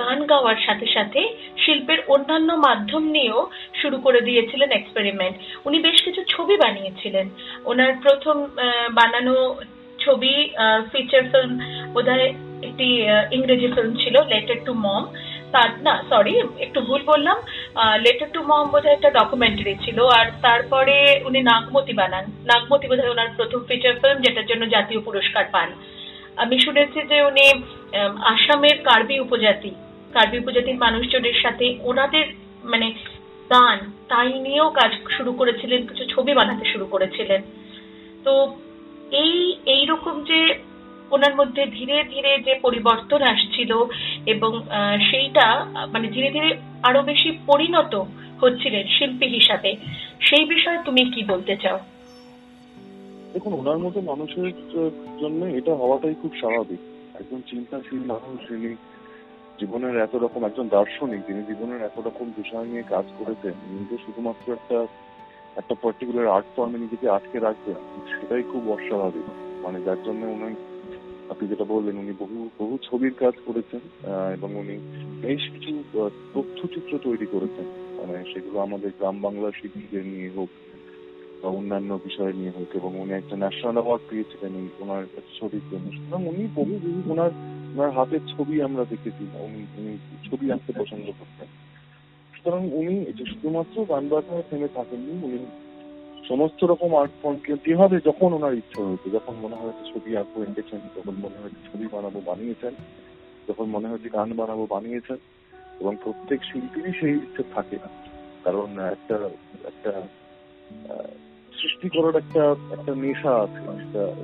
গান 0.00 0.18
গাওয়ার 0.30 0.58
সাথে 0.66 0.86
সাথে 0.96 1.20
শিল্পের 1.62 2.00
অন্যান্য 2.14 2.50
মাধ্যম 2.66 3.04
নিয়েও 3.16 3.40
শুরু 3.80 3.96
করে 4.06 4.20
দিয়েছিলেন 4.28 4.70
এক্সপেরিমেন্ট 4.74 5.36
উনি 5.66 5.78
বেশ 5.86 5.98
কিছু 6.06 6.20
ছবি 6.32 6.54
বানিয়েছিলেন। 6.64 7.26
ওনার 7.70 7.92
প্রথম 8.04 8.36
বানানো 8.98 9.34
ছবি 9.98 10.34
ফিচার 10.92 11.24
ফিল্ম 11.32 11.52
বোধহয় 11.94 12.28
একটি 12.68 12.88
ইংরেজি 13.36 13.68
ফিল্ম 13.74 13.92
ছিল 14.02 14.16
লেটার 14.32 14.58
টু 14.66 14.72
মম 14.86 15.02
তার 15.54 15.70
না 15.86 15.94
সরি 16.10 16.34
একটু 16.66 16.78
ভুল 16.88 17.02
বললাম। 17.12 17.38
লেটার 18.04 18.28
টু 18.34 18.40
মম 18.50 18.64
বোধহয় 18.72 18.96
একটা 18.96 19.10
ডকুমেন্টারি 19.18 19.74
ছিল 19.84 19.98
আর 20.18 20.26
তারপরে 20.46 20.96
উনি 21.28 21.40
নাগমতি 21.50 21.94
বানান। 22.00 22.24
নাগমতি 22.50 22.86
বোধহয় 22.90 23.12
ওনার 23.14 23.30
প্রথম 23.38 23.60
ফিচার 23.68 23.94
ফিল্ম 24.00 24.18
যেটার 24.24 24.48
জন্য 24.50 24.62
জাতীয় 24.74 25.00
পুরস্কার 25.06 25.44
পান। 25.54 25.68
আমি 26.36 26.56
শুনেছি 26.60 26.98
যে 27.10 27.18
উনি 27.22 27.46
আসামের 28.34 28.76
কার্বি 28.88 29.16
উপজাতি, 29.20 29.72
কার্বি 30.14 30.38
উপজাতির 30.38 30.78
মানুষজনের 30.84 31.36
সাথে 31.42 31.66
ওনাদের 31.90 32.26
মানে 32.64 32.88
গান 33.50 33.78
তাই 34.08 34.38
নিয়েও 34.46 34.70
কাজ 34.70 34.92
শুরু 35.16 35.32
করেছিলেন, 35.32 35.80
কিছু 35.86 36.04
ছবি 36.14 36.32
বানাতে 36.34 36.64
শুরু 36.72 36.86
করেছিলেন। 36.86 37.40
তো 38.24 38.32
এই 39.12 39.36
এই 39.74 39.86
রকম 39.86 40.24
যে 40.24 40.40
ওনার 41.10 41.34
মধ্যে 41.34 41.66
ধীরে 41.66 42.04
ধীরে 42.04 42.38
যে 42.38 42.54
পরিবর্তন 42.62 43.20
আসছিল 43.22 43.70
এবং 44.26 44.50
সেইটা 45.10 45.46
মানে 45.92 46.08
ধীরে 46.08 46.30
ধীরে 46.30 46.50
আরও 46.88 47.02
বেশি 47.02 47.30
পরিণত 47.46 47.94
হচ্ছিলেন 48.42 48.84
শিল্পী 48.96 49.26
হিসাবে, 49.26 49.76
সেই 50.20 50.44
বিষয়ে 50.44 50.78
তুমি 50.84 51.02
কি 51.14 51.24
বলতে 51.24 51.56
চাও? 51.56 51.78
দেখুন, 53.32 53.52
ওনার 53.52 53.78
মতো 53.78 53.98
মানুষের 54.00 54.52
জন্য 55.20 55.40
এটা 55.58 55.72
হওয়াটাই 55.74 56.14
খুব 56.22 56.32
স্বাভাবিক। 56.36 56.80
একজন 57.20 57.40
চিন্তাশীল 57.50 58.02
মানুষ, 58.12 58.38
যিনি 58.48 58.70
জীবনের 59.60 59.94
এত 59.96 60.14
রকম 60.14 60.44
একজন 60.44 60.68
দার্শনিক, 60.68 61.20
যিনি 61.26 61.42
জীবনের 61.42 61.80
এত 61.82 61.98
রকম 62.06 62.26
বিষয় 62.36 62.66
নিয়ে 62.66 62.84
কাজ 62.88 63.06
করেছেন 63.18 63.54
নিজে 63.70 63.96
শুধুমাত্র 64.06 64.52
একটা 64.52 64.86
একটা 65.56 65.74
পার্টিকুলার 65.82 66.26
আর্ট 66.26 66.48
ফর্মে 66.56 66.78
নিজেকে 66.78 67.06
আটকে 67.08 67.38
রাখবেন, 67.38 67.78
সেটাই 68.08 68.42
খুব 68.42 68.62
অস্বাভাবিক। 68.70 69.26
মানে 69.64 69.78
যার 69.82 70.00
জন্য 70.04 70.22
উনি, 70.26 70.54
আপনি 71.30 71.44
যেটা 71.48 71.64
বললেন, 71.64 71.96
উনি 71.98 72.12
বহু 72.18 72.48
বহু 72.58 72.78
ছবির 72.82 73.14
কাজ 73.18 73.34
করেছেন 73.46 73.80
এবং 74.36 74.50
উনি 74.62 74.76
বেশ 75.22 75.42
কিছু 75.52 75.72
তথ্যচিত্র 76.34 76.92
তৈরি 77.02 77.26
করেছেন। 77.26 77.66
মানে 77.98 78.34
সেগুলো 78.34 78.56
আমাদের 78.60 78.90
গ্রাম 78.98 79.16
বাংলার 79.20 79.54
শিল্পীদের 79.60 80.04
নিয়ে 80.06 80.30
হোক 80.36 80.50
বা 81.40 81.48
অন্যান্য 81.50 81.90
বিষয় 82.04 82.32
নিয়ে 82.32 82.52
হোক 82.56 82.70
এবং 82.74 82.90
উনি 82.94 83.12
একটা 83.14 83.34
ন্যাশনাল 83.36 83.76
অ্যাওয়ার্ড 83.76 84.04
পেয়েছিলেন 84.08 84.52
ওনার 84.80 85.02
ছবির 85.38 85.64
জন্য 85.70 85.86
সুতরাং 85.96 86.22
উনি 86.26 86.42
বহু 86.54 86.74
ওনার 87.12 87.32
ওনার 87.74 87.90
হাতের 87.92 88.22
ছবি 88.32 88.54
আমরা 88.62 88.84
দেখেছি 88.84 89.22
উনি 89.46 89.60
উনি 89.78 89.92
ছবি 90.26 90.46
আঁকতে 90.50 90.72
পছন্দ 90.72 91.06
করতেন 91.18 91.48
সুতরাং 92.32 92.62
উনি 92.72 92.94
শুধুমাত্র 93.32 93.76
গান 93.84 94.04
বাজনায় 94.08 94.46
থেমে 94.48 94.68
থাকেননি 94.68 95.14
উনি 95.26 95.40
সমস্ত 96.28 96.60
রকম 96.62 96.90
আর্ট 96.94 97.12
ফর্মকে 97.22 97.52
যেভাবে 97.66 97.96
যখন 98.08 98.28
ওনার 98.32 98.54
ইচ্ছা 98.54 98.80
হয়েছে 98.82 99.08
যখন 99.10 99.34
মনে 99.42 99.56
হয়েছে 99.56 99.82
ছবি 99.92 100.10
আঁকবো 100.16 100.38
এঁকেছেন 100.42 100.80
যখন 100.96 101.14
মনে 101.20 101.36
হয়েছে 101.40 101.60
ছবি 101.68 101.86
বানাবো 101.92 102.18
বানিয়েছেন 102.26 102.72
যখন 103.48 103.66
মনে 103.68 103.88
হয়েছে 103.90 104.08
গান 104.08 104.28
বানাবো 104.32 104.64
বানিয়েছেন 104.66 105.18
এবং 105.80 105.92
প্রত্যেক 106.04 106.40
শিল্পীরই 106.44 106.94
সেই 107.00 107.14
ইচ্ছে 107.16 107.42
থাকে 107.54 107.76
না 107.76 107.88
কারণ 108.44 108.68
একটা 108.94 109.16
একটা 109.64 109.92
সৃষ্টি 111.62 111.88
করার 111.88 112.16
একটা 112.16 112.56
একটা 112.70 112.94
নেশা 112.94 113.36
আছে 113.36 113.60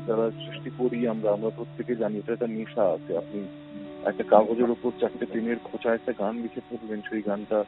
যারা 0.07 0.30
সৃষ্টি 0.30 0.70
করি 0.78 1.09
আমরা 1.09 1.32
আমরা 1.32 1.51
প্রত্যেকে 1.51 1.97
জানি 1.97 2.18
এটা 2.18 2.32
একটা 2.32 2.47
নেশা 2.47 2.82
আছে। 2.82 3.16
আপনি 3.16 3.41
একটা 4.05 4.24
কাগজের 4.24 4.70
উপর 4.70 4.91
চারটে 5.01 5.26
পেনের 5.26 5.57
খোঁচা 5.64 5.95
একটা 5.95 6.12
গান 6.18 6.43
লিখে 6.43 6.61
পড়বেন 6.70 7.01
সেই 7.11 7.22
গানটা 7.22 7.64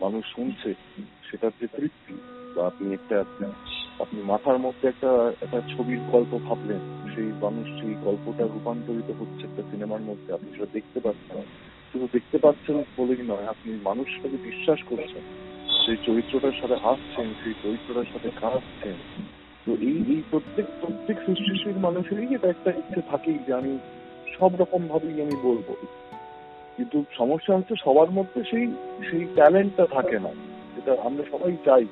মানুষ 0.00 0.24
শুনছে, 0.34 0.74
সেটার 1.30 1.50
যে 1.60 1.66
তৃপ্তি। 1.66 2.14
বা 2.56 2.66
আপনি 2.66 2.92
একটা, 2.92 3.24
আপনি 3.98 4.22
মাথার 4.22 4.58
মধ্যে 4.58 4.88
একটা 4.88 5.32
একটা 5.40 5.60
ছবির 5.60 5.98
গল্প 6.12 6.38
ভাবলেন, 6.38 7.12
সেই 7.14 7.32
মানুষ 7.42 7.80
সেই 7.80 7.94
গল্পটা 8.02 8.44
রূপান্তরিত 8.44 9.12
হচ্ছে 9.20 9.46
একটা 9.46 9.62
সিনেমার 9.70 10.00
মধ্যে, 10.00 10.34
আপনি 10.34 10.52
সেটা 10.52 10.66
দেখতে 10.72 11.00
পাচ্ছেন। 11.00 11.42
শুধু 11.92 12.08
দেখতে 12.12 12.38
পাচ্ছেন 12.38 12.82
বলেই 12.96 13.22
নয়, 13.22 13.46
আপনি 13.46 13.78
মানুষটাকে 13.84 14.36
বিশ্বাস 14.42 14.78
করছেন। 14.86 15.49
সেই 15.86 15.96
চরিত্রটার 16.06 16.52
সাথে 16.60 16.74
হাসছেন, 16.74 17.34
সেই 17.44 17.54
চরিত্রটার 17.62 18.04
সাথে 18.12 18.30
কাঁদছেন। 18.40 18.94
তো 19.66 19.72
এই 19.72 19.96
এই 20.08 20.22
প্রত্যেক 20.30 20.64
প্রত্যেক 20.80 21.16
সৃষ্টিশীল 21.26 21.72
মানুষেরই 21.76 22.34
এটা 22.34 22.48
একটা 22.48 22.70
ইচ্ছে 22.70 23.00
থাকেই 23.10 23.38
যে 23.46 23.54
আমি 23.54 23.78
সব 24.38 24.50
রকম 24.60 24.88
ভাবেই 24.88 25.22
আমি 25.22 25.36
বলব। 25.42 25.74
কিন্তু 26.76 27.04
সমস্যা 27.18 27.56
হচ্ছে 27.56 27.74
সবার 27.84 28.10
মধ্যে 28.10 28.42
সেই 28.50 28.66
সেই 29.10 29.26
ট্যালেন্টটা 29.34 29.86
থাকে 29.86 30.18
না। 30.18 30.28
যেটা 30.76 30.96
আমরা 31.02 31.24
সবাই 31.30 31.56
চাই। 31.64 31.86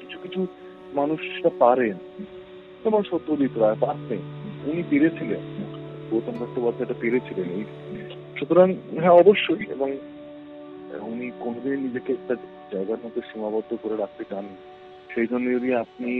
কিছু 0.00 0.18
কিছু 0.18 0.46
মানুষ 0.94 1.20
সেটা 1.20 1.50
পারেন। 1.58 2.22
যেমন 2.84 3.02
সত্যজিৎ 3.02 3.58
রায় 3.58 3.76
পারতেন। 3.80 4.18
উনি 4.66 4.82
পেরেছিলেন। 4.90 5.40
গৌতম 6.10 6.32
দত্তবর্ধ 6.38 6.82
এটা 6.82 6.94
পেরেছিলেন। 7.00 7.50
এই 7.50 7.64
সুতরাং 8.38 8.74
হ্যাঁ 8.98 9.10
অবশ্যই। 9.10 9.64
এবং 9.70 9.96
উনি 11.00 11.30
কোনোদিন 11.40 11.80
নিজেকে 11.80 12.12
একটা 12.12 12.36
জায়গার 12.72 13.02
মধ্যে 13.04 13.22
সীমাবদ্ধ 13.28 13.70
করে 13.82 13.96
রাখতে 13.96 14.24
চান, 14.30 14.44
সেই 15.12 15.26
জন্য 15.30 15.46
যদি 15.56 15.68
আপনি 15.84 16.10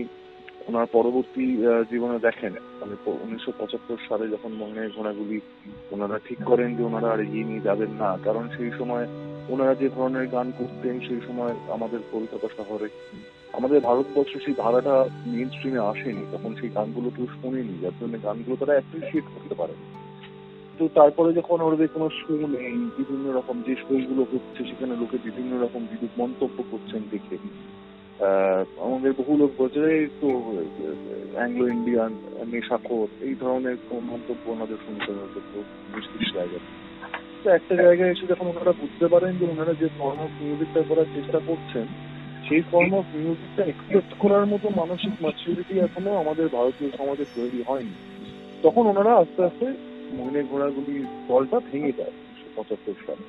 ওনার 0.68 0.86
পরবর্তী 0.96 1.44
জীবনে 1.90 2.18
দেখেন 2.26 2.52
মানে 2.80 2.94
উনিশশো 3.24 3.52
পঁচাত্তর 3.58 4.06
সালে 4.08 4.24
যখন 4.34 4.52
মনের 4.60 4.90
ঘোড়াগুলি 4.96 5.38
ওনারা 5.94 6.16
ঠিক 6.26 6.40
করেন 6.50 6.68
যে 6.76 6.82
ওনারা 6.88 7.08
আর 7.12 7.20
এগিয়ে 7.24 7.48
নিয়ে 7.48 7.66
যাবেন 7.68 7.92
না, 8.02 8.10
কারণ 8.26 8.44
সেই 8.56 8.72
সময় 8.78 9.04
ওনারা 9.52 9.74
যে 9.80 9.88
ধরনের 9.96 10.26
গান 10.34 10.48
করতেন, 10.58 10.94
সেই 11.08 11.20
সময় 11.26 11.54
আমাদের 11.76 12.00
কলকাতা 12.12 12.48
শহরে, 12.56 12.88
আমাদের 13.58 13.78
ভারতবর্ষে 13.88 14.38
সেই 14.44 14.56
ধারাটা 14.62 14.94
মেন 15.32 15.48
স্ট্রিমে 15.54 15.86
আসেনি, 15.90 16.24
তখন 16.32 16.50
সেই 16.60 16.70
গানগুলো 16.76 17.08
কেউ 17.16 17.26
শোনেনি, 17.36 17.74
যার 17.82 17.96
জন্য 18.00 18.14
গানগুলো 18.26 18.54
তারা 18.60 18.76
অ্যাপ্রিসিয়েট 18.76 19.26
করতে 19.34 19.54
পারে 19.60 19.74
তো 20.78 20.88
তারপরে 20.94 21.32
যখন 21.32 21.60
ওদের 21.60 21.88
কোনো 21.88 22.08
শো 22.10 22.34
নেই, 22.34 22.90
বিভিন্ন 22.96 23.32
রকম 23.32 23.62
যে 23.62 23.74
শো 23.74 23.94
গুলো 23.94 24.26
হচ্ছে, 24.32 24.64
সেখানে 24.64 24.96
লোকে 24.96 25.18
বিভিন্ন 25.24 25.62
রকম 25.62 25.80
বিদ্যুৎ 25.80 26.10
মন্তব্য 26.18 26.64
করছেন 26.70 27.02
দেখে। 27.10 27.36
আমাদের 28.80 29.12
বহু 29.12 29.36
লোক 29.36 29.50
বলছে, 29.58 29.80
"এই 29.80 30.06
তো 30.20 30.28
অ্যাংলো 31.34 31.68
ইন্ডিয়ান 31.68 32.12
নেশাখোর। 32.46 33.08
এই 33.20 33.34
ধরনের 33.34 33.76
মন্তব্য 33.92 34.50
ওনাদের 34.50 34.76
শুনতে 34.86 35.12
হতো 35.12 35.40
তো, 35.54 35.62
বেশ 35.94 36.04
কিছু 36.18 36.34
জায়গায়। 36.34 36.60
তো 37.44 37.50
একটা 37.50 37.76
জায়গায় 37.76 38.10
এসে 38.10 38.26
যখন 38.26 38.46
ওনারা 38.46 38.72
বুঝতে 38.72 39.06
পারেন 39.06 39.36
যে 39.36 39.44
ওনারা 39.44 39.74
যে 39.74 39.88
ফর্ম 39.98 40.20
অফ 40.20 40.42
মিউজিকটা 40.42 40.82
করার 40.88 41.04
চেষ্টা 41.14 41.38
করছেন, 41.38 41.86
সেই 42.48 42.60
ফর্ম 42.60 42.94
অফ 42.94 43.04
মিউজিকটা 43.14 44.00
করার 44.18 44.46
মতো 44.46 44.68
মানসিক 44.68 45.10
ম্যাচুরিটি 45.20 45.78
এখনও 45.78 46.16
আমাদের 46.16 46.48
ভারতীয় 46.48 46.90
সমাজে 46.96 47.24
তৈরি 47.34 47.62
হয়নি। 47.66 48.24
তখন 48.62 48.86
ওনারা 48.86 49.14
আস্তে 49.14 49.44
আস্তে 49.44 49.87
মহিনের 50.16 50.46
ঘোড়াগুলির 50.50 51.04
দলটা 51.28 51.58
ভেঙে 51.68 51.92
যায় 51.98 52.14
উনিশশো 52.18 52.48
পঁচাত্তর 52.56 52.98
সালে। 53.06 53.26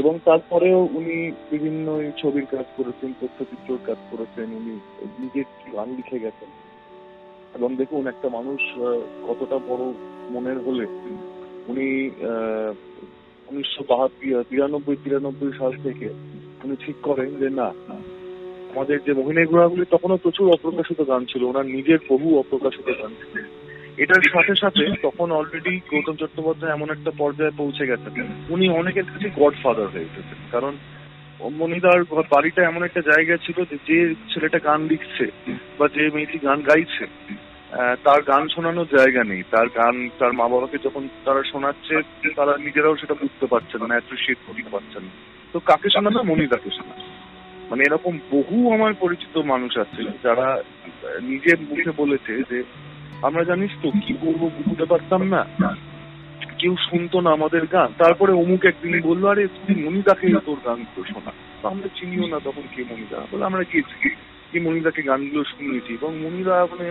এবং 0.00 0.14
তারপরেও 0.24 0.80
উনি 0.98 1.16
বিভিন্ন 1.50 1.86
ছবির 2.20 2.46
কাজ 2.50 2.66
করেছেন, 2.76 3.10
তথ্যচিত্রর 3.20 3.80
কাজ 3.86 4.00
করেছেন, 4.10 4.48
উনি 4.58 4.74
নিজের 5.22 5.46
গান 5.74 5.88
লিখে 5.98 6.22
গেছেন। 6.24 6.50
এবং 7.54 7.70
দেখুন, 7.76 8.02
একটা 8.06 8.28
মানুষ 8.28 8.60
কতটা 9.28 9.56
বড় 9.68 9.84
মনের 10.30 10.58
হলে 10.66 10.86
উনি 11.70 11.88
উনিশশো 13.48 13.82
বিরানব্বই 14.50 14.96
তিরানব্বই 15.04 15.52
সাল 15.58 15.72
থেকে 15.82 16.08
উনি 16.64 16.74
ঠিক 16.84 16.96
করেন 17.02 17.30
যে 17.40 17.48
না, 17.60 17.68
আমাদের 18.72 18.98
যে 19.06 19.12
মোহিনী 19.12 19.42
গুড়াগুলি 19.46 19.84
তখনও 19.90 20.22
প্রচুর 20.24 20.46
অপ্রকাশিত 20.48 21.00
গান 21.08 21.22
ছিল, 21.24 21.42
ওনার 21.44 21.66
নিজের 21.66 22.00
বহু 22.10 22.28
অপ্রকাশিত 22.38 22.88
গান 23.00 23.12
ছিল। 23.20 23.36
এটার 23.96 24.22
সাথে 24.22 24.54
সাথে 24.54 24.94
তখন 25.02 25.32
অলরেডি 25.32 25.80
গৌতম 25.90 26.14
চট্টোপাধ্যায় 26.14 26.72
এমন 26.72 26.90
একটা 26.90 27.10
পর্যায়ে 27.18 27.50
পৌঁছে 27.56 27.86
গেছেন। 27.86 28.26
উনি 28.48 28.68
অনেকের 28.68 29.04
কাছে 29.04 29.30
গডফাদার 29.36 29.86
হয়ে 29.86 30.04
উঠেছেন। 30.04 30.46
কারণ 30.52 30.76
মনিদার 31.52 32.04
বাড়িটা 32.04 32.62
এমন 32.62 32.82
একটা 32.82 33.00
জায়গা 33.00 33.36
ছিল 33.36 33.64
যে 33.86 34.14
ছেলেটা 34.34 34.58
গান 34.58 34.82
লিখছে 34.82 35.26
বা 35.78 35.88
যে 35.88 36.10
মেয়েটি 36.14 36.38
গান 36.38 36.60
গাইছে 36.60 37.06
তার 38.04 38.22
গান 38.22 38.48
শোনানোর 38.48 38.86
জায়গা 38.96 39.24
নেই। 39.24 39.42
তার 39.50 39.66
গান, 39.66 40.08
তার 40.18 40.32
মা 40.32 40.48
বাবাকে 40.48 40.78
যখন 40.84 41.08
তারা 41.24 41.42
শোনাচ্ছে, 41.42 42.00
তারা 42.36 42.56
নিজেরাও 42.56 42.96
সেটা 42.96 43.14
বুঝতে 43.14 43.46
পারছেন 43.46 43.80
না 43.80 43.86
অ্যাপ্রিসিয়েট 43.86 44.38
করতে 44.46 44.68
পারছেন 44.70 45.02
না। 45.02 45.08
তো 45.52 45.58
কাকে 45.58 45.88
শোনাবে? 45.90 46.22
মনিদাকে 46.22 46.70
শোনাবে। 46.70 47.02
মানে 47.70 47.82
এরকম 47.82 48.18
বহু 48.30 48.74
আমার 48.74 48.94
পরিচিত 48.94 49.38
মানুষ 49.38 49.78
আছে 49.78 50.04
যারা 50.22 50.62
নিজের 51.22 51.60
মুখে 51.60 51.90
বলেছে 51.96 52.42
যে 52.50 52.62
আমরা 53.22 53.42
জানিস 53.44 53.70
তো 53.82 53.90
কি 53.90 54.14
করব 54.20 54.42
বুঝতে 54.66 54.84
পারতাম 54.84 55.22
না। 55.22 55.46
কেউ 56.58 56.74
শুনতো 56.90 57.20
না 57.20 57.30
আমাদের 57.30 57.66
গান। 57.66 57.88
তারপরে 57.98 58.32
অমুক 58.32 58.64
একদিন 58.64 59.00
বলল, 59.00 59.24
আরে 59.26 59.46
তুই 59.46 59.84
মনিদাকে 59.84 60.26
তোর 60.46 60.58
গানগুলো 60.64 61.04
শোনা। 61.12 61.32
আমরা 61.68 61.88
চিনিও 62.00 62.26
না 62.28 62.38
তখন 62.44 62.62
কে 62.76 62.84
মনিদা 62.90 63.18
বলে, 63.30 63.44
আমরা 63.44 63.62
গিয়েছি 63.72 64.08
কি 64.52 64.60
মনিদাকে 64.60 65.02
গানগুলো 65.02 65.44
শুনিয়েছি? 65.44 65.92
এবং 65.94 66.10
মনিদা 66.16 66.66
মানে 66.70 66.88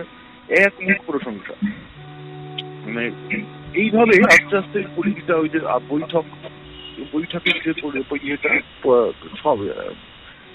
এক 0.62 0.72
মুখ 0.82 0.98
প্রশংসা। 1.06 1.54
মানে 2.84 3.10
এইভাবে 3.74 4.14
আস্তে 4.24 4.56
আস্তে 4.56 4.82
পরিধিটা 4.96 5.34
ওই 5.36 5.48
যে 5.48 5.60
বৈঠক, 5.88 6.24
বৈঠকের 7.12 7.56
যে 7.64 7.72
ইয়েটা 8.22 8.50
সব 9.42 9.58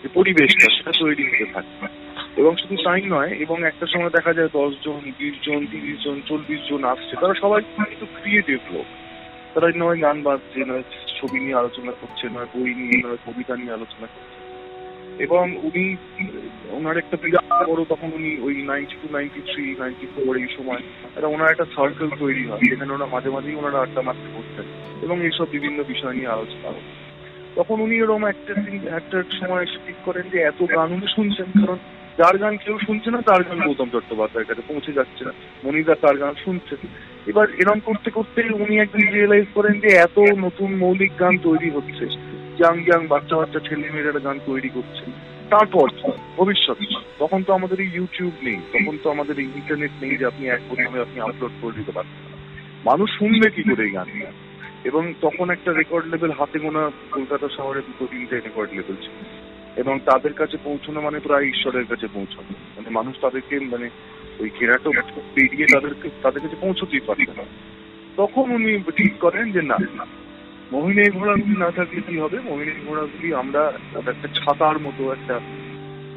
যে 0.04 0.08
পরিবেশটা 0.14 0.68
সেটা 0.78 0.92
তৈরি 1.00 1.24
হতে 1.24 1.46
থাকে 1.54 1.88
এবং 2.38 2.56
শুধু 2.58 2.76
তাই 2.84 3.02
নয়, 3.02 3.28
এবং 3.28 3.66
একটা 3.66 3.86
সময় 3.88 4.10
দেখা 4.10 4.34
যায় 4.34 4.50
দশ 4.54 4.74
জন 4.86 5.12
বিশ 5.20 5.36
জন 5.46 5.66
তিরিশ 5.66 6.04
জন 6.04 6.22
চল্লিশ 6.26 6.70
জন 6.70 6.84
আসছে, 6.84 7.16
তারা 7.22 7.34
সবাই 7.34 7.62
কিন্তু 7.62 8.06
ক্রিয়েটিভ 8.06 8.60
লোক। 8.72 8.86
তারা 9.54 9.72
নয় 9.76 10.02
গান 10.02 10.24
বাজছে, 10.24 10.66
নয় 10.66 10.84
ছবি 11.20 11.40
নিয়ে 11.40 11.56
আলোচনা 11.56 11.92
করছে, 11.92 12.28
নয় 12.30 12.46
বই 12.56 12.74
নিয়ে, 12.74 13.04
নয় 13.04 13.18
কবিতা 13.26 13.56
নিয়ে 13.56 13.72
আলোচনা 13.72 14.08
করছে। 14.08 14.38
এবং 15.24 15.58
উনি, 15.64 15.96
ওনার 16.70 16.98
একটা 16.98 17.18
বিরাট 17.22 17.70
বড় 17.70 17.86
তখন 17.90 18.12
উনি 18.16 18.38
ওই 18.42 18.62
ninety 18.62 18.96
two 19.02 19.08
ninety 19.12 19.42
three 19.54 19.76
ninety 19.80 20.08
four 20.16 20.38
এই 20.38 20.48
সময়, 20.58 20.82
একটা 21.16 21.28
ওনার 21.28 21.52
একটা 21.52 21.66
সার্কেল 21.76 22.10
তৈরি 22.20 22.48
হয়, 22.48 22.60
যেখানে 22.70 22.94
ওরা 22.94 23.06
মাঝে 23.06 23.30
মাঝেই 23.30 23.56
ওনারা 23.56 23.80
আড্ডা 23.82 24.02
মারতে 24.02 24.38
বসতেন। 24.38 24.66
এবং 25.02 25.22
এইসব 25.22 25.46
বিভিন্ন 25.52 25.84
বিষয় 25.84 26.14
নিয়ে 26.14 26.28
আলোচনা 26.28 26.70
হতো 26.70 27.07
তখন 27.58 27.82
উনি 27.82 27.96
এরকম 27.96 28.26
একটা 28.26 28.54
একটা 28.96 29.24
সময় 29.40 29.66
ঠিক 29.86 29.96
করেন 30.06 30.26
যে 30.32 30.38
এত 30.42 30.60
গান 30.76 30.94
উনি 30.94 31.08
শুনছেন, 31.16 31.46
কারণ 31.62 31.78
যার 32.18 32.38
গান 32.38 32.58
কেউ 32.58 32.78
শুনছে 32.86 33.12
না, 33.12 33.22
তার 33.22 33.44
গান 33.44 33.68
গৌতম 33.68 33.90
চট্টোপাধ্যায়ের 33.92 34.48
কাছে 34.48 34.62
পৌঁছে 34.68 34.92
যাচ্ছে 34.94 35.26
না। 35.26 35.32
মনিদা 35.64 35.96
তার 35.96 36.18
গান 36.18 36.34
শুনছেন। 36.46 36.78
এবার 37.28 37.48
এরকম 37.50 37.80
করতে 37.80 38.10
করতে 38.12 38.42
উনি 38.54 38.80
একদিন 38.80 39.08
রিয়েলাইজ 39.14 39.46
করেন 39.54 39.80
যে 39.80 39.88
এত 39.88 40.20
নতুন 40.20 40.76
মৌলিক 40.76 41.12
গান 41.20 41.38
তৈরি 41.38 41.70
হচ্ছে। 41.70 42.06
ইয়াং 42.60 42.76
ইয়াং 42.80 43.08
বাচ্চা 43.08 43.36
বাচ্চা 43.36 43.60
ছেলে 43.60 43.90
মেয়েরা 43.90 44.20
গান 44.20 44.40
তৈরি 44.46 44.70
করছে। 44.70 45.04
তারপর? 45.50 45.88
ভবিষ্যৎ। 46.38 46.78
তখন 47.20 47.44
তো 47.44 47.54
আমাদের 47.54 47.80
এই 47.80 47.90
ইউটিউব 47.94 48.34
নেই। 48.44 48.58
তখন 48.74 48.98
তো 49.04 49.10
আমাদের 49.10 49.40
ইন্টারনেট 49.40 49.92
নেই 50.02 50.18
যে 50.18 50.26
আপনি 50.26 50.50
এক 50.50 50.62
প্রথমে 50.68 51.00
আপনি 51.00 51.22
আপলোড 51.22 51.52
করে 51.62 51.78
দিতে 51.78 51.92
পারছেন 51.92 52.24
মানুষ 52.86 53.10
শুনবে 53.20 53.50
কি 53.50 53.64
করে 53.64 53.84
এই 53.84 53.92
গান 53.92 54.08
এবং 54.88 55.14
তখন 55.22 55.50
একটা 55.50 55.72
রেকর্ড 55.74 56.06
লেভেল 56.08 56.32
হাতে 56.32 56.60
গোনা 56.60 56.92
কলকাতা 57.12 57.48
শহরে 57.58 57.82
দুটো 57.82 58.08
তিনটে 58.12 58.36
রেকর্ড 58.36 58.70
লেভেল 58.72 58.96
ছিল। 58.96 59.16
এবং 59.76 60.00
তাদের 60.00 60.34
কাছে 60.34 60.58
পৌঁছানো 60.64 61.02
মানে 61.02 61.20
প্রায় 61.20 61.46
ঈশ্বরের 61.46 61.86
কাছে 61.86 62.08
পৌঁছানো। 62.08 62.54
মানে 62.78 62.90
মানুষ 62.90 63.16
তাদেরকে 63.22 63.60
মানে 63.60 63.90
ওই 64.40 64.50
ঘেরাটো 64.60 64.92
পেরিয়ে 65.36 65.66
তাদেরকে, 65.74 66.10
তাদের 66.22 66.42
কাছে 66.42 66.56
পৌঁছতেই 66.62 67.00
পারছে 67.00 67.32
না। 67.38 67.44
তখন 68.18 68.52
উনি 68.52 68.80
ঠিক 68.96 69.18
করেন 69.18 69.52
যে, 69.52 69.62
না 69.62 69.78
মোহিনী 70.72 71.10
ঘোড়াগুলি 71.10 71.60
না 71.60 71.72
থাকলে 71.72 72.02
কি 72.02 72.18
হবে? 72.18 72.40
মোহিনী 72.40 72.72
ঘোড়াগুলি 72.88 73.34
আমরা 73.34 73.74
একটা 73.96 74.28
ছাতার 74.28 74.80
মতো 74.80 75.12
একটা 75.12 75.40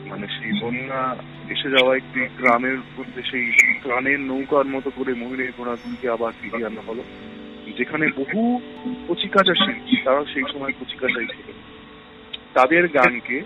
মানে 0.09 0.27
সেই 0.27 0.53
বন্যা 0.63 1.17
এসে 1.49 1.71
যাওয়া 1.71 1.97
একটি 1.97 2.21
গ্রামের 2.21 2.79
মধ্যে 2.79 3.23
সেই 3.23 3.53
প্রাণের 3.83 4.21
নৌকার 4.21 4.67
মতো 4.67 4.91
করে 4.91 5.15
মোহিনী 5.15 5.49
ঘোড়াগুলিকে 5.57 6.09
আবার 6.09 6.33
ফিরিয়ে 6.43 6.67
আনা 6.67 6.81
হলো। 6.81 7.03
যেখানে 7.81 8.07
বহু 8.21 8.41
কচিকাঁচা 9.09 9.55
শিল্পী 9.63 9.95
তারা 10.07 10.23
সেই 10.33 10.47
সময় 10.53 10.73
কচিকাঁচাই 10.79 11.29
ছিল 11.35 11.49
তাদের 12.57 12.85
গানকে 12.89 13.37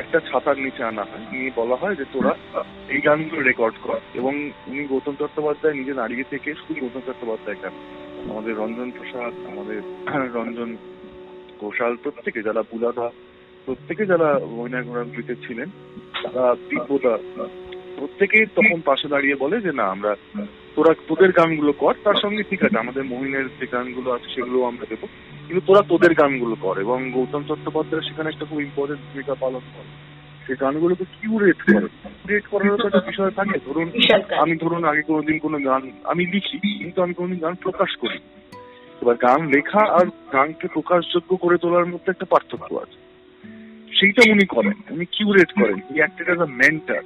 একটা 0.00 0.18
ছাতার 0.28 0.56
নিচে 0.64 0.82
আনা 0.84 1.04
হয়, 1.10 1.24
নিয়ে 1.32 1.50
বলা 1.60 1.76
হয় 1.82 1.96
যে 2.00 2.04
তোরা 2.12 2.32
এই 2.94 3.00
গানগুলো 3.06 3.40
রেকর্ড 3.42 3.76
কর 3.82 3.98
এবং 4.14 4.32
উনি 4.66 4.82
গৌতম 4.90 5.14
চট্টোপাধ্যায় 5.18 5.74
নিজে 5.74 5.92
দাঁড়িয়ে 5.94 6.24
থেকে 6.30 6.50
শুধু 6.54 6.72
গৌতম 6.80 7.02
চট্টোপাধ্যায় 7.06 7.58
গান 7.62 7.74
আমাদের 8.30 8.54
রঞ্জন 8.56 8.88
প্রসাদ, 8.90 9.32
আমাদের 9.52 9.78
রঞ্জন 10.36 10.70
ঘোষাল 11.60 11.92
প্রত্যেকে 12.02 12.40
যারা 12.42 12.62
বুলাদা 12.70 13.06
প্রত্যেকে 13.66 14.04
যারা 14.06 14.28
মহিনা 14.56 14.80
ঘোড়াগুলিতে 14.82 15.34
ছিলেন, 15.44 15.68
তারা 16.32 16.50
দিব্যতা 16.68 17.14
প্রত্যেকেই 17.96 18.46
তখন 18.56 18.78
পাশে 18.84 19.06
দাঁড়িয়ে 19.08 19.36
বলে 19.36 19.56
যে 19.60 19.72
না, 19.72 19.84
আমরা 19.94 20.12
তোরা 20.78 20.94
তোদের 21.08 21.32
গানগুলো 21.32 21.72
কর 21.72 21.94
তার 22.04 22.14
সঙ্গে 22.22 22.42
ঠিক 22.42 22.64
আছে 22.64 22.78
আমাদের 22.78 23.04
মহিনের 23.04 23.46
যে 23.60 23.66
গানগুলো 23.66 24.12
আছে 24.12 24.28
সেগুলো 24.34 24.64
আমরা 24.64 24.86
দেবো 24.88 25.06
কিন্তু 25.46 25.66
তোরা 25.66 25.82
তোদের 25.88 26.14
গানগুলো 26.14 26.54
কর 26.60 26.80
এবং 26.80 27.10
গৌতম 27.10 27.42
চট্টোপাধ্যায় 27.48 28.02
সেখানে 28.02 28.28
একটা 28.28 28.44
খুব 28.44 28.60
ইম্পর্টেন্ট 28.60 29.00
ভূমিকা 29.00 29.34
পালন 29.34 29.60
করে। 29.74 29.90
সেই 30.46 30.56
গানগুলোকে 30.60 31.04
কিউরেট 31.04 31.56
করে। 31.62 31.88
কিউরেট 32.04 32.46
করারও 32.46 32.76
তো 32.76 32.86
একটা 32.86 32.98
বিষয় 32.98 33.30
থাকে 33.30 33.58
ধরুন 33.66 33.88
আমি 34.38 34.56
ধরুন 34.56 34.84
আগে 34.84 35.02
কোনোদিন 35.02 35.38
কোনো 35.38 35.58
গান 35.58 35.90
আমি 36.04 36.26
লিখি 36.26 36.58
কিন্তু 36.78 37.02
আমি 37.02 37.14
কোনোদিন 37.14 37.38
গান 37.38 37.54
প্রকাশ 37.54 37.96
করি 37.96 38.18
এবার 39.02 39.16
গান 39.16 39.46
লেখা 39.46 39.82
আর 39.92 40.06
গানকে 40.32 40.68
প্রকাশযোগ্য 40.68 41.36
করে 41.36 41.58
তোলার 41.58 41.86
মধ্যে 41.86 42.10
একটা 42.10 42.24
পার্থক্য 42.24 42.74
আছে। 42.74 42.98
সেইটা 43.96 44.22
উনি 44.32 44.46
করেন 44.46 44.72
উনি 44.90 45.04
কিউরেট 45.04 45.50
করেন 45.52 45.78
ই 45.94 45.96
অ্যাক্টেড 45.96 46.26
অ্যাজ 46.26 46.40
আ 46.40 46.50
মেন্টার 46.50 47.02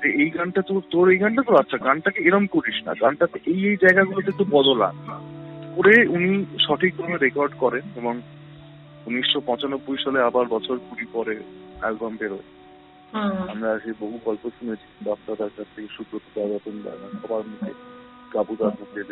যে 0.00 0.08
এই 0.22 0.30
গানটা 0.30 0.60
তোর 0.62 0.82
তোর 0.90 1.06
এই 1.10 1.18
গানটা 1.18 1.42
তো 1.42 1.52
আচ্ছা 1.56 1.76
গানটাকে 1.78 2.20
এরম 2.22 2.44
করিস 2.46 2.78
না। 2.86 2.92
গানটাতে 3.00 3.38
এই 3.46 3.58
এই 3.66 3.76
জায়গাগুলোতে 3.76 4.32
তো 4.38 4.44
বদল 4.50 4.78
আন 4.82 4.96
করে 5.76 5.94
উনি 6.08 6.30
সঠিকভাবে 6.66 7.16
রেকর্ড 7.16 7.52
করেন 7.58 7.84
এবং 7.96 8.14
উনিশশো 9.06 9.38
পঁচানব্বই 9.40 9.98
সালে 10.04 10.18
আবার 10.22 10.46
বছর 10.48 10.76
কুড়ি 10.86 11.06
পরে 11.12 11.34
অ্যালবাম 11.80 12.14
বেরোয়। 12.20 12.46
আমরা 13.52 13.70
সেই 13.84 13.94
বহু 14.00 14.16
গল্প 14.24 14.44
শুনেছি 14.58 14.86
দত্তদার 15.04 15.50
কাছ 15.56 15.68
থেকে 15.76 15.88
সুব্রত 15.96 16.24
রতন 16.50 16.76
সবার 17.20 17.42
মুখে 17.50 17.72
কাবুদার 18.30 18.72
মুখে 18.80 19.02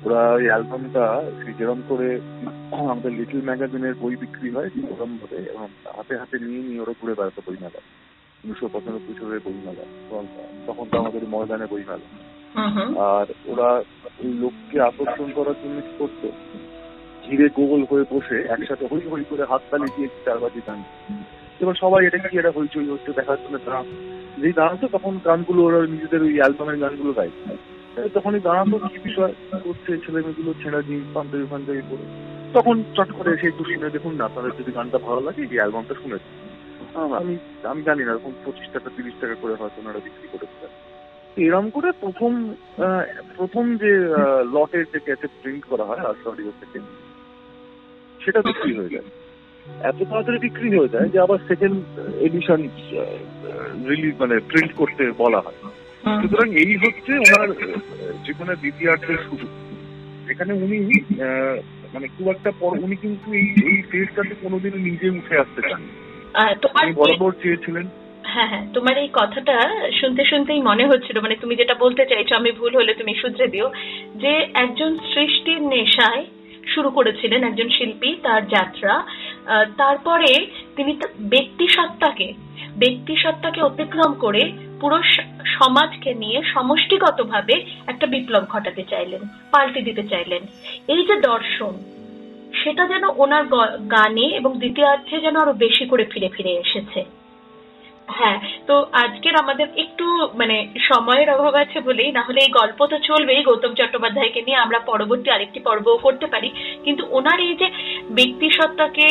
ওরা 0.00 0.22
এই 0.38 0.48
অ্যালবামটা 0.48 1.04
যেরম 1.58 1.80
করে 1.88 2.08
আমাদের 2.82 3.12
লিটল 3.12 3.40
ম্যাগাজিনের 3.42 3.94
বই 3.94 4.14
বিক্রি 4.16 4.48
হয় 4.50 4.70
ওরম 4.92 5.12
ভাবে 5.20 5.38
এবং 5.52 5.68
হাতে 5.96 6.14
হাতে 6.18 6.36
নিয়ে 6.38 6.62
নিয়ে 6.62 6.80
ওরা 6.80 6.94
ঘুরে 7.00 7.14
বেড়াতো 7.18 7.40
বই 7.46 7.58
মেলা 7.62 7.80
উনিশশো 8.44 8.66
পঁচানব্বই 8.68 9.14
সালের 9.14 9.40
বইমেলা 9.44 9.84
তখন 10.66 10.86
তো 10.90 10.96
আমাদের 10.98 11.22
ময়দানে 11.28 11.66
বই 11.66 11.84
মেলা 11.84 12.06
হুম 12.54 12.70
হুম। 12.76 12.90
আর 13.10 13.26
ওরা 13.46 13.68
ওই 14.20 14.30
লোককে 14.34 14.76
আকর্ষণ 14.80 15.28
করার 15.32 15.56
জন্য 15.62 15.76
কি 15.80 15.92
করতো? 15.98 16.28
ঘিরে 17.24 17.46
গোল 17.58 17.80
হয়ে 17.90 18.04
বসে 18.10 18.36
একসাথে 18.48 18.84
হই 18.90 19.02
হই 19.12 19.24
করে 19.30 19.44
হাততালি 19.44 19.88
দিয়ে 19.96 20.08
চারবাজি 20.24 20.60
গান। 20.66 20.80
এবার 21.60 21.74
সবাই 21.74 22.02
এটা 22.06 22.18
কি 22.22 22.34
এটা 22.38 22.52
হইচই 22.56 22.88
হচ্ছে 22.88 23.10
দেখার 23.12 23.38
জন্য 23.42 23.56
দাঁড়ান। 23.58 23.86
যেই 24.38 24.52
দাঁড়াতো 24.52 24.86
তখন 24.88 25.12
গানগুলো 25.24 25.60
ওরা 25.64 25.78
নিজেদের 25.86 26.20
ওই 26.22 26.34
অ্যালবামের 26.38 26.78
গানগুলো 26.78 27.12
গাই 27.12 27.30
তখনই 28.14 28.40
দাঁড়াতো 28.40 28.76
কি 28.84 28.98
বিষয়? 29.04 29.32
করছে 29.64 29.90
ছেলে 30.04 30.20
মেয়েগুলো 30.20 30.50
ছেঁড়া 30.62 30.80
জিন্স 30.82 31.06
পাঞ্জাবি 31.14 31.46
পাঞ্জাবি 31.50 31.82
করে 31.90 32.04
তখন 32.54 32.76
চট 32.96 33.10
করে 33.12 33.30
এসে 33.32 33.46
একটু 33.46 33.64
শুনে 33.64 33.88
দেখুন 33.90 34.12
না 34.14 34.24
আপনাদের 34.24 34.52
যদি 34.58 34.70
গানটা 34.72 34.98
ভালো 34.98 35.20
লাগে 35.20 35.40
এই 35.44 35.58
অ্যালবামটা 35.58 35.94
শুনেছি 36.02 36.30
আমি 36.96 37.34
আমি 37.64 37.82
জানি 37.82 38.04
না 38.04 38.10
এরকম 38.12 38.32
পঁচিশ 38.44 38.68
টাকা 38.72 38.90
তিরিশ 38.96 39.14
টাকা 39.20 39.34
করে 39.34 39.54
হয়তো 39.54 39.80
ওনারা 39.80 39.98
বিক্রি 39.98 40.28
করেছে। 40.28 40.66
এরকম 41.36 41.70
করে 41.70 41.92
প্রথম 42.00 42.32
প্রথম 43.36 43.76
যে 43.76 43.92
লটের 44.52 44.84
যে 44.92 44.98
ক্যাসেট 44.98 45.30
প্রিন্ট 45.42 45.64
করা 45.64 45.84
হয় 45.84 45.98
আর 45.98 46.14
থেকে 46.60 46.78
সেটা 48.20 48.40
বিক্রি 48.42 48.74
হয়ে 48.74 48.88
যায়। 48.88 49.08
এত 49.84 49.98
তাড়াতাড়ি 50.04 50.38
বিক্রি 50.38 50.68
হয়ে 50.78 50.88
যায় 50.88 51.08
যে 51.08 51.18
আবার 51.20 51.38
সেকেন্ড 51.48 51.76
এডিশন 52.20 52.60
রিলিজ 53.88 54.14
মানে 54.20 54.40
প্রিন্ট 54.40 54.72
করতে 54.74 55.10
বলা 55.18 55.40
হয়। 55.40 55.58
সুতরাং 56.22 56.48
এই 56.54 56.76
হচ্ছে 56.76 57.12
ওনার 57.18 57.50
আহ, 57.50 57.66
জীবনের 58.26 58.56
দ্বিতীয়ার্ধের 58.56 59.18
শুরু। 59.30 59.46
এখানে 60.28 60.52
উনি 60.54 60.78
মানে 61.94 62.08
খুব 62.08 62.28
একটা 62.28 62.50
পর 62.60 62.72
উনি 62.78 62.96
কিন্তু 62.96 63.32
এই 63.32 63.46
এই 63.64 63.82
ফেজটাতে 63.90 64.34
কোনোদিন 64.42 64.74
নিজে 64.78 65.10
উঠে 65.10 65.38
আসতে 65.38 65.62
চান 65.62 65.82
তোমার 66.62 66.86
বরাবর 66.98 67.32
চেয়েছিলেন। 67.42 67.86
হ্যাঁ 68.32 68.48
হ্যাঁ 68.52 68.64
তোমার 68.74 68.94
এই 69.04 69.10
কথাটা 69.20 69.56
শুনতে 70.00 70.22
শুনতেই 70.30 70.60
মনে 70.70 70.84
হচ্ছিল 70.90 71.16
মানে 71.20 71.36
তুমি 71.42 71.54
যেটা 71.60 71.74
বলতে 71.84 72.02
চাইছো 72.10 72.32
আমি 72.36 72.50
ভুল 72.60 72.72
হলে 72.76 72.92
তুমি 73.00 73.12
শুধরে 73.22 73.46
দিও 73.54 73.66
যে 74.22 74.32
একজন 74.64 74.90
সৃষ্টির 75.12 75.60
নেশায় 75.74 76.24
শুরু 76.74 76.88
করেছিলেন 76.90 77.40
একজন 77.44 77.68
শিল্পী 77.76 78.10
তার 78.26 78.42
যাত্রা। 78.54 78.94
তারপরে 79.82 80.30
তিনি 80.76 80.92
ব্যক্তি 81.34 81.66
সত্তাকে 81.76 82.28
ব্যক্তি 82.82 83.14
সত্তাকে 83.22 83.60
অতিক্রম 83.62 84.12
করে 84.24 84.42
পুরো 84.80 84.98
সমাজকে 85.58 86.10
নিয়ে 86.22 86.38
সমষ্টিগতভাবে 86.54 87.54
একটা 87.86 88.06
বিপ্লব 88.12 88.44
ঘটাতে 88.54 88.82
চাইলেন 88.92 89.22
পাল্টে 89.52 89.80
দিতে 89.88 90.02
চাইলেন। 90.12 90.42
এই 90.94 91.02
যে 91.08 91.16
দর্শন 91.30 91.74
সেটা 92.62 92.84
যেন 92.92 93.04
ওনার 93.22 93.44
গানে 93.96 94.26
এবং 94.38 94.50
দ্বিতীয়ার্ধে 94.62 95.16
যেন 95.24 95.36
আরও 95.42 95.54
বেশি 95.64 95.84
করে 95.90 96.04
ফিরে 96.12 96.28
ফিরে 96.34 96.52
এসেছে। 96.64 97.02
হ্যাঁ 98.18 98.38
তো 98.68 98.74
আজকের 99.04 99.34
আমাদের 99.42 99.68
একটু 99.84 100.06
মানে 100.40 100.56
সময়ের 100.88 101.28
অভাব 101.34 101.54
আছে 101.62 101.78
বলেই, 101.88 102.10
না 102.16 102.22
হলে 102.26 102.40
এই 102.46 102.52
গল্প 102.60 102.78
তো 102.92 102.96
চলবেই, 103.08 103.40
গৌতম 103.48 103.72
চট্টোপাধ্যায়কে 103.78 104.40
নিয়ে 104.46 104.62
আমরা 104.64 104.78
পরবর্তী 104.90 105.28
আরেকটি 105.32 105.60
পর্বও 105.68 106.04
করতে 106.06 106.26
পারি। 106.34 106.48
কিন্তু 106.84 107.02
ওনার 107.18 107.38
এই 107.48 107.54
যে 107.60 107.68
ব্যক্তি 108.18 108.48
সত্তাকে 108.58 109.06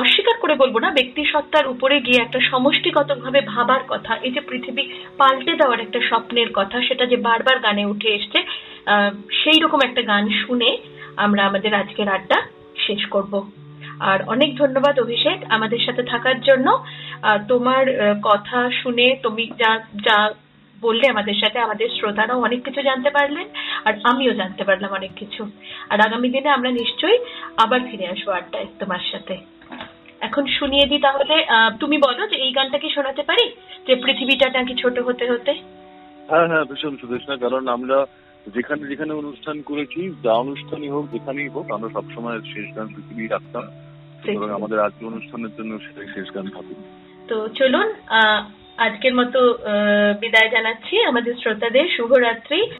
অস্বীকার 0.00 0.36
করে 0.42 0.54
বলব 0.62 0.76
না 0.84 0.88
ব্যক্তি 0.98 1.22
সত্তার 1.32 1.66
উপরে 1.74 1.96
গিয়ে 2.06 2.22
একটা 2.22 2.38
সমষ্টিগতভাবে 2.50 3.40
ভাবার 3.52 3.82
কথা, 3.92 4.12
এই 4.26 4.32
যে 4.34 4.40
পৃথিবী 4.48 4.82
পাল্টে 5.20 5.52
দেওয়ার 5.60 5.80
একটা 5.86 6.00
স্বপ্নের 6.08 6.50
কথা, 6.58 6.76
সেটা 6.88 7.04
যে 7.12 7.16
বারবার 7.28 7.56
গানে 7.66 7.84
উঠে 7.92 8.08
এসছে 8.18 8.38
সেই 9.40 9.58
রকম 9.64 9.80
একটা 9.88 10.02
গান 10.12 10.24
শুনে 10.42 10.70
আমরা 11.16 11.42
আমাদের 11.46 11.72
আজকের 11.74 12.08
আড্ডা 12.08 12.38
শেষ 12.86 13.02
করব। 13.06 13.32
আর 14.00 14.18
অনেক 14.28 14.50
ধন্যবাদ 14.58 15.00
অভিষেক 15.00 15.38
আমাদের 15.48 15.78
সাথে 15.86 16.02
থাকার 16.02 16.40
জন্য। 16.40 16.84
তোমার 17.48 17.84
কথা 18.22 18.58
শুনে 18.82 19.06
তুমি 19.22 19.44
যা 19.58 19.72
যা 20.06 20.18
বললে 20.80 21.08
আমাদের 21.08 21.34
সাথে, 21.34 21.58
আমাদের 21.58 21.88
শ্রোতারাও 21.96 22.44
অনেক 22.44 22.60
কিছু 22.64 22.82
জানতে 22.82 23.10
পারলেন 23.10 23.46
আর 23.84 23.94
আমিও 24.04 24.32
জানতে 24.34 24.64
পারলাম 24.64 24.90
অনেক 24.92 25.12
কিছু। 25.16 25.42
আর 25.90 25.98
আগামী 26.00 26.28
দিনে 26.28 26.48
আমরা 26.48 26.70
নিশ্চয়ই 26.70 27.18
আবার 27.56 27.80
ফিরে 27.90 28.06
আসব 28.06 28.28
আড্ডায় 28.30 28.66
তোমার 28.78 29.02
সাথে। 29.12 29.36
এখন 30.20 30.46
শুনিয়ে 30.58 30.86
দিই 30.86 30.98
তাহলে 30.98 31.46
তুমি 31.80 31.96
বলো 31.98 32.22
যে 32.26 32.36
এই 32.36 32.52
গানটা 32.52 32.78
কি 32.78 32.88
শোনাতে 32.94 33.22
পারি? 33.22 33.46
যে 33.86 33.94
পৃথিবীটা 33.94 34.46
নাকি 34.50 34.74
ছোট 34.74 34.98
হতে 34.98 35.24
হতে। 35.30 35.52
হ্যাঁ 36.28 36.46
হ্যাঁ 36.48 36.64
ভীষণ 36.64 36.96
সুদেশনা 36.96 37.36
কারণ 37.36 37.68
আমরা 37.68 38.06
যেখানে 38.46 38.88
যেখানে 38.88 39.12
অনুষ্ঠান 39.12 39.62
করেছি 39.62 40.14
যা 40.22 40.32
অনুষ্ঠানই 40.32 40.88
হোক 40.88 41.10
যেখানেই 41.12 41.48
হোক 41.48 41.70
আমরা 41.70 41.88
সবসময় 41.88 42.40
শেষ 42.40 42.76
গান 42.76 42.86
পৃথিবী 42.86 43.26
রাখতাম। 43.26 43.62
সুতরাং 44.22 44.50
আমাদের 44.50 44.78
আজকে 44.78 45.06
অনুষ্ঠানের 45.06 45.50
জন্য 45.56 45.78
সেটাই 45.78 46.06
শেষ 46.14 46.34
গান 46.34 46.46
থাকুক। 46.48 46.76
তো 47.28 47.48
চলুন 47.48 47.92
আহ, 48.06 48.44
আজকের 48.76 49.14
মতো 49.14 49.38
আহ, 49.38 50.18
বিদায় 50.20 50.50
জানাচ্ছি 50.50 51.02
আমাদের 51.02 51.34
শ্রোতাদের। 51.34 51.88
শুভরাত্রি। 51.96 52.70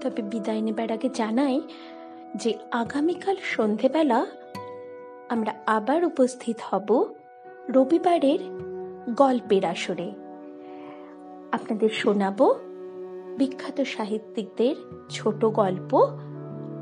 তবে 0.00 0.22
বিদায় 0.22 0.60
নেবার 0.60 0.92
আগে 0.92 1.08
জানাই 1.14 1.60
যে 2.34 2.54
আগামীকাল 2.72 3.36
সন্ধেবেলা 3.42 4.26
আমরা 5.30 5.52
আবার 5.66 6.04
উপস্থিত 6.04 6.56
হব 6.62 7.14
রবিবারের 7.68 8.38
গল্পের 9.16 9.64
আসরে। 9.64 10.10
আপনাদের 11.52 11.88
শোনাবো 11.88 12.54
বিখ্যাত 13.38 13.80
সাহিত্যিকদের 13.80 14.74
ছোট 15.10 15.44
গল্প 15.44 15.94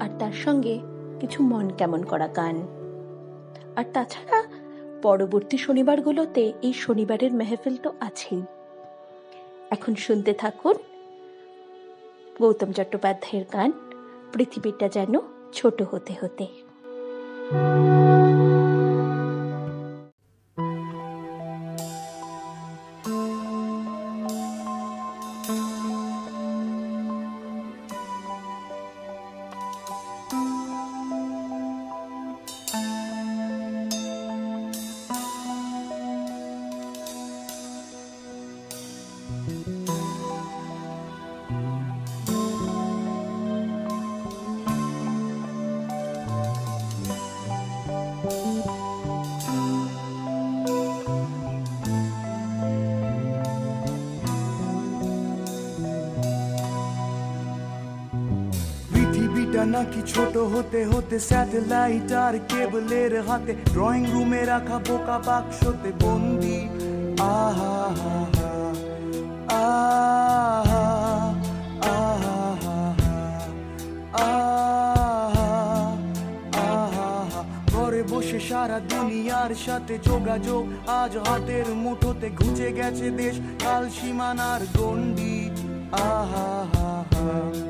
আর 0.00 0.10
তার 0.18 0.32
সঙ্গে 0.32 0.78
কিছু 1.20 1.42
মন 1.42 1.70
কেমন 1.70 2.02
করা 2.02 2.28
গান। 2.28 2.56
আর 3.76 3.84
তাছাড়া 3.92 4.42
পরবর্তী 5.02 5.56
শনিবারগুলোতে 5.56 6.52
এই 6.62 6.72
শনিবারের 6.72 7.32
মেহফিল 7.32 7.76
তো 7.76 7.92
আছেই। 8.00 8.42
এখন 9.70 9.94
শুনতে 9.94 10.32
থাকুন 10.32 10.74
গৌতম 12.40 12.72
চট্টোপাধ্যায়ের 12.72 13.44
গান, 13.52 13.72
পৃথিবীটা 14.32 14.88
যেন 14.88 15.18
ছোট 15.52 15.82
হতে 15.82 16.14
হতে। 16.22 16.46
পৃথিবীটা 16.46 17.97
হতে 60.58 60.82
হতে 60.84 61.16
স্যাটেলাইট 61.28 62.10
আর 62.24 62.34
কেবলের 62.50 63.12
হাতে 63.28 63.52
ড্রয়িং 63.66 64.02
রুমে 64.12 64.42
রাখা 64.44 64.78
বোকা 64.86 65.16
বাক্সতে 65.26 65.90
বন্দি 66.00 66.58
আহা 67.32 67.76
আহা 69.60 69.88
ঘরে 77.72 78.02
বসে 78.10 78.38
সারা 78.48 78.78
দুনিয়ার 78.88 79.52
সাথে 79.66 79.94
যোগাযোগ 80.08 80.62
আজ 81.00 81.12
হাতের 81.26 81.66
মুঠোতে 81.82 82.28
ঘুচে 82.38 82.68
গেছে 82.78 83.08
দেশ 83.18 83.36
কাল 83.62 83.84
সীমানার 83.96 84.62
গন্ডি 84.76 85.36
আহা 86.08 86.50
হা 86.72 86.90
হা 87.12 87.67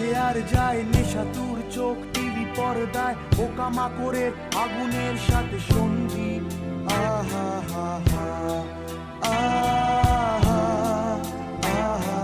আসে 0.00 0.10
আর 0.28 0.36
যায় 0.54 0.80
নেশাতুর 0.94 1.58
চোখ 1.76 1.96
টিভি 2.12 2.44
পর্দায় 2.56 3.16
পোকামাকড়ের 3.36 4.32
আগুনের 4.62 5.16
সাথে 5.28 5.58
সন্ধি 5.70 6.30
আহা, 7.08 7.48
হা 7.70 7.88
হা, 8.08 8.28
আহা 9.32 10.60
আহা 11.76 12.20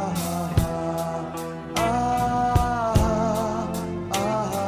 আহা 4.23 4.67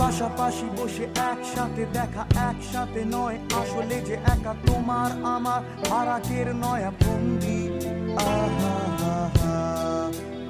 পাশাপাশি 0.00 0.66
বসে 0.76 1.04
একসাথে 1.30 1.84
দেখা, 1.96 2.22
একসাথে 2.48 3.02
নয়, 3.14 3.36
আসলে 3.60 3.96
যে 4.08 4.16
একা 4.34 4.52
তোমার 4.66 5.10
আমার 5.34 5.60
ভাড়াটের 5.88 6.48
নয়া 6.62 6.90
বন্দি 7.00 7.60
আহা, 8.32 8.74
হা 9.00 9.16
হা 9.36 9.56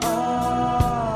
ভেবে 0.03 1.12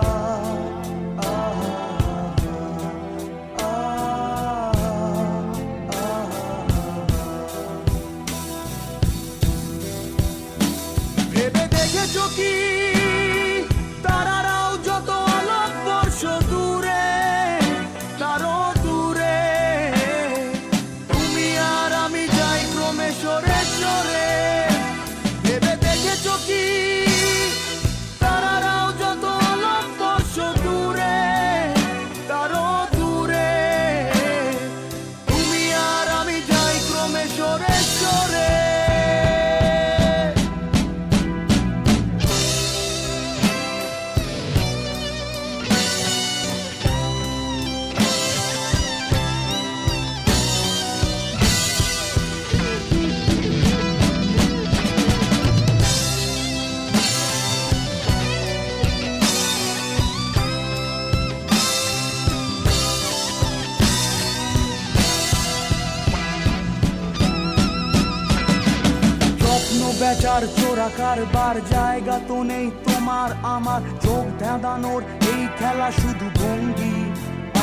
টাকার 70.86 71.20
বার 71.34 71.56
জায়গা 71.74 72.16
তো 72.28 72.36
নেই 72.50 72.66
তোমার 72.86 73.30
আমার। 73.54 73.80
চোখ 74.04 74.24
ধাঁধানোর 74.40 75.00
এই 75.32 75.42
খেলা 75.58 75.88
শুধু 76.00 76.26
ভঙ্গি। 76.38 76.96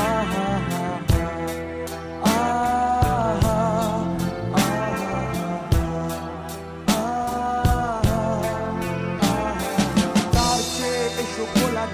আহা 0.10 0.50
হা 0.70 0.86
আহা 2.34 3.58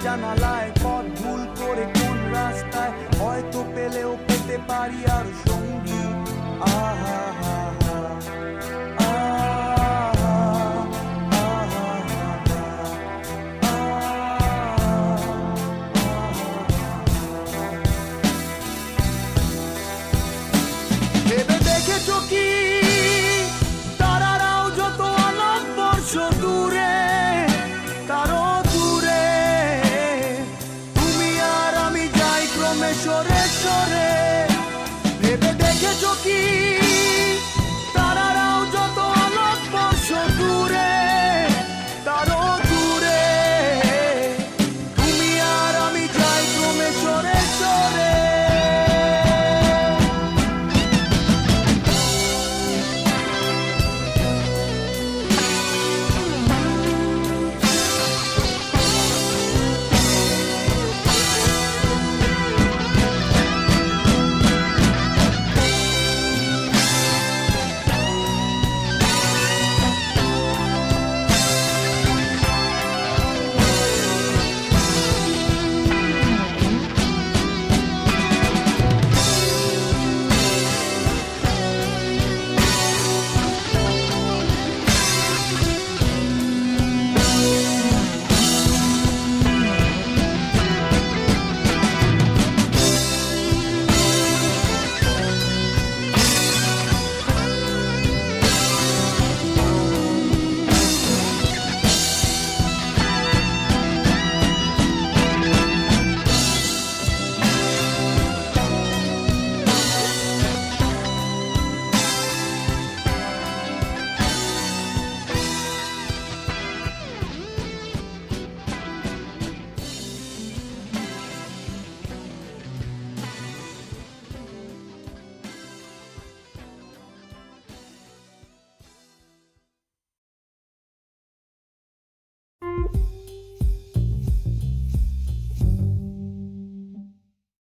জানালায়, 0.06 0.70
পথ 0.84 1.06
ভুল 1.20 1.42
করে 1.60 1.86
কোন 1.98 2.18
রাস্তায় 2.38 2.94
হয়তো 3.20 3.60
পেলেও 3.76 4.12
পেতে 4.28 4.58
পারি 4.70 5.00
আর 5.18 5.26